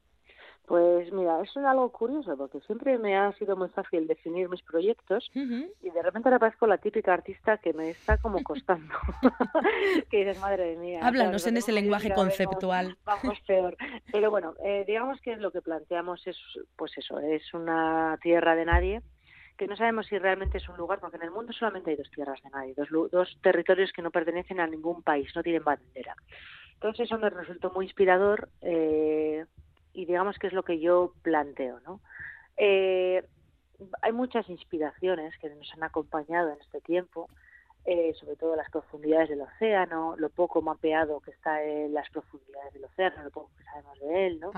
Pues 0.66 1.12
mira, 1.12 1.40
eso 1.42 1.60
es 1.60 1.66
algo 1.66 1.90
curioso 1.90 2.36
porque 2.36 2.60
siempre 2.60 2.96
me 2.96 3.16
ha 3.16 3.32
sido 3.32 3.56
muy 3.56 3.68
fácil 3.68 4.06
definir 4.06 4.48
mis 4.48 4.62
proyectos 4.62 5.30
y 5.34 5.90
de 5.90 6.02
repente 6.02 6.28
ahora 6.28 6.38
parezco 6.38 6.66
la 6.66 6.78
típica 6.78 7.12
artista 7.12 7.58
que 7.58 7.72
me 7.72 7.90
está 7.90 8.18
como 8.18 8.42
costando. 8.42 8.94
que 10.10 10.18
dices, 10.18 10.40
madre 10.40 10.76
mía. 10.76 11.00
Háblanos 11.02 11.46
en 11.46 11.56
ese 11.56 11.72
lenguaje 11.72 12.14
conceptual. 12.14 12.96
Vamos, 13.04 13.40
peor. 13.46 13.76
Pero 14.12 14.30
bueno, 14.30 14.54
eh, 14.64 14.84
digamos 14.86 15.20
que 15.20 15.36
lo 15.36 15.50
que 15.50 15.62
planteamos 15.62 16.26
es, 16.26 16.36
pues 16.76 16.96
eso, 16.96 17.18
es 17.18 17.52
una 17.54 18.16
tierra 18.22 18.54
de 18.54 18.64
nadie 18.64 19.02
que 19.56 19.66
no 19.66 19.76
sabemos 19.76 20.06
si 20.06 20.18
realmente 20.18 20.58
es 20.58 20.68
un 20.68 20.76
lugar, 20.76 20.98
porque 20.98 21.18
en 21.18 21.24
el 21.24 21.30
mundo 21.30 21.52
solamente 21.52 21.90
hay 21.90 21.96
dos 21.96 22.10
tierras 22.10 22.42
de 22.42 22.50
nadie, 22.50 22.74
dos, 22.74 22.88
dos 23.10 23.38
territorios 23.42 23.92
que 23.92 24.02
no 24.02 24.10
pertenecen 24.10 24.60
a 24.60 24.66
ningún 24.66 25.02
país, 25.02 25.30
no 25.34 25.42
tienen 25.42 25.62
bandera. 25.62 26.16
Entonces 26.74 27.06
eso 27.06 27.18
me 27.18 27.30
resultó 27.30 27.70
muy 27.70 27.86
inspirador 27.86 28.48
eh, 28.60 29.44
y 29.92 30.06
digamos 30.06 30.38
que 30.38 30.46
es 30.46 30.52
lo 30.52 30.62
que 30.62 30.78
yo 30.78 31.12
planteo, 31.22 31.80
¿no? 31.80 32.00
Eh, 32.56 33.24
hay 34.00 34.12
muchas 34.12 34.48
inspiraciones 34.48 35.36
que 35.38 35.50
nos 35.50 35.72
han 35.74 35.82
acompañado 35.82 36.50
en 36.50 36.60
este 36.60 36.80
tiempo, 36.80 37.28
eh, 37.84 38.14
sobre 38.14 38.36
todo 38.36 38.54
las 38.54 38.70
profundidades 38.70 39.28
del 39.28 39.40
océano, 39.40 40.14
lo 40.16 40.30
poco 40.30 40.62
mapeado 40.62 41.20
que 41.20 41.32
está 41.32 41.62
en 41.64 41.92
las 41.92 42.08
profundidades 42.10 42.72
del 42.74 42.84
océano, 42.84 43.24
lo 43.24 43.30
poco 43.30 43.50
que 43.58 43.64
sabemos 43.64 43.98
de 43.98 44.26
él, 44.26 44.40
¿no? 44.40 44.52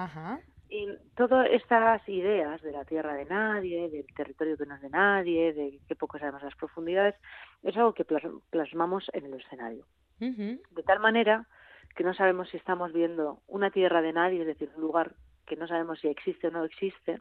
Y 0.68 0.88
todas 1.14 1.48
estas 1.50 2.06
ideas 2.08 2.60
de 2.62 2.72
la 2.72 2.84
tierra 2.84 3.14
de 3.14 3.24
nadie, 3.26 3.88
del 3.88 4.06
territorio 4.14 4.56
que 4.56 4.66
no 4.66 4.74
es 4.74 4.82
de 4.82 4.90
nadie, 4.90 5.52
de 5.52 5.78
qué 5.86 5.94
poco 5.94 6.18
sabemos 6.18 6.42
las 6.42 6.56
profundidades, 6.56 7.14
es 7.62 7.76
algo 7.76 7.94
que 7.94 8.04
plasmamos 8.50 9.04
en 9.12 9.26
el 9.26 9.34
escenario. 9.34 9.86
De 10.18 10.82
tal 10.84 11.00
manera 11.00 11.46
que 11.94 12.04
no 12.04 12.14
sabemos 12.14 12.48
si 12.48 12.56
estamos 12.56 12.92
viendo 12.92 13.40
una 13.46 13.70
tierra 13.70 14.02
de 14.02 14.12
nadie, 14.12 14.40
es 14.40 14.46
decir, 14.46 14.70
un 14.74 14.82
lugar 14.82 15.12
que 15.46 15.56
no 15.56 15.66
sabemos 15.68 16.00
si 16.00 16.08
existe 16.08 16.48
o 16.48 16.50
no 16.50 16.64
existe, 16.64 17.20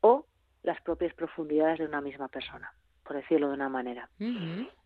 o 0.00 0.26
las 0.62 0.80
propias 0.82 1.14
profundidades 1.14 1.78
de 1.78 1.86
una 1.86 2.00
misma 2.00 2.28
persona, 2.28 2.72
por 3.02 3.16
decirlo 3.16 3.48
de 3.48 3.54
una 3.54 3.68
manera. 3.68 4.08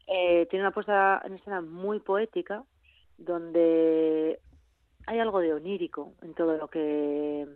Eh, 0.07 0.47
tiene 0.49 0.65
una 0.65 0.73
puesta 0.73 1.21
en 1.25 1.35
escena 1.35 1.61
muy 1.61 2.01
poética, 2.01 2.65
donde 3.19 4.41
hay 5.07 5.19
algo 5.19 5.41
de 5.41 5.53
onírico 5.53 6.15
en 6.23 6.35
todo 6.35 6.57
lo 6.57 6.69
que 6.69 7.47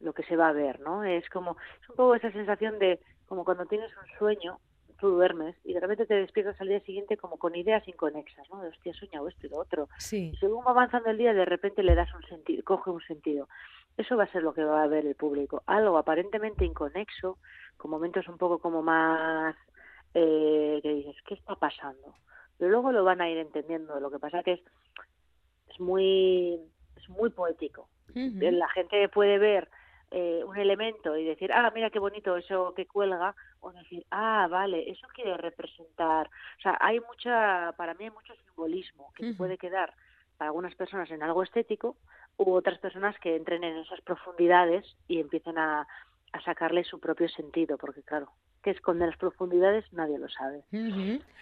lo 0.00 0.12
que 0.12 0.24
se 0.24 0.36
va 0.36 0.48
a 0.48 0.52
ver, 0.52 0.80
¿no? 0.80 1.04
Es 1.04 1.28
como 1.30 1.56
es 1.80 1.88
un 1.88 1.96
poco 1.96 2.14
esa 2.16 2.32
sensación 2.32 2.78
de 2.78 2.98
como 3.26 3.44
cuando 3.44 3.66
tienes 3.66 3.90
un 3.96 4.18
sueño 4.18 4.58
tú 5.02 5.10
duermes 5.10 5.56
y 5.64 5.72
de 5.72 5.80
repente 5.80 6.06
te 6.06 6.14
despiertas 6.14 6.60
al 6.60 6.68
día 6.68 6.78
siguiente 6.82 7.16
como 7.16 7.36
con 7.36 7.56
ideas 7.56 7.86
inconexas, 7.88 8.48
¿no? 8.50 8.62
De 8.62 8.68
hostia, 8.68 8.92
he 8.92 8.94
soñado 8.94 9.26
esto 9.26 9.48
y 9.48 9.50
lo 9.50 9.58
otro. 9.58 9.88
Sí. 9.98 10.30
Y 10.32 10.36
según 10.36 10.64
va 10.64 10.70
avanzando 10.70 11.10
el 11.10 11.18
día, 11.18 11.34
de 11.34 11.44
repente 11.44 11.82
le 11.82 11.96
das 11.96 12.14
un 12.14 12.22
sentido, 12.22 12.62
coge 12.62 12.90
un 12.90 13.00
sentido. 13.00 13.48
Eso 13.96 14.16
va 14.16 14.22
a 14.22 14.30
ser 14.30 14.44
lo 14.44 14.54
que 14.54 14.62
va 14.62 14.84
a 14.84 14.86
ver 14.86 15.04
el 15.04 15.16
público. 15.16 15.64
Algo 15.66 15.98
aparentemente 15.98 16.64
inconexo, 16.64 17.38
con 17.76 17.90
momentos 17.90 18.28
un 18.28 18.38
poco 18.38 18.60
como 18.60 18.80
más 18.80 19.56
eh, 20.14 20.78
que 20.80 20.94
dices, 20.94 21.16
¿qué 21.26 21.34
está 21.34 21.56
pasando? 21.56 22.14
Pero 22.56 22.70
luego 22.70 22.92
lo 22.92 23.02
van 23.02 23.20
a 23.20 23.28
ir 23.28 23.38
entendiendo. 23.38 23.98
Lo 23.98 24.08
que 24.08 24.20
pasa 24.20 24.44
que 24.44 24.52
es, 24.52 24.60
es 25.68 25.80
muy 25.80 26.60
es 26.96 27.08
muy 27.08 27.30
poético. 27.30 27.88
La 28.14 28.68
gente 28.68 29.08
puede 29.08 29.38
ver 29.38 29.68
eh, 30.12 30.44
un 30.46 30.56
elemento 30.58 31.16
y 31.16 31.24
decir, 31.24 31.50
ah, 31.52 31.72
mira 31.74 31.90
qué 31.90 31.98
bonito 31.98 32.36
eso 32.36 32.72
que 32.76 32.86
cuelga, 32.86 33.34
o 33.62 33.72
decir, 33.72 34.04
ah, 34.10 34.48
vale, 34.50 34.90
eso 34.90 35.06
quiere 35.14 35.36
representar. 35.36 36.26
O 36.58 36.60
sea, 36.60 36.76
hay 36.80 37.00
mucha, 37.00 37.72
para 37.76 37.94
mí 37.94 38.04
hay 38.04 38.10
mucho 38.10 38.34
simbolismo 38.44 39.12
que 39.14 39.32
puede 39.34 39.56
quedar 39.56 39.94
para 40.36 40.50
algunas 40.50 40.74
personas 40.74 41.10
en 41.10 41.22
algo 41.22 41.42
estético 41.42 41.96
u 42.36 42.52
otras 42.52 42.78
personas 42.78 43.16
que 43.20 43.36
entren 43.36 43.62
en 43.62 43.78
esas 43.78 44.00
profundidades 44.00 44.84
y 45.06 45.20
empiecen 45.20 45.58
a, 45.58 45.86
a 46.32 46.40
sacarle 46.40 46.84
su 46.84 46.98
propio 46.98 47.28
sentido, 47.28 47.76
porque 47.76 48.02
claro, 48.02 48.32
que 48.62 48.70
esconde 48.70 49.06
las 49.06 49.16
profundidades 49.16 49.84
nadie 49.92 50.18
lo 50.18 50.28
sabe. 50.28 50.62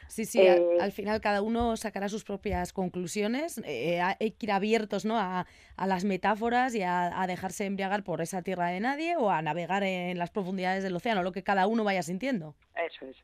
Sí, 0.08 0.24
sí, 0.24 0.40
eh, 0.40 0.78
al, 0.80 0.90
final 0.90 1.20
cada 1.20 1.42
uno 1.42 1.76
sacará 1.76 2.08
sus 2.08 2.24
propias 2.24 2.72
conclusiones, 2.72 3.60
eh, 3.64 4.00
hay 4.00 4.32
que 4.32 4.46
ir 4.46 4.52
abiertos 4.52 5.04
¿no? 5.04 5.16
a, 5.16 5.46
a 5.76 5.86
las 5.86 6.04
metáforas 6.04 6.74
y 6.74 6.82
a, 6.82 7.24
dejarse 7.28 7.66
embriagar 7.66 8.02
por 8.02 8.20
esa 8.20 8.42
tierra 8.42 8.68
de 8.68 8.80
nadie 8.80 9.16
o 9.16 9.30
a 9.30 9.42
navegar 9.42 9.84
en 9.84 10.18
las 10.18 10.30
profundidades 10.30 10.82
del 10.82 10.96
océano, 10.96 11.22
lo 11.22 11.30
que 11.30 11.44
cada 11.44 11.68
uno 11.68 11.84
vaya 11.84 12.02
sintiendo. 12.02 12.54
Eso 12.74 13.06
es. 13.06 13.16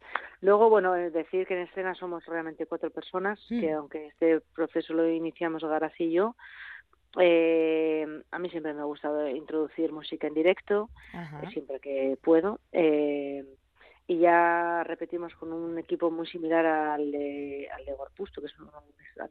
Luego, 0.42 0.70
bueno, 0.70 0.92
decir 0.92 1.46
que 1.46 1.54
en 1.54 1.66
escena 1.66 1.94
somos 1.94 2.24
realmente 2.26 2.66
cuatro 2.66 2.90
personas, 2.90 3.40
mm. 3.50 3.60
que 3.60 3.72
aunque 3.72 4.06
este 4.06 4.40
proceso 4.54 4.92
lo 4.92 5.08
iniciamos 5.08 5.64
Garas 5.64 5.98
y 5.98 6.12
yo, 6.12 6.36
eh, 7.18 8.06
a 8.30 8.38
mí 8.38 8.50
siempre 8.50 8.74
me 8.74 8.80
ha 8.80 8.84
gustado 8.84 9.28
introducir 9.28 9.92
música 9.92 10.26
en 10.26 10.34
directo, 10.34 10.90
siempre 11.52 11.80
que 11.80 12.18
puedo. 12.22 12.60
Eh, 12.72 13.44
y 14.08 14.18
ya 14.18 14.84
repetimos 14.84 15.34
con 15.34 15.52
un 15.52 15.78
equipo 15.78 16.12
muy 16.12 16.28
similar 16.28 16.64
al 16.64 17.10
de, 17.10 17.68
al 17.76 17.84
de 17.84 17.92
Gorpusto, 17.92 18.40
que 18.40 18.46
es 18.46 18.58
uno 18.60 18.70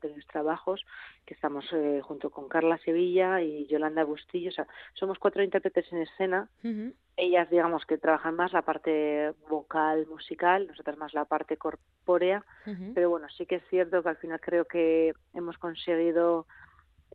de 0.01 0.13
mis 0.13 0.27
trabajos, 0.27 0.83
que 1.25 1.33
estamos 1.33 1.65
eh, 1.71 2.01
junto 2.03 2.29
con 2.29 2.49
Carla 2.49 2.77
Sevilla 2.79 3.41
y 3.41 3.67
Yolanda 3.67 4.03
Bustillo. 4.03 4.49
O 4.49 4.53
sea, 4.53 4.67
somos 4.93 5.17
cuatro 5.17 5.43
intérpretes 5.43 5.89
en 5.93 6.01
escena. 6.01 6.49
Ellas, 7.15 7.49
digamos, 7.49 7.85
que 7.85 7.97
trabajan 7.97 8.35
más 8.35 8.51
la 8.51 8.63
parte 8.63 9.31
vocal, 9.49 10.07
musical, 10.07 10.67
nosotras 10.67 10.97
más 10.97 11.13
la 11.13 11.23
parte 11.23 11.55
corpórea. 11.55 12.43
Pero 12.93 13.09
bueno, 13.09 13.29
sí 13.29 13.45
que 13.45 13.55
es 13.55 13.63
cierto 13.69 14.03
que 14.03 14.09
al 14.09 14.17
final 14.17 14.41
creo 14.41 14.65
que 14.65 15.13
hemos 15.33 15.57
conseguido 15.57 16.47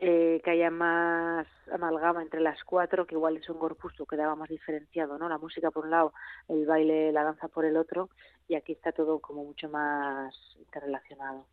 eh, 0.03 0.41
que 0.43 0.51
haya 0.51 0.71
más 0.71 1.47
amalgama 1.71 2.23
entre 2.23 2.41
las 2.41 2.65
cuatro, 2.65 3.07
que 3.07 3.15
igual 3.15 3.37
es 3.37 3.49
un 3.51 3.59
corpus 3.59 3.93
que 3.93 4.05
quedaba 4.09 4.35
más 4.35 4.49
diferenciado, 4.49 5.19
¿no? 5.19 5.29
La 5.29 5.37
música 5.37 5.71
por 5.71 5.85
un 5.85 5.91
lado, 5.91 6.15
el 6.49 6.65
baile, 6.65 7.13
la 7.13 7.23
danza 7.23 7.49
por 7.49 7.67
el 7.67 7.77
otro, 7.77 8.09
y 8.49 8.55
aquí 8.55 8.73
está 8.73 8.93
todo 8.93 9.21
como 9.21 9.45
mucho 9.45 9.69
más 9.69 10.35
interrelacionado. 10.59 11.45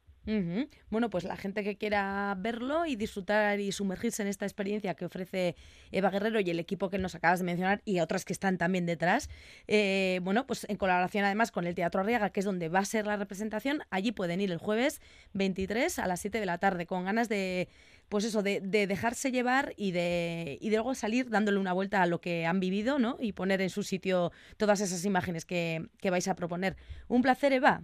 Bueno, 0.90 1.10
pues 1.10 1.24
la 1.24 1.38
gente 1.38 1.64
que 1.64 1.78
quiera 1.78 2.36
verlo 2.38 2.86
y 2.86 2.98
disfrutar 2.98 3.62
y 3.62 3.72
sumergirse 3.72 4.22
en 4.22 4.28
esta 4.28 4.46
experiencia 4.46 4.94
que 4.94 5.06
ofrece 5.06 5.56
Eva 5.90 6.10
Guerrero 6.10 6.42
y 6.42 6.50
el 6.50 6.60
equipo 6.60 6.90
que 6.90 6.98
nos 6.98 7.16
acabas 7.16 7.40
de 7.40 7.46
mencionar 7.46 7.82
y 7.86 8.02
otras 8.02 8.26
que 8.26 8.34
están 8.34 8.58
también 8.58 8.86
detrás, 8.86 9.30
eh, 9.68 10.20
bueno, 10.24 10.46
pues 10.46 10.66
en 10.70 10.76
colaboración 10.76 11.24
además 11.24 11.52
con 11.52 11.66
el 11.66 11.76
Teatro 11.76 12.02
Arriaga, 12.02 12.32
que 12.32 12.42
es 12.42 12.46
donde 12.46 12.68
va 12.68 12.80
a 12.80 12.86
ser 12.86 13.08
la 13.08 13.16
representación, 13.16 13.84
allí 13.90 14.12
pueden 14.12 14.42
ir 14.42 14.52
el 14.52 14.58
jueves 14.58 15.02
23 15.32 15.98
a 15.98 16.08
las 16.08 16.20
7 16.20 16.42
de 16.42 16.46
la 16.46 16.58
tarde 16.58 16.88
con 16.88 17.06
ganas 17.06 17.30
de, 17.30 17.70
pues 18.10 18.26
eso, 18.26 18.44
de, 18.44 18.62
dejarse 18.62 19.32
llevar 19.32 19.74
y 19.76 19.92
de, 19.92 20.58
y 20.62 20.70
de 20.70 20.78
luego 20.78 20.96
salir 20.96 21.30
dándole 21.30 21.60
una 21.60 21.74
vuelta 21.74 22.02
a 22.02 22.08
lo 22.08 22.20
que 22.20 22.46
han 22.46 22.60
vivido, 22.60 23.00
¿no? 23.00 23.18
Y 23.20 23.34
poner 23.34 23.62
en 23.62 23.70
su 23.70 23.84
sitio 23.84 24.32
todas 24.58 24.82
esas 24.82 25.04
imágenes 25.06 25.46
que, 25.46 25.88
que 26.00 26.10
vais 26.10 26.28
a 26.28 26.36
proponer. 26.36 26.76
Un 27.08 27.22
placer, 27.22 27.54
Eva. 27.54 27.82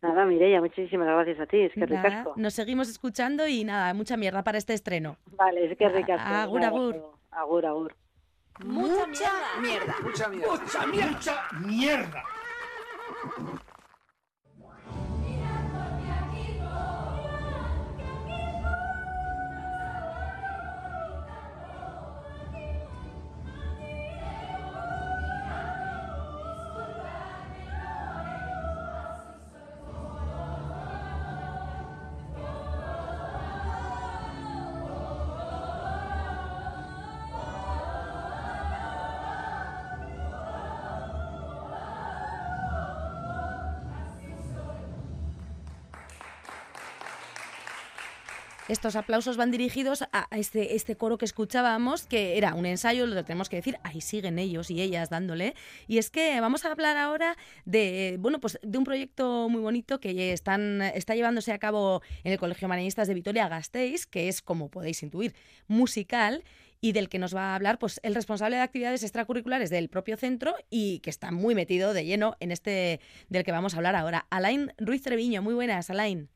Nada, 0.00 0.24
Mireia, 0.24 0.60
muchísimas 0.60 1.08
gracias 1.08 1.40
a 1.40 1.46
ti, 1.46 1.62
es 1.62 1.72
que 1.72 1.84
ricasco. 1.84 2.34
Nos 2.36 2.54
seguimos 2.54 2.88
escuchando 2.88 3.48
y 3.48 3.64
nada, 3.64 3.92
mucha 3.94 4.16
mierda 4.16 4.44
para 4.44 4.58
este 4.58 4.74
estreno. 4.74 5.16
Vale, 5.36 5.72
es 5.72 5.76
que 5.76 5.88
ricasco. 5.88 6.28
Agur, 6.28 6.62
agur. 6.62 7.02
Agur, 7.32 7.66
agur. 7.66 7.96
Mucha 8.64 9.06
mierda. 9.60 9.94
Mucha 10.02 10.28
mierda. 10.28 10.52
Mucha 10.52 10.86
mierda. 10.86 11.10
Mucha 11.10 11.48
mierda. 11.66 12.22
Estos 48.68 48.96
aplausos 48.96 49.38
van 49.38 49.50
dirigidos 49.50 50.02
a 50.12 50.28
este, 50.30 50.76
este 50.76 50.94
coro 50.94 51.16
que 51.16 51.24
escuchábamos, 51.24 52.04
que 52.04 52.36
era 52.36 52.52
un 52.52 52.66
ensayo, 52.66 53.06
lo 53.06 53.24
tenemos 53.24 53.48
que 53.48 53.56
decir, 53.56 53.78
ahí 53.82 54.02
siguen 54.02 54.38
ellos 54.38 54.70
y 54.70 54.82
ellas 54.82 55.08
dándole. 55.08 55.54
Y 55.86 55.96
es 55.96 56.10
que 56.10 56.38
vamos 56.38 56.66
a 56.66 56.72
hablar 56.72 56.98
ahora 56.98 57.38
de, 57.64 58.18
bueno, 58.20 58.40
pues 58.40 58.58
de 58.62 58.76
un 58.76 58.84
proyecto 58.84 59.48
muy 59.48 59.62
bonito 59.62 60.00
que 60.00 60.34
están, 60.34 60.82
está 60.82 61.14
llevándose 61.14 61.50
a 61.52 61.58
cabo 61.58 62.02
en 62.24 62.32
el 62.32 62.38
Colegio 62.38 62.68
Marianistas 62.68 63.08
de 63.08 63.14
Vitoria-Gasteiz, 63.14 64.04
que 64.04 64.28
es, 64.28 64.42
como 64.42 64.68
podéis 64.68 65.02
intuir, 65.02 65.34
musical 65.66 66.44
y 66.82 66.92
del 66.92 67.08
que 67.08 67.18
nos 67.18 67.34
va 67.34 67.52
a 67.52 67.54
hablar 67.54 67.78
pues 67.78 68.00
el 68.02 68.14
responsable 68.14 68.56
de 68.56 68.62
actividades 68.62 69.02
extracurriculares 69.02 69.70
del 69.70 69.88
propio 69.88 70.18
centro 70.18 70.54
y 70.68 70.98
que 70.98 71.08
está 71.08 71.30
muy 71.30 71.54
metido 71.54 71.94
de 71.94 72.04
lleno 72.04 72.36
en 72.38 72.52
este 72.52 73.00
del 73.30 73.44
que 73.44 73.52
vamos 73.52 73.72
a 73.72 73.78
hablar 73.78 73.96
ahora. 73.96 74.26
Alain 74.28 74.74
Ruiz 74.76 75.02
Treviño, 75.02 75.40
muy 75.40 75.54
buenas, 75.54 75.88
Alain. 75.88 76.28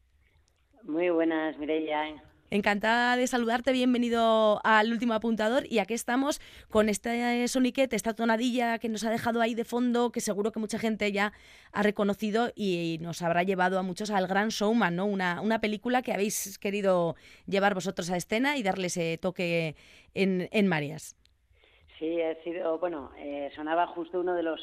Muy 0.84 1.10
buenas, 1.10 1.56
Mireia. 1.58 2.22
Encantada 2.50 3.16
de 3.16 3.26
saludarte, 3.26 3.72
bienvenido 3.72 4.60
al 4.62 4.92
último 4.92 5.14
apuntador 5.14 5.64
y 5.70 5.78
aquí 5.78 5.94
estamos 5.94 6.38
con 6.68 6.90
este 6.90 7.48
soniquete, 7.48 7.96
esta 7.96 8.12
tonadilla 8.12 8.78
que 8.78 8.90
nos 8.90 9.04
ha 9.04 9.10
dejado 9.10 9.40
ahí 9.40 9.54
de 9.54 9.64
fondo, 9.64 10.12
que 10.12 10.20
seguro 10.20 10.52
que 10.52 10.60
mucha 10.60 10.78
gente 10.78 11.10
ya 11.12 11.32
ha 11.72 11.82
reconocido 11.82 12.50
y 12.54 12.98
nos 13.00 13.22
habrá 13.22 13.42
llevado 13.42 13.78
a 13.78 13.82
muchos 13.82 14.10
al 14.10 14.26
Gran 14.26 14.48
Showman, 14.50 14.96
¿no? 14.96 15.06
Una, 15.06 15.40
una 15.40 15.60
película 15.60 16.02
que 16.02 16.12
habéis 16.12 16.58
querido 16.58 17.16
llevar 17.46 17.72
vosotros 17.72 18.10
a 18.10 18.18
escena 18.18 18.58
y 18.58 18.62
darle 18.62 18.88
ese 18.88 19.16
toque 19.16 19.74
en, 20.12 20.48
en 20.52 20.66
Marias. 20.66 21.16
Sí, 21.98 22.20
ha 22.20 22.34
sido, 22.42 22.78
bueno, 22.78 23.12
eh, 23.16 23.50
sonaba 23.54 23.86
justo 23.86 24.20
uno 24.20 24.34
de 24.34 24.42
los 24.42 24.60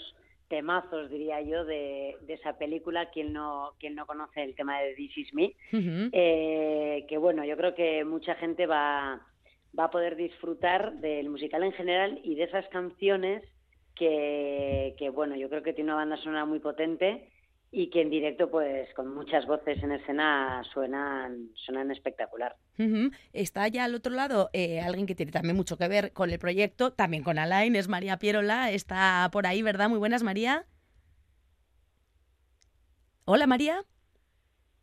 temazos, 0.50 1.10
diría 1.10 1.42
yo, 1.42 1.64
de, 1.64 2.18
esa 2.28 2.58
película, 2.58 3.10
quien 3.12 3.32
no, 3.34 3.74
quien 3.80 3.96
no 3.96 4.06
conoce 4.06 4.44
el 4.44 4.56
tema 4.56 4.82
de 4.82 4.96
This 4.96 5.18
Is 5.18 5.34
Me, 5.34 5.56
eh, 5.72 7.06
que 7.08 7.18
bueno, 7.18 7.46
yo 7.46 7.56
creo 7.56 7.76
que 7.76 8.04
mucha 8.04 8.36
gente 8.36 8.66
va, 8.66 9.26
va 9.78 9.84
a 9.86 9.92
poder 9.92 10.16
disfrutar 10.16 10.94
del 10.96 11.30
musical 11.30 11.64
en 11.64 11.74
general 11.74 12.20
y 12.24 12.36
de 12.36 12.44
esas 12.44 12.68
canciones 12.70 13.44
que, 13.96 14.96
que 14.98 15.10
bueno, 15.10 15.36
yo 15.36 15.50
creo 15.50 15.64
que 15.64 15.74
tiene 15.74 15.92
una 15.92 16.02
banda 16.02 16.18
sonora 16.18 16.46
muy 16.46 16.60
potente 16.60 17.30
y 17.72 17.90
que 17.90 18.02
en 18.02 18.10
directo, 18.10 18.50
pues 18.50 18.92
con 18.96 19.14
muchas 19.14 19.46
voces 19.46 19.82
en 19.84 19.92
escena, 19.92 20.64
suenan, 20.74 21.50
suenan 21.54 21.92
espectacular. 21.92 22.56
Está 23.34 23.68
ya 23.68 23.84
al 23.84 23.94
otro 23.94 24.14
lado 24.14 24.50
eh, 24.54 24.80
alguien 24.80 25.06
que 25.06 25.16
tiene 25.16 25.32
también 25.32 25.56
mucho 25.56 25.78
que 25.78 25.88
ver 25.88 26.12
con 26.14 26.32
el 26.32 26.40
proyecto, 26.40 26.94
también 26.94 27.24
con 27.24 27.38
Alain, 27.38 27.76
es 27.76 27.88
María 27.88 28.18
Pierola, 28.18 28.72
está 28.72 29.30
por 29.32 29.46
ahí, 29.46 29.62
¿verdad? 29.62 29.90
Muy 29.90 30.00
buenas, 30.00 30.24
María. 30.24 30.66
Hola, 33.26 33.46
María. 33.46 33.86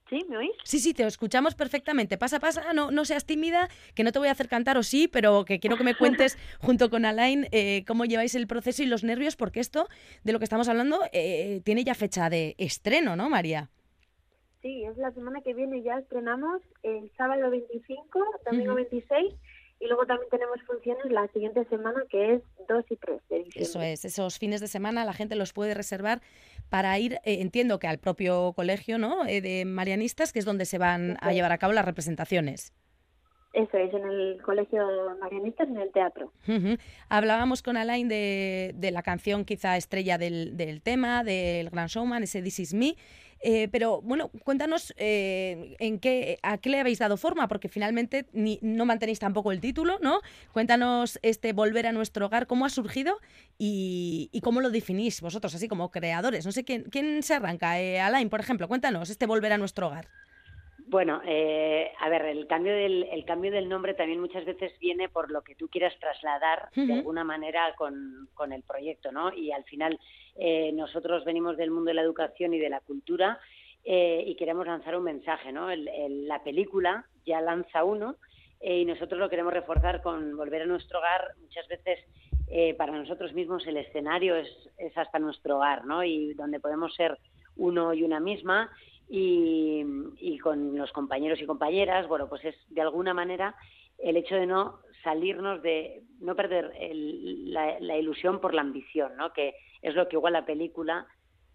¿Sí? 0.09 0.25
¿Me 0.29 0.37
oís? 0.37 0.53
Sí, 0.63 0.79
sí, 0.79 0.95
te 0.95 1.05
escuchamos 1.05 1.55
perfectamente. 1.55 2.17
Pasa, 2.17 2.39
pasa, 2.39 2.73
no, 2.73 2.91
no 2.93 3.05
seas 3.05 3.27
tímida, 3.27 3.69
que 3.95 4.05
no 4.05 4.13
te 4.13 4.21
voy 4.21 4.29
a 4.29 4.33
hacer 4.33 4.49
cantar 4.49 4.79
o 4.79 4.85
sí, 4.85 5.09
pero 5.09 5.45
que 5.45 5.59
quiero 5.59 5.77
que 5.77 5.85
me 5.85 5.95
cuentes 5.99 6.39
junto 6.61 6.91
con 6.91 7.05
Alain 7.05 7.49
eh, 7.51 7.85
cómo 7.87 8.05
lleváis 8.05 8.35
el 8.37 8.47
proceso 8.47 8.83
y 8.83 8.87
los 8.87 9.03
nervios, 9.03 9.35
porque 9.35 9.61
esto 9.61 9.89
de 10.23 10.33
lo 10.33 10.39
que 10.39 10.45
estamos 10.45 10.69
hablando 10.69 11.01
eh, 11.13 11.61
tiene 11.65 11.83
ya 11.83 11.95
fecha 11.95 12.31
de 12.31 12.55
estreno, 12.59 13.17
¿no, 13.17 13.29
María? 13.29 13.69
Sí, 14.63 14.85
es 14.85 14.97
la 14.97 15.13
semana 15.13 15.41
que 15.43 15.55
viene, 15.55 15.83
ya 15.83 15.99
estrenamos 15.99 16.63
el 16.83 17.11
sábado 17.17 17.51
25, 17.51 18.21
domingo 18.51 18.75
26 18.75 19.35
y 19.79 19.87
luego 19.87 20.07
también 20.07 20.31
tenemos 20.31 20.61
funciones 20.63 21.05
la 21.11 21.27
siguiente 21.29 21.65
semana 21.67 22.03
que 22.09 22.35
es 22.35 22.43
2 22.69 22.85
y 22.91 22.97
3 22.97 23.21
de 23.29 23.37
diciembre. 23.37 23.63
Eso 23.63 23.83
es, 23.83 24.05
esos 24.05 24.39
fines 24.39 24.61
de 24.61 24.69
semana 24.69 25.05
la 25.05 25.13
gente 25.13 25.37
los 25.37 25.53
puede 25.53 25.75
reservar 25.75 26.23
para 26.71 26.99
ir, 26.99 27.15
eh, 27.25 27.41
entiendo 27.41 27.79
que 27.79 27.87
al 27.87 27.99
propio 27.99 28.53
colegio 28.55 28.99
¿no? 28.99 29.27
Eh, 29.27 29.41
de 29.41 29.65
Marianistas, 29.65 30.33
que 30.33 30.39
es 30.39 30.45
donde 30.45 30.65
se 30.65 30.79
van 30.79 31.17
a 31.21 31.33
llevar 31.33 31.53
a 31.53 31.59
cabo 31.59 31.73
las 31.73 31.85
representaciones. 31.85 32.73
Eso 33.53 33.79
es, 33.79 33.93
en 33.95 34.05
el 34.05 34.43
Colegio 34.43 34.87
Marianistas, 35.19 35.67
en 35.69 35.79
el 35.79 35.91
teatro. 35.91 36.31
Hablábamos 37.09 37.63
con 37.63 37.79
Alain 37.79 38.07
de, 38.07 38.73
de, 38.75 38.91
la 38.91 39.03
canción 39.03 39.47
quizá 39.47 39.79
estrella 39.79 40.19
del, 40.19 40.59
del 40.59 40.83
tema, 40.83 41.25
del 41.25 41.71
Gran 41.71 41.87
Showman, 41.87 42.23
ese 42.23 42.43
This 42.43 42.61
Is 42.61 42.75
Me. 42.75 42.97
Eh, 43.49 43.69
pero 43.71 44.03
bueno, 44.03 44.33
cuéntanos 44.43 44.93
eh, 44.97 45.77
en 45.79 46.01
qué, 46.01 46.41
a 46.43 46.59
qué 46.59 46.69
le 46.69 46.81
habéis 46.81 46.99
dado 46.99 47.17
forma, 47.17 47.47
porque 47.47 47.69
finalmente 47.69 48.27
no 48.33 48.87
mantenéis 48.87 49.21
tampoco 49.21 49.53
el 49.53 49.61
título, 49.61 50.01
¿no? 50.03 50.21
Cuéntanos 50.51 51.21
este 51.23 51.53
volver 51.53 51.87
a 51.87 51.93
nuestro 51.93 52.27
hogar, 52.27 52.49
cómo 52.49 52.67
ha 52.67 52.71
surgido 52.71 53.21
y, 53.57 54.29
cómo 54.43 54.61
lo 54.61 54.71
definís 54.71 55.21
vosotros, 55.21 55.55
así 55.55 55.69
como 55.69 55.93
creadores. 55.93 56.45
No 56.45 56.51
sé 56.51 56.65
quién, 56.65 56.87
quién 56.91 57.23
se 57.23 57.35
arranca, 57.35 57.81
eh, 57.81 58.01
Alain, 58.01 58.31
por 58.31 58.41
ejemplo, 58.41 58.67
cuéntanos 58.67 59.11
este 59.11 59.27
volver 59.27 59.53
a 59.53 59.59
nuestro 59.59 59.87
hogar. 59.87 60.09
Bueno, 60.89 61.21
eh, 61.27 61.91
a 61.99 62.09
ver, 62.09 62.27
el 62.27 62.47
cambio, 62.47 62.73
del, 62.73 63.09
el 63.11 63.25
cambio 63.25 63.51
del 63.51 63.69
nombre 63.69 63.95
también 63.95 64.21
muchas 64.21 64.45
veces 64.45 64.73
viene 64.79 65.09
por 65.09 65.33
lo 65.33 65.43
que 65.43 65.57
tú 65.57 65.69
quieras 65.69 65.93
trasladar 65.99 66.69
de 66.77 66.93
alguna 66.93 67.25
manera 67.25 67.75
con, 67.77 68.29
con, 68.35 68.53
el 68.53 68.63
proyecto, 68.63 69.11
¿no? 69.11 69.35
Y 69.35 69.51
al 69.51 69.65
final 69.65 69.99
eh, 70.37 70.71
nosotros 70.73 71.25
venimos 71.25 71.57
del 71.57 71.73
mundo 71.73 71.89
de 71.89 71.95
la 71.95 72.03
educación 72.03 72.55
y 72.55 72.61
de 72.61 72.71
la 72.71 72.79
cultura 72.79 73.41
eh, 73.85 74.23
y 74.29 74.37
queremos 74.37 74.65
lanzar 74.65 74.97
un 74.97 75.03
mensaje, 75.03 75.53
¿no? 75.53 75.69
la 75.75 76.45
película 76.45 77.05
ya 77.25 77.41
lanza 77.41 77.83
uno 77.83 78.17
y 78.61 78.85
nosotros 78.85 79.19
lo 79.19 79.29
queremos 79.29 79.53
reforzar 79.53 80.03
con 80.03 80.37
volver 80.37 80.63
a 80.63 80.67
nuestro 80.67 81.01
hogar. 81.01 81.33
Muchas 81.41 81.67
veces 81.67 81.99
para 82.79 82.93
nosotros 82.93 83.33
mismos 83.33 83.67
el 83.67 83.77
escenario 83.77 84.37
es, 84.37 84.49
es 84.79 84.97
hasta 84.97 85.19
nuestro 85.19 85.57
hogar, 85.57 85.85
¿no? 85.85 86.05
Y 86.05 86.33
donde 86.35 86.61
podemos 86.61 86.95
ser 86.95 87.19
uno 87.57 87.93
y 87.93 88.03
una 88.03 88.21
misma 88.21 88.71
y, 89.09 90.39
con 90.43 90.77
los 90.77 90.93
compañeros 90.93 91.41
y 91.41 91.47
compañeras, 91.47 92.09
bueno, 92.09 92.29
pues 92.29 92.45
es 92.45 92.55
de 92.69 92.81
alguna 92.81 93.15
manera 93.15 93.55
el 93.99 94.17
hecho 94.17 94.35
de 94.35 94.47
no 94.47 94.81
salirnos 95.03 95.63
de, 95.63 96.03
no 96.21 96.35
perder 96.35 96.73
la, 96.93 97.99
ilusión 97.99 98.41
por 98.41 98.55
la 98.55 98.61
ambición, 98.61 99.17
¿no? 99.17 99.33
Que 99.33 99.55
es 99.83 99.95
lo 99.95 100.09
que 100.09 100.17
igual 100.17 100.35
la 100.35 100.45
película 100.45 101.07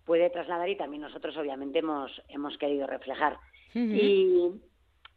puede 0.06 0.30
trasladar 0.30 0.70
y 0.70 0.78
también 0.78 1.02
nosotros 1.02 1.36
obviamente 1.38 1.80
hemos, 1.80 2.22
hemos 2.30 2.58
querido 2.58 2.88
reflejar. 2.88 3.38
Y 3.74 4.52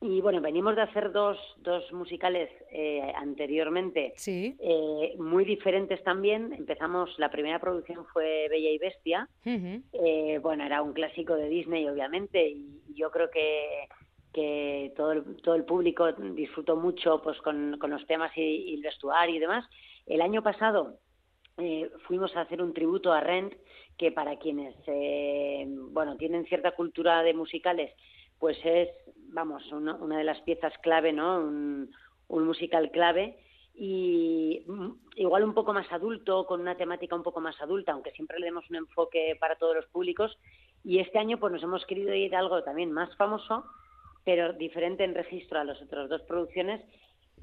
y 0.05 0.21
bueno, 0.21 0.43
venimos 0.43 0.77
de 0.77 0.83
hacer 0.83 1.13
dos, 1.13 1.39
dos 1.57 1.91
musicales 1.93 2.51
eh, 2.71 3.11
anteriormente, 3.17 4.13
eh, 4.27 5.15
muy 5.19 5.47
diferentes 5.47 6.05
también. 6.05 6.53
Empezamos, 6.53 7.19
la 7.19 7.31
primera 7.31 7.59
producción 7.59 8.05
fue 8.13 8.47
Bella 8.51 8.69
y 8.69 8.79
Bestia. 8.79 9.29
Eh, 9.45 10.39
bueno, 10.43 10.65
era 10.65 10.83
un 10.83 10.93
clásico 10.93 11.35
de 11.37 11.49
Disney, 11.49 11.89
obviamente, 11.89 12.47
y 12.47 12.83
yo 12.95 13.11
creo 13.11 13.31
que 13.31 13.89
que 14.35 14.93
todo 14.97 15.13
el, 15.13 15.37
todo 15.43 15.55
el 15.55 15.65
público 15.65 16.13
disfrutó 16.13 16.77
mucho 16.77 17.23
pues 17.23 17.41
con, 17.41 17.79
los 17.79 18.07
temas 18.07 18.37
y, 18.37 18.75
el 18.75 18.83
vestuario 18.83 19.37
y 19.37 19.39
demás. 19.39 19.65
El 20.07 20.21
año 20.21 20.43
pasado 20.43 20.99
eh, 21.57 21.89
fuimos 22.09 22.37
a 22.37 22.41
hacer 22.41 22.61
un 22.61 22.75
tributo 22.75 23.13
a 23.13 23.21
Rent, 23.21 23.55
que 23.97 24.11
para 24.11 24.37
quienes 24.37 24.75
eh, 24.89 25.65
bueno 25.69 26.17
tienen 26.17 26.45
cierta 26.47 26.73
cultura 26.73 27.23
de 27.23 27.33
musicales, 27.33 27.93
pues 28.45 28.59
es, 28.63 28.91
vamos, 29.33 29.63
una, 29.73 30.19
de 30.19 30.23
las 30.23 30.39
piezas 30.43 30.75
clave, 30.83 31.15
¿no? 31.15 31.39
Un, 31.39 31.91
musical 32.29 32.91
clave 32.91 33.39
y 33.75 34.63
mm, 34.67 34.91
igual 35.17 35.45
un 35.45 35.55
poco 35.55 35.73
más 35.73 35.91
adulto, 35.91 36.45
con 36.45 36.61
una 36.61 36.77
temática 36.77 37.17
un 37.17 37.23
poco 37.23 37.41
más 37.41 37.59
adulta, 37.63 37.93
aunque 37.93 38.11
siempre 38.11 38.39
le 38.39 38.45
demos 38.45 38.69
un 38.69 38.77
enfoque 38.77 39.35
para 39.41 39.57
todos 39.57 39.77
los 39.77 39.87
públicos. 39.87 40.37
Y 40.85 40.99
este 40.99 41.19
año 41.19 41.39
pues 41.39 41.55
nos 41.55 41.63
hemos 41.63 41.87
querido 41.87 42.13
ir 42.13 42.37
a 42.37 42.41
algo 42.41 42.63
también 42.63 42.93
más 42.93 43.17
famoso, 43.17 43.65
pero 44.27 44.53
diferente 44.53 45.05
en 45.05 45.15
registro 45.15 45.59
a 45.59 45.65
las 45.65 45.81
otras 45.81 46.11
dos 46.11 46.21
producciones, 46.25 46.83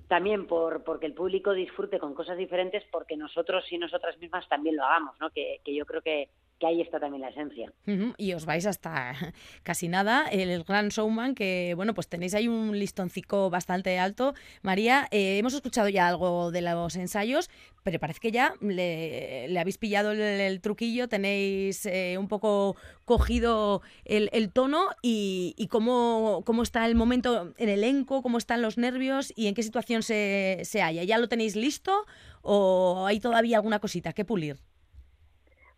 también 0.07 0.45
por 0.45 0.83
porque 0.83 1.07
el 1.07 1.15
público 1.15 1.51
disfrute 1.51 1.97
con 1.97 2.13
cosas 2.13 2.37
diferentes, 2.37 2.83
porque 2.91 3.17
nosotros 3.17 3.65
y 3.71 3.79
nosotras 3.79 4.19
mismas 4.19 4.47
también 4.47 4.75
lo 4.75 4.85
hagamos, 4.85 5.15
¿no? 5.19 5.31
Que 5.31 5.61
yo 5.65 5.83
creo 5.87 6.03
que, 6.03 6.29
que 6.61 6.67
ahí 6.67 6.79
está 6.79 6.99
también 6.99 7.21
la 7.21 7.29
esencia. 7.29 7.73
Y 8.17 8.33
os 8.33 8.45
vais 8.45 8.65
hasta 8.67 9.13
casi 9.63 9.87
nada, 9.87 10.27
el 10.29 10.63
Gran 10.63 10.89
Showman, 10.89 11.33
que 11.33 11.73
bueno, 11.75 11.95
pues 11.95 12.07
tenéis 12.07 12.35
ahí 12.35 12.47
un 12.47 12.77
listoncico 12.77 13.49
bastante 13.49 13.97
alto. 13.97 14.35
María, 14.61 15.07
eh, 15.09 15.39
hemos 15.39 15.55
escuchado 15.55 15.89
ya 15.89 16.07
algo 16.07 16.51
de 16.51 16.61
los 16.61 16.95
ensayos, 16.95 17.49
pero 17.83 17.99
parece 17.99 18.19
que 18.19 18.31
ya 18.31 18.53
le, 18.61 19.57
habéis 19.59 19.79
pillado 19.79 20.11
el, 20.11 20.61
truquillo, 20.61 21.09
tenéis 21.09 21.87
eh, 21.87 22.17
un 22.19 22.27
poco 22.27 22.75
cogido 23.05 23.81
el, 24.05 24.51
tono 24.53 24.85
y, 25.01 25.67
cómo, 25.71 26.43
cómo, 26.45 26.61
está 26.61 26.85
el 26.85 26.93
momento 26.93 27.55
en 27.57 27.69
elenco, 27.69 28.21
cómo 28.21 28.37
están 28.37 28.61
los 28.61 28.77
nervios 28.77 29.33
y 29.35 29.47
en 29.47 29.55
qué 29.55 29.63
situación 29.63 30.03
se, 30.03 30.59
se 30.63 30.83
halla. 30.83 31.03
¿Ya 31.03 31.17
lo 31.17 31.27
tenéis 31.27 31.55
listo 31.55 32.05
o 32.43 33.05
hay 33.07 33.19
todavía 33.19 33.57
alguna 33.57 33.79
cosita 33.79 34.13
que 34.13 34.25
pulir? 34.25 34.59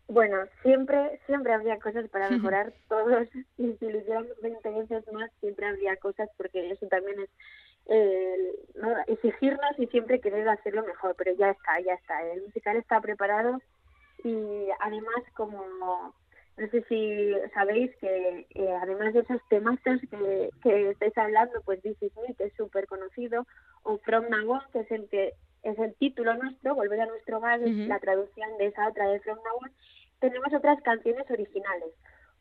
Bueno, 0.08 0.38
siempre 0.62 1.20
siempre 1.26 1.54
habría 1.54 1.80
cosas 1.80 2.10
para 2.10 2.30
mejorar 2.30 2.74
todos 2.90 3.28
y 3.58 3.74
si 3.74 3.90
lo 3.90 4.00
hiciéramos 4.00 4.42
20 4.42 4.70
veces 4.70 5.14
más 5.14 5.32
siempre 5.40 5.66
habría 5.66 5.96
cosas 5.98 6.30
porque 6.38 6.72
eso 6.72 6.88
también 6.88 7.20
es 7.22 7.30
eh, 7.86 8.56
¿no? 8.76 8.96
exigirnos 9.08 9.78
y 9.78 9.88
siempre 9.88 10.22
querer 10.22 10.48
hacerlo 10.48 10.86
mejor, 10.86 11.16
pero 11.18 11.34
ya 11.36 11.50
está, 11.50 11.80
ya 11.82 11.94
está. 11.94 12.22
El 12.24 12.44
musical 12.44 12.78
está 12.78 13.02
preparado 13.02 13.62
y 14.24 14.68
además 14.80 15.24
como 15.36 16.14
no 16.58 16.68
sé 16.68 16.84
si 16.88 17.34
sabéis 17.54 17.96
que 17.98 18.46
eh, 18.54 18.78
además 18.82 19.14
de 19.14 19.22
esos 19.22 19.42
temas 19.50 19.80
que, 19.82 20.50
que 20.62 20.90
estáis 20.92 21.18
hablando, 21.18 21.62
pues 21.66 21.82
This 21.82 22.02
Is 22.02 22.12
Me, 22.18 22.36
que 22.36 22.46
es 22.46 22.54
súper 22.54 22.86
conocido, 22.86 23.48
o 23.84 23.98
From 24.00 24.30
Now 24.30 24.52
On, 24.52 24.62
que 24.72 24.82
es 24.82 24.92
el 24.92 25.10
que 25.10 25.34
es 25.64 25.80
el 25.80 25.96
título 25.96 26.34
nuestro, 26.36 26.76
Volver 26.76 27.02
a 27.02 27.06
nuestro 27.06 27.38
hogar, 27.38 27.62
es 27.62 27.88
la 27.88 28.00
traducción 28.00 28.58
de 28.58 28.68
esa 28.68 28.88
otra 28.88 29.08
de 29.08 29.20
From 29.22 29.38
Now 29.38 29.58
On, 29.62 29.72
tenemos 30.20 30.54
otras 30.54 30.82
canciones 30.82 31.30
originales, 31.30 31.94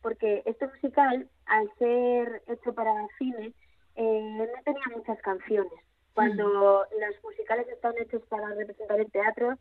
porque 0.02 0.42
este 0.46 0.66
musical, 0.66 1.28
al 1.46 1.70
ser 1.78 2.42
hecho 2.48 2.74
para 2.74 2.92
cine, 3.18 3.52
eh, 3.96 4.22
no 4.36 4.62
tenía 4.64 4.84
muchas 4.96 5.20
canciones. 5.22 5.72
Cuando 6.14 6.84
los 7.00 7.24
musicales 7.24 7.66
están 7.68 7.94
hechos 7.98 8.22
para 8.28 8.48
representar 8.54 9.00
el 9.00 9.10
teatro, 9.10 9.56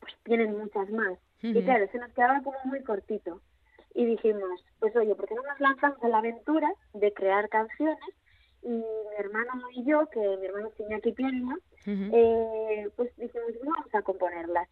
pues 0.00 0.12
tienen 0.24 0.58
muchas 0.58 0.90
más. 0.90 1.18
Y 1.42 1.62
claro, 1.62 1.86
se 1.92 1.98
nos 1.98 2.12
quedaba 2.12 2.42
como 2.42 2.58
muy 2.64 2.82
cortito. 2.82 3.40
Y 3.94 4.04
dijimos, 4.04 4.64
pues 4.78 4.94
oye, 4.96 5.14
¿por 5.14 5.26
qué 5.26 5.34
no 5.34 5.42
nos 5.42 5.60
lanzamos 5.60 6.02
a 6.02 6.08
la 6.08 6.18
aventura 6.18 6.68
de 6.94 7.12
crear 7.12 7.48
canciones? 7.48 7.98
Y 8.62 8.68
mi 8.68 8.84
hermano 9.18 9.52
y 9.72 9.84
yo, 9.84 10.06
que 10.10 10.20
mi 10.20 10.46
hermano 10.46 10.70
tiene 10.76 10.96
aquí 10.96 11.12
piano, 11.12 11.56
eh, 11.86 12.88
pues 12.96 13.14
dijimos, 13.16 13.52
vamos 13.64 13.94
a 13.94 14.02
componerlas. 14.02 14.68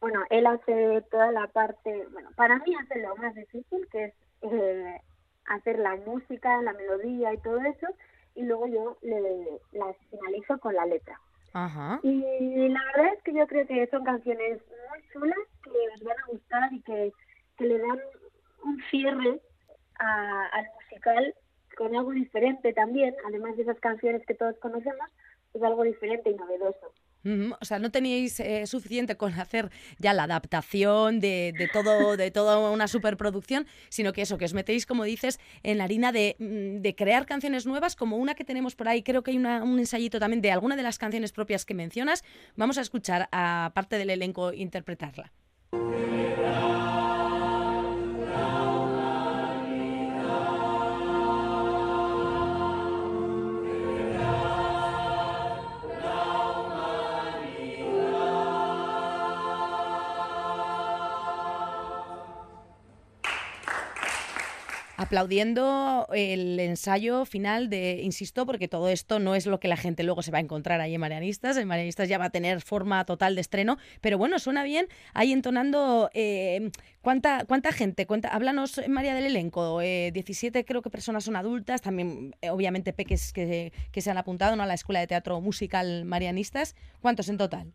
Bueno, 0.00 0.24
él 0.30 0.46
hace 0.46 1.02
toda 1.10 1.30
la 1.32 1.46
parte, 1.48 2.06
bueno, 2.12 2.30
para 2.36 2.58
mí 2.58 2.74
hace 2.74 3.00
lo 3.00 3.16
más 3.16 3.34
difícil, 3.34 3.86
que 3.90 4.04
es 4.04 4.14
eh, 4.42 5.00
hacer 5.46 5.78
la 5.78 5.96
música, 5.96 6.62
la 6.62 6.72
melodía 6.72 7.32
y 7.32 7.38
todo 7.38 7.60
eso, 7.60 7.86
y 8.34 8.42
luego 8.42 8.66
yo 8.66 8.98
le, 9.02 9.60
las 9.72 9.96
finalizo 10.10 10.58
con 10.58 10.74
la 10.74 10.86
letra. 10.86 11.20
Ajá. 11.52 11.98
Y 12.02 12.68
la 12.68 12.80
verdad 12.94 13.14
es 13.14 13.22
que 13.22 13.34
yo 13.34 13.46
creo 13.46 13.66
que 13.66 13.86
son 13.88 14.04
canciones 14.04 14.60
muy 14.90 15.08
chulas, 15.12 15.38
que 15.62 15.70
os 15.94 16.02
van 16.02 16.16
a 16.18 16.26
gustar 16.30 16.72
y 16.72 16.80
que, 16.82 17.12
que 17.56 17.64
le 17.64 17.78
dan 17.78 17.98
un 18.64 18.80
cierre 18.90 19.40
al 19.98 20.66
musical 20.74 21.34
con 21.78 21.94
algo 21.94 22.10
diferente 22.10 22.72
también, 22.72 23.14
además 23.24 23.56
de 23.56 23.62
esas 23.62 23.78
canciones 23.78 24.26
que 24.26 24.34
todos 24.34 24.58
conocemos, 24.58 25.08
es 25.54 25.62
algo 25.62 25.84
diferente 25.84 26.28
y 26.28 26.34
novedoso. 26.34 26.92
O 27.60 27.64
sea, 27.64 27.78
no 27.78 27.90
teníais 27.90 28.40
eh, 28.40 28.66
suficiente 28.66 29.16
con 29.16 29.32
hacer 29.34 29.70
ya 29.98 30.12
la 30.12 30.24
adaptación 30.24 31.20
de, 31.20 31.52
de, 31.56 31.68
todo, 31.68 32.16
de 32.16 32.30
toda 32.30 32.70
una 32.70 32.88
superproducción, 32.88 33.66
sino 33.90 34.12
que 34.12 34.22
eso, 34.22 34.38
que 34.38 34.46
os 34.46 34.54
metéis, 34.54 34.86
como 34.86 35.04
dices, 35.04 35.38
en 35.62 35.78
la 35.78 35.84
harina 35.84 36.10
de, 36.10 36.36
mm, 36.38 36.80
de 36.80 36.94
crear 36.96 37.26
canciones 37.26 37.66
nuevas, 37.66 37.96
como 37.96 38.16
una 38.16 38.34
que 38.34 38.44
tenemos 38.44 38.74
por 38.74 38.88
ahí. 38.88 39.02
Creo 39.02 39.22
que 39.22 39.32
hay 39.32 39.38
un 39.38 39.78
ensayito 39.78 40.18
también 40.18 40.40
de 40.40 40.50
alguna 40.50 40.74
de 40.74 40.82
las 40.82 40.98
canciones 40.98 41.32
propias 41.32 41.64
que 41.64 41.74
mencionas. 41.74 42.24
Vamos 42.56 42.78
a 42.78 42.80
escuchar 42.80 43.28
a 43.30 43.72
parte 43.74 43.98
del 43.98 44.10
elenco 44.10 44.52
interpretarla. 44.52 45.30
Aplaudiendo 65.08 66.06
el 66.12 66.60
ensayo 66.60 67.24
final 67.24 67.70
de, 67.70 68.02
insisto, 68.02 68.44
porque 68.44 68.68
todo 68.68 68.90
esto 68.90 69.18
no 69.18 69.34
es 69.34 69.46
lo 69.46 69.58
que 69.58 69.66
la 69.66 69.78
gente 69.78 70.02
luego 70.02 70.20
se 70.20 70.30
va 70.30 70.36
a 70.36 70.42
encontrar 70.42 70.82
ahí 70.82 70.94
en 70.94 71.00
Marianistas, 71.00 71.56
en 71.56 71.66
Marianistas 71.66 72.10
ya 72.10 72.18
va 72.18 72.26
a 72.26 72.30
tener 72.30 72.60
forma 72.60 73.02
total 73.06 73.34
de 73.34 73.40
estreno, 73.40 73.78
pero 74.02 74.18
bueno, 74.18 74.38
suena 74.38 74.64
bien 74.64 74.86
ahí 75.14 75.32
entonando 75.32 76.10
eh, 76.12 76.70
¿cuánta, 77.00 77.46
cuánta 77.46 77.72
gente, 77.72 78.06
cuánta, 78.06 78.28
háblanos 78.28 78.82
María 78.86 79.14
del 79.14 79.24
elenco, 79.24 79.80
17 79.80 80.58
eh, 80.58 80.64
creo 80.66 80.82
que 80.82 80.90
personas 80.90 81.24
son 81.24 81.36
adultas, 81.36 81.80
también 81.80 82.36
eh, 82.42 82.50
obviamente 82.50 82.92
peques 82.92 83.32
que, 83.32 83.72
que 83.90 84.02
se 84.02 84.10
han 84.10 84.18
apuntado 84.18 84.56
¿no? 84.56 84.62
a 84.62 84.66
la 84.66 84.74
Escuela 84.74 85.00
de 85.00 85.06
Teatro 85.06 85.40
Musical 85.40 86.04
Marianistas, 86.04 86.76
¿cuántos 87.00 87.30
en 87.30 87.38
total? 87.38 87.72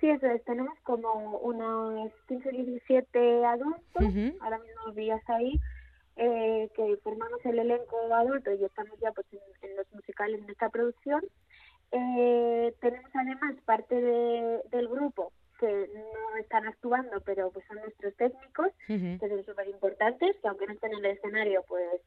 Sí, 0.00 0.10
eso 0.10 0.26
es. 0.26 0.44
Tenemos 0.44 0.78
como 0.82 1.38
unos 1.38 2.10
15 2.28 2.50
17 2.50 3.44
adultos, 3.46 4.34
ahora 4.40 4.58
mismo 4.58 4.92
días 4.94 5.22
ahí, 5.28 5.58
eh, 6.16 6.70
que 6.74 6.96
formamos 7.02 7.44
el 7.44 7.58
elenco 7.58 7.98
adulto 8.14 8.50
y 8.52 8.64
estamos 8.64 8.98
ya 9.00 9.12
pues 9.12 9.26
en, 9.32 9.76
los 9.76 9.92
musicales 9.92 10.40
en 10.42 10.50
esta 10.50 10.70
producción. 10.70 11.22
Eh, 11.92 12.74
tenemos 12.80 13.10
además 13.14 13.54
parte 13.64 13.94
del 13.94 14.88
grupo 14.88 15.32
que 15.58 15.88
no 15.94 16.36
están 16.38 16.66
actuando, 16.66 17.20
pero 17.20 17.50
pues 17.50 17.64
son 17.66 17.78
nuestros 17.78 18.14
técnicos, 18.16 18.72
que 18.86 19.18
son 19.18 19.44
súper 19.44 19.68
importantes, 19.68 20.36
que 20.40 20.48
aunque 20.48 20.66
no 20.66 20.72
estén 20.72 20.92
en 20.92 21.04
el 21.04 21.12
escenario, 21.12 21.64
pues, 21.68 22.00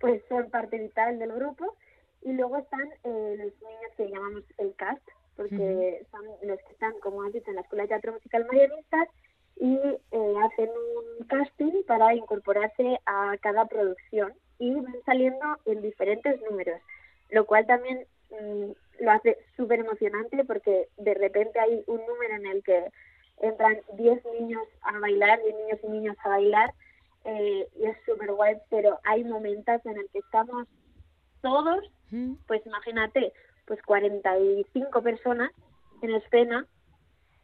pues 0.00 0.22
son 0.28 0.50
parte 0.50 0.78
vital 0.78 1.18
del 1.18 1.32
grupo. 1.32 1.76
Y 2.22 2.32
luego 2.32 2.56
están 2.56 2.88
eh, 3.04 3.36
los 3.36 3.52
niños 3.62 3.92
que 3.96 4.08
llamamos 4.08 4.44
el 4.58 4.74
cast, 4.76 5.06
porque 5.36 6.06
son 6.10 6.24
los 6.42 6.58
que 6.58 6.72
están, 6.72 6.98
como 7.00 7.22
has 7.22 7.32
dicho, 7.32 7.50
en 7.50 7.56
la 7.56 7.62
Escuela 7.62 7.84
de 7.84 7.88
Teatro 7.88 8.12
Musical 8.12 8.46
Marianistas 8.46 9.08
y 9.56 9.74
eh, 9.76 10.34
hacen 10.42 10.70
un 10.70 11.26
casting 11.26 11.82
para 11.86 12.14
incorporarse 12.14 12.98
a 13.06 13.36
cada 13.40 13.66
producción 13.66 14.32
y 14.58 14.74
van 14.74 14.94
saliendo 15.04 15.58
en 15.66 15.82
diferentes 15.82 16.40
números, 16.42 16.80
lo 17.30 17.44
cual 17.46 17.66
también 17.66 18.06
mm, 18.30 19.02
lo 19.04 19.10
hace 19.10 19.38
súper 19.56 19.80
emocionante 19.80 20.44
porque 20.44 20.88
de 20.96 21.14
repente 21.14 21.58
hay 21.58 21.82
un 21.86 22.00
número 22.06 22.36
en 22.36 22.46
el 22.46 22.62
que 22.62 22.90
entran 23.40 23.80
10 23.94 24.24
niños 24.38 24.62
a 24.82 24.98
bailar, 24.98 25.40
10 25.42 25.56
niños 25.56 25.78
y 25.82 25.88
niñas 25.88 26.16
a 26.24 26.28
bailar 26.28 26.74
eh, 27.24 27.68
y 27.76 27.84
es 27.86 27.96
súper 28.04 28.32
guay, 28.32 28.56
pero 28.70 28.98
hay 29.04 29.24
momentos 29.24 29.84
en 29.86 29.96
el 29.96 30.08
que 30.10 30.18
estamos 30.18 30.66
todos, 31.40 31.84
pues 32.46 32.64
imagínate, 32.64 33.32
pues 33.66 33.82
45 33.82 35.02
personas 35.02 35.50
en 36.00 36.14
escena 36.14 36.66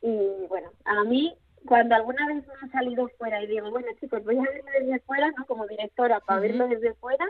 y 0.01 0.47
bueno, 0.49 0.71
a 0.85 1.05
mí 1.05 1.37
cuando 1.67 1.95
alguna 1.95 2.27
vez 2.27 2.47
me 2.47 2.55
he 2.67 2.71
salido 2.71 3.09
fuera 3.19 3.43
y 3.43 3.47
digo, 3.47 3.71
bueno 3.71 3.89
chicos, 4.01 4.25
voy 4.25 4.39
a 4.39 4.43
verlo 4.43 4.71
desde 4.79 5.01
fuera, 5.01 5.31
¿no? 5.37 5.45
Como 5.47 5.67
directora, 5.67 6.21
para 6.21 6.41
verlo 6.41 6.69
desde 6.69 6.95
fuera, 6.95 7.27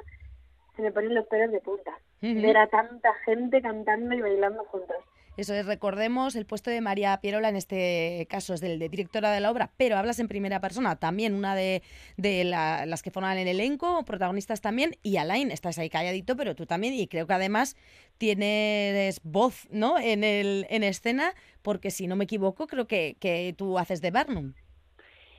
se 0.77 0.83
me 0.83 0.93
ponen 0.93 1.15
los 1.15 1.27
pelos 1.27 1.51
de 1.51 1.61
punta. 1.61 1.99
Ver 2.21 2.57
a 2.59 2.67
tanta 2.67 3.15
gente 3.25 3.63
cantando 3.63 4.15
y 4.15 4.21
bailando 4.21 4.65
juntos. 4.65 4.97
Eso 5.41 5.55
es, 5.55 5.65
recordemos, 5.65 6.37
el 6.37 6.45
puesto 6.45 6.69
de 6.71 6.83
María 6.83 7.19
Pierola 7.23 7.49
en 7.49 7.57
este 7.57 8.27
caso 8.29 8.53
es 8.53 8.61
del 8.61 8.79
de 8.79 8.91
directora 8.91 9.33
de 9.33 9.41
la 9.41 9.51
obra, 9.51 9.71
pero 9.79 9.97
hablas 9.97 10.21
en 10.21 10.29
primera 10.29 10.61
persona, 10.61 10.97
también 10.97 11.35
una 11.35 11.55
de, 11.55 11.81
las 12.19 13.03
que 13.03 13.11
forman 13.11 13.39
el 13.39 13.49
elenco, 13.49 14.05
protagonistas 14.05 14.61
también, 14.61 14.97
y 15.03 15.17
Alain, 15.17 15.51
estás 15.51 15.79
ahí 15.79 15.89
calladito, 15.89 16.37
pero 16.37 16.55
tú 16.55 16.67
también, 16.67 16.93
y 16.93 17.07
creo 17.07 17.27
que 17.27 17.33
además 17.33 17.75
tienes 18.19 19.23
voz 19.25 19.67
¿no? 19.71 19.99
en, 19.99 20.25
el, 20.25 20.67
en 20.69 20.83
escena, 20.83 21.33
porque 21.63 21.91
si 21.91 22.07
no 22.07 22.17
me 22.17 22.25
equivoco, 22.25 22.67
creo 22.67 22.87
que, 22.87 23.17
que 23.19 23.55
tú 23.57 23.79
haces 23.79 24.03
de 24.03 24.11
Barnum. 24.11 24.53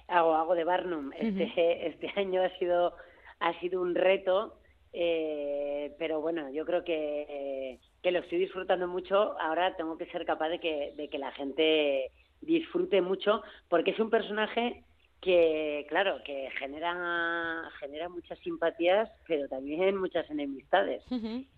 Hago, 0.08 0.34
hago 0.34 0.56
de 0.56 0.64
Barnum. 0.64 1.12
Este, 1.14 1.46
este 1.90 2.12
año 2.20 2.42
ha 2.42 2.50
sido, 2.58 2.96
ha 3.40 3.60
sido 3.60 3.80
un 3.80 3.94
reto, 3.94 4.58
eh, 4.94 5.96
pero 5.98 6.22
bueno, 6.22 6.50
yo 6.52 6.66
creo 6.66 6.84
que, 6.84 7.80
que, 8.02 8.12
lo 8.12 8.20
estoy 8.20 8.40
disfrutando 8.40 8.88
mucho. 8.88 9.40
Ahora 9.40 9.76
tengo 9.76 9.98
que 9.98 10.06
ser 10.08 10.26
capaz 10.26 10.50
de 10.50 10.60
que, 10.60 10.94
de 10.96 11.08
que 11.08 11.18
la 11.18 11.32
gente 11.32 12.12
disfrute 12.42 13.02
mucho, 13.02 13.42
porque 13.70 13.92
es 13.92 14.00
un 14.00 14.10
personaje 14.10 14.84
que, 15.22 15.86
claro, 15.88 16.18
que 16.26 16.50
genera, 16.58 17.70
genera 17.80 18.10
muchas 18.10 18.40
simpatías, 18.40 19.10
pero 19.28 19.48
también 19.48 19.96
muchas 19.96 20.30
enemistades. 20.30 21.04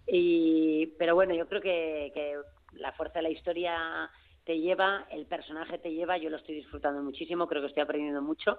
y, 0.06 0.88
pero 1.00 1.16
bueno, 1.16 1.34
yo 1.34 1.48
creo 1.48 1.62
que, 1.62 2.12
que 2.14 2.38
la 2.74 2.92
fuerza 2.92 3.20
de 3.20 3.24
la 3.24 3.30
historia 3.30 4.12
te 4.46 4.60
lleva, 4.60 5.08
el 5.10 5.26
personaje 5.26 5.78
te 5.78 5.94
lleva, 5.94 6.18
yo 6.18 6.30
lo 6.30 6.38
estoy 6.38 6.56
disfrutando 6.56 7.02
muchísimo, 7.02 7.48
creo 7.48 7.62
que 7.62 7.70
estoy 7.70 7.84
aprendiendo 7.84 8.22
mucho. 8.22 8.58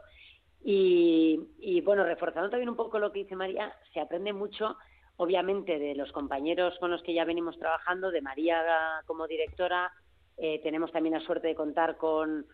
Y, 0.66 1.38
y 1.58 1.82
bueno, 1.82 2.04
reforzando 2.04 2.48
también 2.48 2.70
un 2.70 2.76
poco 2.76 2.98
lo 2.98 3.12
que 3.12 3.20
dice 3.20 3.36
María, 3.36 3.74
se 3.92 4.00
aprende 4.00 4.32
mucho, 4.32 4.78
obviamente, 5.18 5.78
de 5.78 5.94
los 5.94 6.10
compañeros 6.10 6.78
con 6.80 6.90
los 6.90 7.02
que 7.02 7.12
ya 7.12 7.26
venimos 7.26 7.58
trabajando, 7.58 8.10
de 8.10 8.22
María 8.22 8.62
como 9.06 9.26
directora, 9.26 9.92
eh, 10.38 10.60
tenemos 10.62 10.90
también 10.90 11.14
la 11.14 11.20
suerte 11.20 11.48
de 11.48 11.54
contar 11.54 11.98
con, 11.98 12.46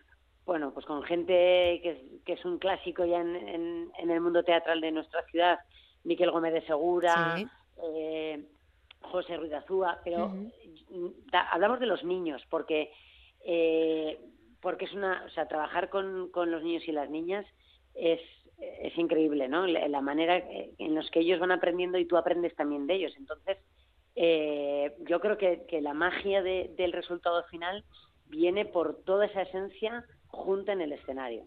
bueno, 0.45 0.73
pues 0.73 0.85
con 0.85 1.03
gente 1.03 1.79
que, 1.81 2.19
que 2.25 2.33
es 2.33 2.43
un 2.43 2.59
clásico 2.59 3.05
ya 3.05 3.21
en, 3.21 3.89
en, 3.97 4.11
el 4.11 4.19
mundo 4.19 4.43
teatral 4.43 4.81
de 4.81 4.91
nuestra 4.91 5.23
ciudad, 5.27 5.59
Miquel 6.03 6.31
Gómez 6.31 6.53
de 6.53 6.65
Segura, 6.65 7.37
eh, 7.81 8.45
José 8.99 9.37
Ruiz 9.37 9.53
Azúa, 9.53 9.99
pero 10.03 10.33
hablamos 11.51 11.79
de 11.79 11.85
los 11.85 12.03
niños, 12.03 12.41
porque 12.49 12.91
eh, 13.45 14.19
porque 14.61 14.85
es 14.85 14.93
una, 14.93 15.23
o 15.25 15.29
sea, 15.29 15.47
trabajar 15.47 15.89
con, 15.89 16.29
con 16.29 16.51
los 16.51 16.61
niños 16.61 16.83
y 16.87 16.91
las 16.91 17.09
niñas 17.09 17.45
es, 17.95 18.21
es 18.57 18.97
increíble, 18.97 19.47
¿no? 19.47 19.67
La, 19.67 20.01
manera 20.01 20.37
en 20.37 20.95
los 20.95 21.09
que 21.11 21.19
ellos 21.19 21.39
van 21.39 21.51
aprendiendo 21.51 21.97
y 21.97 22.05
tú 22.05 22.17
aprendes 22.17 22.55
también 22.55 22.87
de 22.87 22.95
ellos. 22.95 23.13
Entonces, 23.17 23.57
eh, 24.15 24.93
yo 25.07 25.19
creo 25.19 25.37
que, 25.37 25.65
que 25.67 25.81
la 25.81 25.93
magia 25.93 26.41
del 26.41 26.91
resultado 26.91 27.43
final 27.45 27.83
viene 28.27 28.65
por 28.65 29.03
toda 29.03 29.25
esa 29.25 29.43
esencia 29.43 30.05
junta 30.27 30.73
en 30.73 30.81
el 30.81 30.93
escenario. 30.93 31.45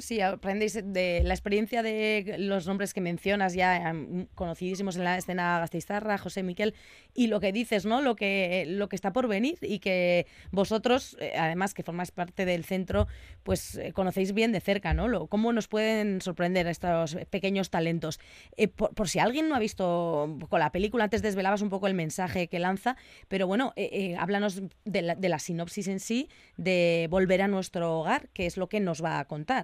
Sí, 0.00 0.20
aprendéis 0.20 0.80
de 0.82 1.22
la 1.24 1.32
experiencia 1.32 1.84
de 1.84 2.34
los 2.38 2.66
nombres 2.66 2.92
que 2.92 3.00
mencionas 3.00 3.54
ya 3.54 3.76
em, 3.76 4.26
conocidísimos 4.34 4.96
en 4.96 5.04
la 5.04 5.16
escena 5.16 5.60
Gasteizarra, 5.60 6.18
José 6.18 6.42
Miquel, 6.42 6.74
y 7.14 7.28
lo 7.28 7.38
que 7.38 7.52
dices, 7.52 7.86
¿no? 7.86 8.02
Lo 8.02 8.16
que, 8.16 8.64
lo 8.66 8.88
que 8.88 8.96
está 8.96 9.12
por 9.12 9.28
venir 9.28 9.58
y 9.62 9.78
que 9.78 10.26
vosotros, 10.50 11.16
eh, 11.20 11.34
además 11.38 11.72
que 11.72 11.84
formáis 11.84 12.10
parte 12.10 12.46
del 12.46 12.64
centro, 12.64 13.06
pues 13.44 13.76
eh, 13.76 13.92
conocéis 13.92 14.32
bien 14.32 14.50
de 14.50 14.60
cerca, 14.60 14.92
¿no? 14.92 15.06
Lo, 15.06 15.28
¿Cómo 15.28 15.52
nos 15.52 15.68
pueden 15.68 16.20
sorprender 16.20 16.66
estos 16.66 17.16
pequeños 17.30 17.70
talentos? 17.70 18.18
Eh, 18.56 18.66
por, 18.66 19.08
si 19.08 19.20
alguien 19.20 19.48
no 19.48 19.54
ha 19.54 19.60
visto 19.60 20.36
con 20.48 20.58
la 20.58 20.72
película, 20.72 21.04
antes 21.04 21.22
desvelabas 21.22 21.62
un 21.62 21.68
poco 21.68 21.86
el 21.86 21.94
mensaje 21.94 22.48
que 22.48 22.58
lanza, 22.58 22.96
pero 23.28 23.46
bueno, 23.46 23.72
háblanos 24.18 24.62
de 24.84 25.02
la, 25.02 25.14
de 25.14 25.28
la 25.28 25.38
sinopsis 25.38 25.86
en 25.86 26.00
sí, 26.00 26.28
de 26.56 27.06
volver 27.08 27.42
a 27.42 27.46
nuestro 27.46 28.00
hogar, 28.00 28.28
que 28.30 28.46
es 28.46 28.56
lo 28.56 28.68
que 28.68 28.80
nos 28.80 29.00
va 29.04 29.20
a 29.20 29.26
contar. 29.26 29.59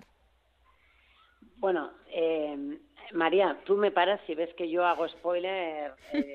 Bueno, 1.57 1.91
eh, 2.09 2.79
María, 3.13 3.59
tú 3.65 3.77
me 3.77 3.91
paras 3.91 4.21
si 4.27 4.35
ves 4.35 4.53
que 4.55 4.69
yo 4.71 4.85
hago 4.85 5.09
spoiler 5.09 5.93
eh, 6.13 6.35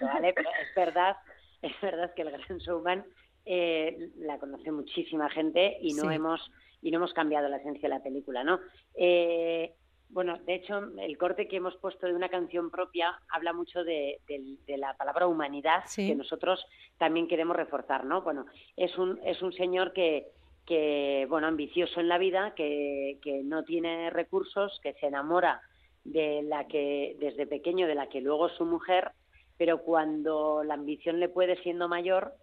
¿vale? 0.00 0.32
Pero 0.34 0.48
es 0.62 0.74
verdad, 0.74 1.16
es 1.62 1.80
verdad 1.80 2.14
que 2.14 2.22
el 2.22 2.30
Gran 2.30 2.58
Showman 2.58 3.04
eh, 3.44 4.10
la 4.18 4.38
conoce 4.38 4.70
muchísima 4.70 5.28
gente 5.30 5.78
y 5.80 5.94
no 5.94 6.10
hemos 6.10 6.50
y 6.82 6.90
no 6.90 6.98
hemos 6.98 7.12
cambiado 7.12 7.48
la 7.48 7.58
esencia 7.58 7.88
de 7.88 7.94
la 7.94 8.02
película, 8.02 8.42
¿no? 8.42 8.58
Eh, 8.94 9.74
bueno, 10.08 10.38
de 10.38 10.54
hecho, 10.54 10.80
el 10.98 11.18
corte 11.18 11.46
que 11.46 11.56
hemos 11.56 11.76
puesto 11.76 12.06
de 12.06 12.14
una 12.14 12.28
canción 12.28 12.70
propia 12.70 13.20
habla 13.28 13.52
mucho 13.52 13.84
de, 13.84 14.20
la 14.66 14.96
palabra 14.96 15.26
humanidad 15.26 15.84
que 15.94 16.14
nosotros 16.16 16.64
también 16.98 17.28
queremos 17.28 17.54
reforzar, 17.54 18.04
¿no? 18.04 18.22
Bueno, 18.22 18.46
es 18.76 18.96
un, 18.98 19.20
es 19.24 19.40
un 19.42 19.52
señor 19.52 19.92
que, 19.92 20.32
que, 20.70 21.26
bueno, 21.28 21.48
ambicioso 21.48 21.98
en 21.98 22.06
la 22.06 22.16
vida, 22.16 22.54
que, 22.54 23.18
que 23.24 23.42
no 23.42 23.64
tiene 23.64 24.08
recursos, 24.10 24.78
que 24.84 24.92
se 24.94 25.06
enamora 25.06 25.60
de 26.04 26.42
la 26.42 26.68
que, 26.68 27.16
desde 27.18 27.48
pequeño, 27.48 27.88
de 27.88 27.96
la 27.96 28.08
que 28.08 28.20
luego 28.20 28.46
es 28.46 28.52
su 28.52 28.64
mujer, 28.64 29.10
pero 29.58 29.82
cuando 29.82 30.62
la 30.62 30.74
ambición 30.74 31.18
le 31.18 31.28
puede 31.28 31.60
siendo 31.64 31.88
mayor, 31.88 32.34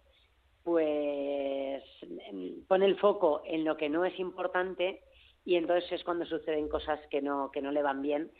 pues 0.62 1.82
pone 2.68 2.84
el 2.84 2.98
foco 2.98 3.40
en 3.46 3.64
lo 3.64 3.78
que 3.78 3.88
no 3.88 4.04
es 4.04 4.18
importante 4.18 5.00
y 5.46 5.54
entonces 5.54 5.90
es 5.90 6.04
cuando 6.04 6.26
suceden 6.26 6.68
cosas 6.68 7.00
que 7.10 7.22
no, 7.22 7.50
que 7.50 7.62
no 7.62 7.72
le 7.72 7.82
van 7.82 8.02
bien. 8.02 8.30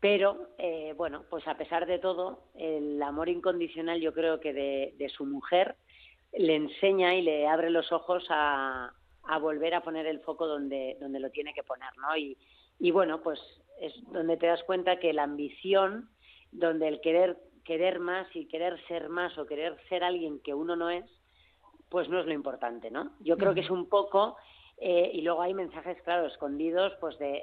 Pero, 0.00 0.48
eh, 0.58 0.92
bueno, 0.96 1.22
pues 1.30 1.46
a 1.46 1.56
pesar 1.56 1.86
de 1.86 2.00
todo, 2.00 2.48
el 2.56 3.00
amor 3.00 3.28
incondicional 3.28 4.00
yo 4.00 4.12
creo 4.12 4.40
que 4.40 4.52
de, 4.52 4.94
de 4.98 5.08
su 5.08 5.24
mujer 5.24 5.76
le 6.32 6.56
enseña 6.56 7.14
y 7.14 7.22
le 7.22 7.46
abre 7.46 7.70
los 7.70 7.92
ojos 7.92 8.26
a, 8.28 8.92
a 9.24 9.38
volver 9.38 9.74
a 9.74 9.82
poner 9.82 10.06
el 10.06 10.20
foco 10.20 10.46
donde, 10.46 10.96
donde 11.00 11.20
lo 11.20 11.30
tiene 11.30 11.52
que 11.54 11.62
poner, 11.62 11.90
¿no? 11.98 12.16
Y, 12.16 12.36
y 12.78 12.90
bueno, 12.90 13.22
pues 13.22 13.40
es 13.80 13.92
donde 14.12 14.36
te 14.36 14.46
das 14.46 14.62
cuenta 14.64 14.98
que 14.98 15.12
la 15.12 15.24
ambición, 15.24 16.10
donde 16.52 16.88
el 16.88 17.00
querer 17.00 17.38
querer 17.64 18.00
más 18.00 18.26
y 18.34 18.46
querer 18.46 18.80
ser 18.86 19.08
más 19.08 19.36
o 19.38 19.46
querer 19.46 19.76
ser 19.88 20.02
alguien 20.02 20.40
que 20.40 20.54
uno 20.54 20.76
no 20.76 20.90
es, 20.90 21.04
pues 21.88 22.08
no 22.08 22.20
es 22.20 22.26
lo 22.26 22.32
importante, 22.32 22.90
¿no? 22.90 23.12
Yo 23.20 23.36
creo 23.36 23.54
que 23.54 23.60
es 23.60 23.70
un 23.70 23.88
poco, 23.88 24.36
eh, 24.78 25.10
y 25.12 25.22
luego 25.22 25.42
hay 25.42 25.54
mensajes, 25.54 26.00
claro, 26.02 26.26
escondidos, 26.26 26.92
pues 27.00 27.18
de 27.18 27.42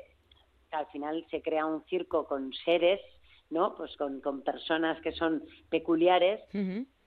que 0.70 0.76
al 0.76 0.88
final 0.88 1.26
se 1.30 1.42
crea 1.42 1.66
un 1.66 1.84
circo 1.86 2.26
con 2.26 2.52
seres, 2.66 3.00
¿no? 3.50 3.76
Pues 3.76 3.96
con, 3.98 4.22
con 4.22 4.42
personas 4.42 5.00
que 5.02 5.12
son 5.12 5.44
peculiares, 5.70 6.42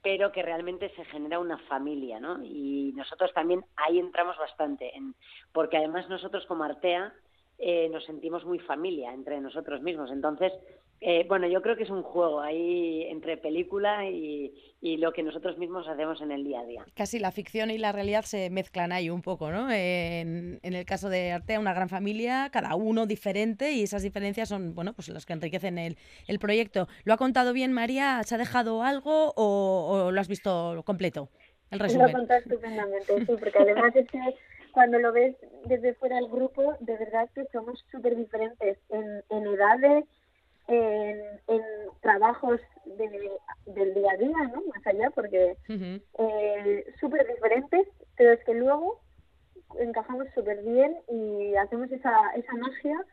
pero 0.03 0.33
que 0.33 0.43
realmente 0.43 0.91
se 0.97 1.05
genera 1.07 1.39
una 1.39 1.59
familia, 1.59 2.19
¿no? 2.21 2.43
Y 2.43 2.93
nosotros 2.97 3.33
también 3.35 3.65
ahí 3.77 3.99
entramos 3.99 4.37
bastante, 4.39 4.97
en, 4.97 5.15
porque 5.53 5.77
además 5.77 6.09
nosotros 6.09 6.47
como 6.47 6.65
Artea 6.65 7.13
eh, 7.59 7.89
nos 7.91 8.05
sentimos 8.05 8.45
muy 8.45 8.59
familia 8.61 9.13
entre 9.13 9.41
nosotros 9.41 9.83
mismos. 9.83 10.11
Entonces, 10.11 10.53
eh, 11.03 11.25
bueno, 11.27 11.49
yo 11.49 11.63
creo 11.63 11.77
que 11.77 11.85
es 11.85 11.91
un 11.91 12.03
juego 12.03 12.43
ahí 12.43 13.05
entre 13.09 13.39
película 13.39 14.07
y, 14.07 14.53
lo 14.83 15.13
que 15.13 15.23
nosotros 15.23 15.57
mismos 15.57 15.89
hacemos 15.89 16.21
en 16.21 16.31
el 16.31 16.45
día 16.45 16.61
a 16.61 16.65
día. 16.65 16.85
Casi 16.95 17.19
la 17.19 17.33
ficción 17.33 17.71
y 17.71 17.79
la 17.79 17.93
realidad 17.93 18.23
se 18.23 18.51
mezclan 18.51 18.93
ahí 18.93 19.09
un 19.09 19.23
poco, 19.23 19.51
¿no? 19.51 19.71
En, 19.71 20.59
el 20.63 20.85
caso 20.85 21.09
de 21.09 21.33
Artea, 21.33 21.59
una 21.59 21.73
gran 21.73 21.89
familia, 21.89 22.51
cada 22.53 22.75
uno 22.75 23.07
diferente 23.07 23.73
y 23.73 23.83
esas 23.83 24.03
diferencias 24.03 24.49
son, 24.49 24.75
bueno, 24.75 24.93
pues 24.93 25.09
las 25.09 25.25
que 25.25 25.33
enriquecen 25.33 25.79
el, 25.79 25.97
el 26.27 26.39
proyecto. 26.39 26.87
¿Lo 27.05 27.15
ha 27.15 27.17
contado 27.17 27.53
bien 27.55 27.73
María? 27.73 28.23
¿Se 28.25 28.35
ha 28.35 28.39
dejado 28.39 28.83
algo 28.83 29.33
o, 29.37 30.11
lo 30.13 30.21
has 30.21 30.29
visto 30.29 30.83
completo? 30.85 31.29
El 31.71 31.79
resumen. 31.79 32.07
Lo 32.07 32.11
ha 32.11 32.19
contado 32.19 32.41
estupendamente, 32.41 33.25
sí, 33.27 33.37
porque 33.39 33.59
además 33.59 33.97
es 33.97 34.09
que 34.09 34.21
cuando 34.73 34.99
lo 34.99 35.13
ves 35.13 35.37
desde 35.65 35.95
fuera 35.95 36.17
del 36.17 36.29
grupo, 36.29 36.75
de 36.81 36.97
verdad 36.97 37.29
que 37.35 37.45
somos 37.53 37.85
súper 37.91 38.17
diferentes 38.17 38.79
en, 38.91 39.23
en 39.31 39.47
edades, 39.47 40.05
en, 40.71 41.61
trabajos 42.01 42.61
del 42.87 43.95
día 43.95 44.13
a 44.13 44.17
día, 44.17 44.51
¿no? 44.55 44.63
Más 44.75 44.87
allá, 44.87 45.11
porque 45.11 45.57
eh, 45.69 46.95
súper 46.99 47.27
diferentes, 47.27 47.87
pero 48.17 48.33
es 48.33 48.45
que 48.45 48.55
luego 48.55 49.01
encajamos 49.79 50.27
súper 50.35 50.63
bien 50.63 50.97
y 51.09 51.55
hacemos 51.57 51.91
esa, 51.93 52.13
esa 52.35 52.53
magia 52.55 53.05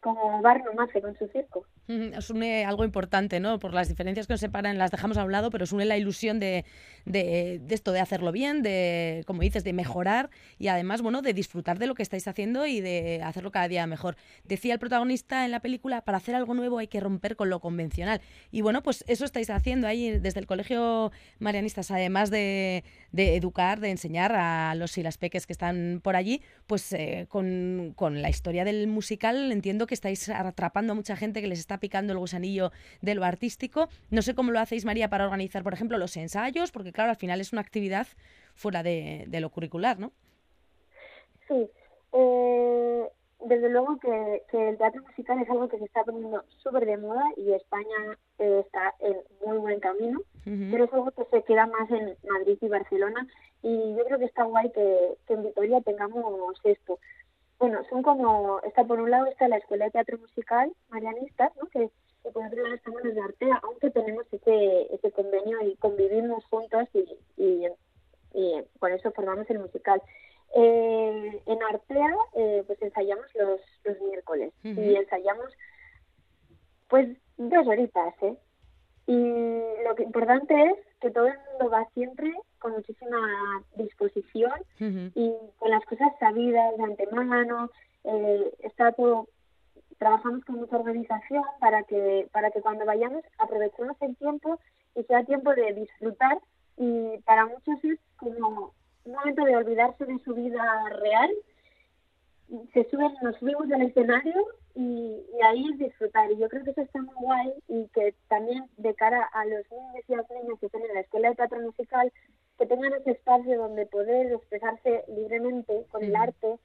como 0.00 0.42
Barnum 0.42 0.78
hace 0.80 1.00
con 1.00 1.16
su 1.16 1.28
circo. 1.28 1.64
Os 2.16 2.30
une 2.30 2.64
algo 2.64 2.84
importante, 2.84 3.40
¿no? 3.40 3.58
Por 3.58 3.74
las 3.74 3.88
diferencias 3.88 4.26
que 4.26 4.34
nos 4.34 4.40
separan 4.40 4.78
las 4.78 4.90
dejamos 4.90 5.16
a 5.16 5.24
un 5.24 5.32
lado, 5.32 5.50
pero 5.50 5.64
os 5.64 5.72
une 5.72 5.84
la 5.84 5.96
ilusión 5.96 6.40
de, 6.40 6.64
de, 7.04 7.60
esto, 7.70 7.92
de 7.92 8.00
hacerlo 8.00 8.32
bien, 8.32 8.62
de, 8.62 9.22
como 9.26 9.42
dices, 9.42 9.64
de 9.64 9.72
mejorar 9.72 10.30
y 10.58 10.68
además, 10.68 11.02
bueno, 11.02 11.22
de 11.22 11.34
disfrutar 11.34 11.78
de 11.78 11.86
lo 11.86 11.94
que 11.94 12.02
estáis 12.02 12.26
haciendo 12.28 12.66
y 12.66 12.80
de 12.80 13.22
hacerlo 13.22 13.50
cada 13.50 13.68
día 13.68 13.86
mejor. 13.86 14.16
Decía 14.44 14.74
el 14.74 14.78
protagonista 14.78 15.44
en 15.44 15.50
la 15.50 15.60
película, 15.60 16.02
para 16.02 16.18
hacer 16.18 16.34
algo 16.34 16.54
nuevo 16.54 16.78
hay 16.78 16.88
que 16.88 17.00
romper 17.00 17.36
con 17.36 17.50
lo 17.50 17.60
convencional. 17.60 18.20
Y 18.50 18.60
bueno, 18.62 18.82
pues 18.82 19.04
eso 19.08 19.24
estáis 19.24 19.50
haciendo 19.50 19.86
ahí 19.86 20.18
desde 20.18 20.40
el 20.40 20.46
Colegio 20.46 21.12
Marianistas, 21.38 21.90
además 21.90 22.30
de, 22.30 22.84
educar, 23.12 23.80
de 23.80 23.90
enseñar 23.90 24.34
a 24.34 24.74
los 24.74 24.96
y 24.98 25.02
las 25.02 25.18
peques 25.18 25.46
que 25.46 25.52
están 25.52 26.00
por 26.02 26.16
allí, 26.16 26.42
pues 26.66 26.92
eh, 26.92 27.26
con, 27.28 27.92
con 27.96 28.22
la 28.22 28.30
historia 28.30 28.64
del 28.64 28.86
musical 28.86 29.52
entiendo 29.52 29.86
que 29.86 29.94
estáis 29.94 30.28
atrapando 30.28 30.92
a 30.92 30.96
mucha 30.96 31.16
gente 31.16 31.40
que 31.40 31.46
les 31.46 31.58
está 31.58 31.78
picando 31.82 32.14
el 32.14 32.18
gusanillo 32.18 32.70
de 33.02 33.14
lo 33.14 33.24
artístico. 33.24 33.88
No 34.10 34.22
sé 34.22 34.34
cómo 34.34 34.52
lo 34.52 34.60
hacéis, 34.60 34.86
María, 34.86 35.10
para 35.10 35.24
organizar, 35.24 35.62
por 35.62 35.74
ejemplo, 35.74 35.98
los 35.98 36.16
ensayos, 36.16 36.72
porque 36.72 36.92
claro, 36.92 37.10
al 37.10 37.16
final 37.16 37.40
es 37.40 37.52
una 37.52 37.60
actividad 37.60 38.06
fuera 38.54 38.82
de, 38.82 39.26
lo 39.40 39.50
curricular, 39.50 39.98
¿no? 39.98 40.12
Sí. 41.48 41.68
Eh, 42.14 43.08
desde 43.44 43.68
luego 43.68 43.98
que, 43.98 44.42
el 44.52 44.78
teatro 44.78 45.02
musical 45.02 45.42
es 45.42 45.50
algo 45.50 45.68
que 45.68 45.78
se 45.78 45.84
está 45.84 46.04
poniendo 46.04 46.44
súper 46.62 46.86
de 46.86 46.96
moda 46.96 47.24
y 47.36 47.52
España 47.52 48.16
eh, 48.38 48.62
está 48.64 48.94
en 49.00 49.16
muy 49.44 49.58
buen 49.58 49.80
camino, 49.80 50.20
pero 50.44 50.84
es 50.84 50.92
algo 50.92 51.10
que 51.10 51.24
se 51.24 51.42
queda 51.42 51.66
más 51.66 51.90
en 51.90 52.16
Madrid 52.28 52.58
y 52.60 52.68
Barcelona 52.68 53.26
y 53.62 53.94
yo 53.96 54.04
creo 54.04 54.18
que 54.18 54.26
está 54.26 54.44
guay 54.44 54.70
que, 54.70 55.16
en 55.28 55.42
Vitoria 55.42 55.80
tengamos 55.80 56.60
esto. 56.64 56.98
Bueno, 57.62 57.80
son 57.88 58.02
como, 58.02 58.60
está 58.64 58.82
por 58.82 58.98
un 59.00 59.08
lado 59.08 59.26
está 59.26 59.46
la 59.46 59.58
Escuela 59.58 59.84
de 59.84 59.92
Teatro 59.92 60.18
Musical 60.18 60.72
Marianistas, 60.88 61.52
¿no? 61.56 61.68
que, 61.68 61.90
por 62.32 62.44
otro 62.44 62.60
lado 62.60 62.74
estamos 62.74 63.04
en 63.04 63.20
Artea, 63.20 63.60
aunque 63.62 63.88
tenemos 63.90 64.26
ese, 64.32 64.92
ese 64.92 65.12
convenio 65.12 65.62
y 65.62 65.76
convivimos 65.76 66.44
juntos 66.46 66.88
y, 66.92 67.06
y, 67.36 67.68
y 68.34 68.64
con 68.80 68.90
eso 68.90 69.12
formamos 69.12 69.48
el 69.48 69.60
musical. 69.60 70.02
Eh, 70.56 71.40
en 71.46 71.62
Artea, 71.62 72.12
eh, 72.34 72.64
pues 72.66 72.82
ensayamos 72.82 73.26
los, 73.36 73.60
los 73.84 74.00
miércoles 74.00 74.52
y 74.64 74.96
ensayamos, 74.96 75.52
pues, 76.88 77.16
dos 77.36 77.64
horitas, 77.68 78.12
¿eh? 78.22 78.36
Y 79.06 79.84
lo 79.84 79.94
que 79.94 80.02
importante 80.02 80.52
es 80.64 80.78
que 81.02 81.10
todo 81.10 81.26
el 81.26 81.38
mundo 81.50 81.68
va 81.68 81.84
siempre 81.94 82.32
con 82.60 82.72
muchísima 82.72 83.18
disposición 83.76 84.52
y 84.78 85.32
con 85.58 85.70
las 85.70 85.84
cosas 85.84 86.12
sabidas 86.20 86.76
de 86.78 86.84
antemano. 86.84 87.70
Eh, 88.04 88.54
está 88.60 88.92
todo, 88.92 89.28
trabajamos 89.98 90.44
con 90.44 90.60
mucha 90.60 90.76
organización 90.76 91.42
para 91.60 91.82
que 91.82 92.28
para 92.32 92.50
que 92.52 92.60
cuando 92.60 92.86
vayamos 92.86 93.24
aprovechemos 93.38 93.96
el 94.00 94.16
tiempo 94.16 94.58
y 94.94 95.02
sea 95.04 95.24
tiempo 95.24 95.54
de 95.54 95.74
disfrutar 95.74 96.38
y 96.76 97.18
para 97.24 97.46
muchos 97.46 97.84
es 97.84 97.98
como 98.16 98.72
un 99.04 99.12
momento 99.12 99.44
de 99.44 99.56
olvidarse 99.56 100.04
de 100.04 100.18
su 100.20 100.34
vida 100.34 100.64
real. 101.00 101.30
Se 102.72 102.88
suben, 102.90 103.12
nos 103.22 103.36
subimos 103.38 103.70
al 103.72 103.82
escenario 103.82 104.34
y, 104.74 105.24
ahí 105.44 105.64
es 105.72 105.78
disfrutar. 105.78 106.30
Y 106.30 106.38
yo 106.38 106.48
creo 106.48 106.64
que 106.64 106.70
eso 106.70 106.82
está 106.82 107.00
muy 107.02 107.14
guay 107.14 107.52
y 107.68 107.88
que 107.88 108.14
también 108.28 108.64
de 108.76 108.94
cara 108.94 109.22
a 109.32 109.44
los 109.44 109.70
niños 109.70 110.04
y 110.08 110.16
las 110.16 110.30
niñas 110.30 110.58
que 110.60 110.66
están 110.66 110.82
en 110.82 110.94
la 110.94 111.00
escuela 111.00 111.28
de 111.30 111.36
teatro 111.36 111.60
musical, 111.60 112.12
que 112.58 112.66
tengan 112.66 112.92
ese 112.94 113.12
espacio 113.12 113.58
donde 113.58 113.86
poder 113.86 114.32
expresarse 114.32 115.04
libremente 115.08 115.84
con 115.90 116.04
el 116.04 116.14
arte, 116.14 116.58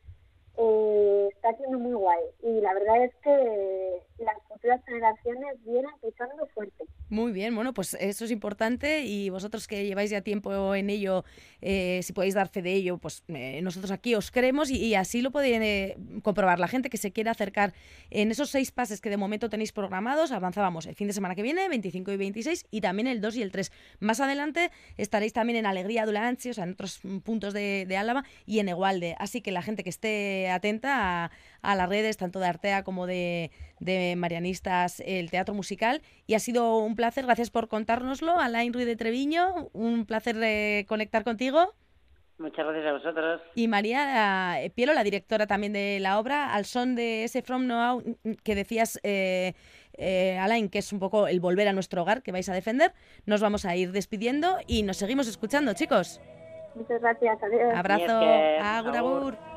eh, 0.58 1.30
está 1.34 1.56
siendo 1.56 1.80
muy 1.80 1.94
guay. 1.94 2.20
Y 2.44 2.62
la 2.62 2.74
verdad 2.74 3.04
es 3.04 3.14
que 3.24 4.02
las 4.18 4.36
futuras 4.48 4.84
generaciones 4.86 5.56
vienen 5.64 5.92
pisando 6.02 6.48
fuerte. 6.48 6.86
Muy 7.10 7.32
bien, 7.32 7.56
bueno, 7.56 7.74
pues 7.74 7.94
eso 8.00 8.26
es 8.26 8.32
importante 8.32 9.02
y 9.06 9.30
vosotros 9.30 9.68
que 9.68 9.86
lleváis 9.86 10.10
ya 10.10 10.22
tiempo 10.22 10.76
en 10.76 10.90
ello, 10.90 11.24
eh, 11.62 12.02
si 12.04 12.12
podéis 12.12 12.34
dar 12.34 12.50
fe 12.50 12.62
de 12.62 12.74
ello, 12.74 12.98
pues 12.98 13.24
eh, 13.28 13.62
nosotros 13.62 13.92
aquí 13.92 14.16
os 14.16 14.32
creemos 14.32 14.70
y, 14.72 14.96
así 14.96 15.22
lo 15.22 15.32
puede 15.32 15.96
comprobar 16.24 16.60
la 16.60 16.68
gente 16.68 16.90
que 16.90 16.98
se 16.98 17.12
quiera 17.12 17.32
acercar 17.32 17.74
en 18.10 18.32
esos 18.32 18.50
seis 18.50 18.72
pases 18.72 19.00
que 19.00 19.10
de 19.10 19.18
momento 19.18 19.50
tenéis 19.50 19.72
programados. 19.72 20.32
Avanzábamos 20.32 20.88
el 20.88 20.96
fin 20.96 21.08
de 21.08 21.14
semana 21.14 21.36
que 21.36 21.44
viene, 21.44 21.70
25 21.70 22.12
y 22.12 22.18
26, 22.18 22.66
y 22.72 22.82
también 22.82 23.08
el 23.08 23.22
2 23.22 23.38
y 23.38 23.42
el 23.44 23.52
3. 23.52 23.72
Más 24.00 24.20
adelante 24.20 24.72
estaréis 24.98 25.34
también 25.34 25.58
en 25.58 25.66
Alegría 25.68 26.06
Dulanchi, 26.06 26.50
o 26.50 26.54
sea, 26.54 26.64
en 26.64 26.72
otros 26.72 27.00
puntos 27.24 27.54
de, 27.54 27.86
de 27.88 27.98
Álava 27.98 28.26
y 28.46 28.60
en 28.60 28.70
Egualde. 28.70 29.16
Así 29.20 29.42
que 29.42 29.52
la 29.52 29.62
gente 29.62 29.84
que 29.84 29.90
esté 29.90 30.47
atenta 30.52 31.32
a, 31.62 31.76
las 31.76 31.90
redes, 31.90 32.18
tanto 32.18 32.40
de 32.40 32.48
Artea 32.48 32.84
como 32.84 33.08
de, 33.08 33.52
Marianistas, 34.18 35.02
el 35.06 35.30
teatro 35.32 35.54
musical. 35.54 36.02
Y 36.26 36.34
ha 36.36 36.40
sido 36.40 36.78
un 36.78 36.96
placer, 36.96 37.26
gracias 37.26 37.50
por 37.50 37.68
contárnoslo. 37.68 38.40
Alain 38.40 38.74
Ruiz 38.74 38.86
de 38.86 38.96
Treviño, 38.96 39.70
un 39.74 40.06
placer 40.06 40.86
conectar 40.88 41.24
contigo. 41.24 41.74
Muchas 42.40 42.66
gracias 42.68 42.86
a 42.86 42.94
vosotros. 42.94 43.42
Y 43.56 43.68
María 43.68 44.62
eh, 44.62 44.70
Pielo, 44.70 44.94
la 44.94 45.04
directora 45.04 45.48
también 45.48 45.74
de 45.74 46.00
la 46.00 46.20
obra, 46.20 46.54
al 46.54 46.66
son 46.66 46.96
de 46.96 47.24
ese 47.24 47.42
From 47.42 47.66
Now 47.66 48.04
que 48.44 48.54
decías, 48.54 49.00
eh, 49.04 49.54
eh, 49.94 50.38
Alain, 50.38 50.70
que 50.70 50.80
es 50.80 50.94
un 50.94 51.00
poco 51.00 51.28
el 51.28 51.40
volver 51.40 51.68
a 51.68 51.74
nuestro 51.74 52.04
hogar 52.04 52.22
que 52.22 52.32
vais 52.32 52.48
a 52.48 52.54
defender, 52.54 52.94
nos 53.26 53.42
vamos 53.42 53.66
a 53.66 53.76
ir 53.76 53.92
despidiendo 53.92 54.58
y 54.68 54.84
nos 54.84 54.98
seguimos 54.98 55.28
escuchando, 55.28 55.74
chicos. 55.74 56.22
Muchas 56.76 57.02
gracias, 57.02 57.42
adiós. 57.42 57.74
Abrazo, 57.76 58.20
agur. 58.62 58.98
agur. 58.98 59.57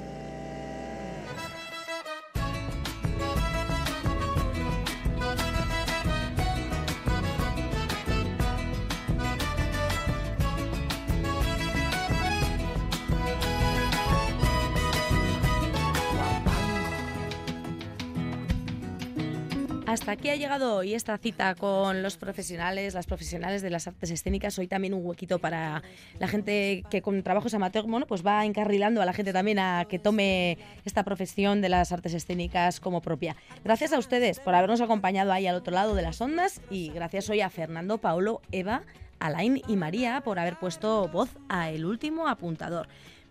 Hasta 20.01 20.13
aquí 20.13 20.29
ha 20.29 20.35
llegado 20.35 20.77
hoy 20.77 20.95
esta 20.95 21.15
cita 21.19 21.53
con 21.53 22.01
los 22.01 22.17
profesionales, 22.17 22.95
las 22.95 23.05
profesionales 23.05 23.61
de 23.61 23.69
las 23.69 23.85
artes 23.85 24.09
escénicas. 24.09 24.57
Hoy 24.57 24.65
también 24.65 24.95
un 24.95 25.05
huequito 25.05 25.37
para 25.37 25.83
la 26.17 26.27
gente 26.27 26.83
que 26.89 27.03
con 27.03 27.21
trabajos 27.21 27.53
amateur, 27.53 27.85
bueno, 27.85 28.07
pues 28.07 28.25
va 28.25 28.43
encarrilando 28.43 29.03
a 29.03 29.05
la 29.05 29.13
gente 29.13 29.31
también 29.31 29.59
a 29.59 29.85
que 29.87 29.99
tome 29.99 30.57
esta 30.85 31.03
profesión 31.03 31.61
de 31.61 31.69
las 31.69 31.91
artes 31.91 32.15
escénicas 32.15 32.79
como 32.79 33.03
propia. 33.03 33.35
Gracias 33.63 33.93
a 33.93 33.99
ustedes 33.99 34.39
por 34.39 34.55
habernos 34.55 34.81
acompañado 34.81 35.31
ahí 35.31 35.45
al 35.45 35.55
otro 35.55 35.71
lado 35.71 35.93
de 35.93 36.01
las 36.01 36.19
ondas 36.19 36.61
y 36.71 36.89
gracias 36.89 37.29
hoy 37.29 37.41
a 37.41 37.51
Fernando, 37.51 37.99
Paolo, 37.99 38.41
Eva, 38.51 38.81
Alain 39.19 39.61
y 39.67 39.75
María 39.75 40.21
por 40.21 40.39
haber 40.39 40.57
puesto 40.57 41.09
voz 41.09 41.29
a 41.47 41.69
El 41.69 41.85
Último 41.85 42.27
Apuntador. 42.27 42.87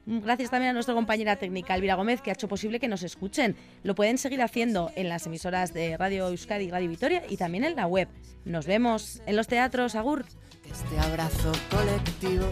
Gracias 0.06 0.50
también 0.50 0.70
a 0.70 0.72
nuestra 0.72 0.94
compañera 0.94 1.36
técnica 1.36 1.74
Elvira 1.74 1.94
Gómez, 1.94 2.20
que 2.20 2.30
ha 2.30 2.32
hecho 2.32 2.48
posible 2.48 2.80
que 2.80 2.88
nos 2.88 3.02
escuchen. 3.02 3.54
Lo 3.82 3.94
pueden 3.94 4.18
seguir 4.18 4.42
haciendo 4.42 4.90
en 4.96 5.08
las 5.08 5.26
emisoras 5.26 5.72
de 5.72 5.96
Radio 5.96 6.28
Euskadi 6.28 6.64
y 6.64 6.70
Radio 6.70 6.88
Vitoria 6.88 7.22
y 7.28 7.36
también 7.36 7.64
en 7.64 7.76
la 7.76 7.86
web. 7.86 8.08
Nos 8.44 8.66
vemos 8.66 9.22
en 9.26 9.36
los 9.36 9.46
teatros, 9.46 9.94
Agur. 9.94 10.24
Este 10.70 10.98
abrazo 10.98 11.52
colectivo 11.70 12.46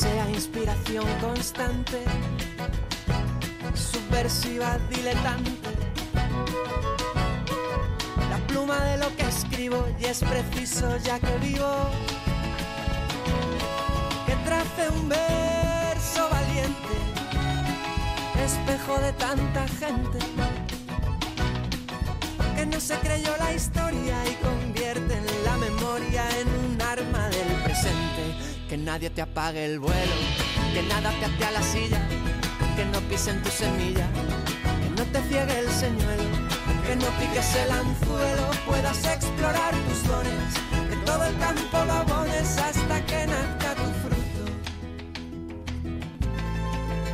sea 0.00 0.30
inspiración 0.30 1.04
constante, 1.20 1.98
subversiva, 3.74 4.78
diletante. 4.88 5.50
La 8.30 8.38
pluma 8.46 8.82
de 8.84 8.96
lo 8.98 9.14
que 9.16 9.24
escribo 9.24 9.86
y 10.00 10.04
es 10.06 10.20
preciso 10.20 10.96
ya 10.98 11.18
que 11.18 11.36
vivo 11.38 11.90
trace 14.74 14.90
un 14.90 15.08
verso 15.08 16.28
valiente, 16.30 16.94
espejo 18.44 18.98
de 19.00 19.12
tanta 19.12 19.66
gente 19.68 20.18
que 22.56 22.66
no 22.66 22.80
se 22.80 22.94
creyó 22.98 23.34
la 23.38 23.52
historia 23.52 24.16
y 24.26 24.34
convierte 24.44 25.14
en 25.14 25.44
la 25.44 25.56
memoria 25.56 26.24
en 26.40 26.48
un 26.48 26.82
arma 26.82 27.28
del 27.28 27.62
presente. 27.64 28.36
Que 28.68 28.76
nadie 28.76 29.10
te 29.10 29.22
apague 29.22 29.64
el 29.64 29.78
vuelo, 29.80 30.12
que 30.72 30.82
nada 30.82 31.10
te 31.18 31.24
ate 31.26 31.52
la 31.52 31.62
silla, 31.62 32.00
que 32.76 32.84
no 32.84 33.00
pisen 33.08 33.42
tu 33.42 33.50
semilla, 33.50 34.06
que 34.82 34.90
no 34.90 35.04
te 35.10 35.22
ciegue 35.28 35.58
el 35.58 35.70
señuelo, 35.70 36.24
que 36.86 36.96
no 36.96 37.06
piques 37.18 37.54
el 37.56 37.70
anzuelo, 37.72 38.50
puedas 38.66 39.04
explorar 39.04 39.74
tus 39.88 40.06
dones, 40.06 40.54
que 40.88 40.96
todo 41.04 41.24
el 41.24 41.36
campo 41.38 41.84
lo 41.84 41.92
abones 41.92 42.58
hasta 42.58 43.06
que 43.06 43.26
nazca 43.26 43.79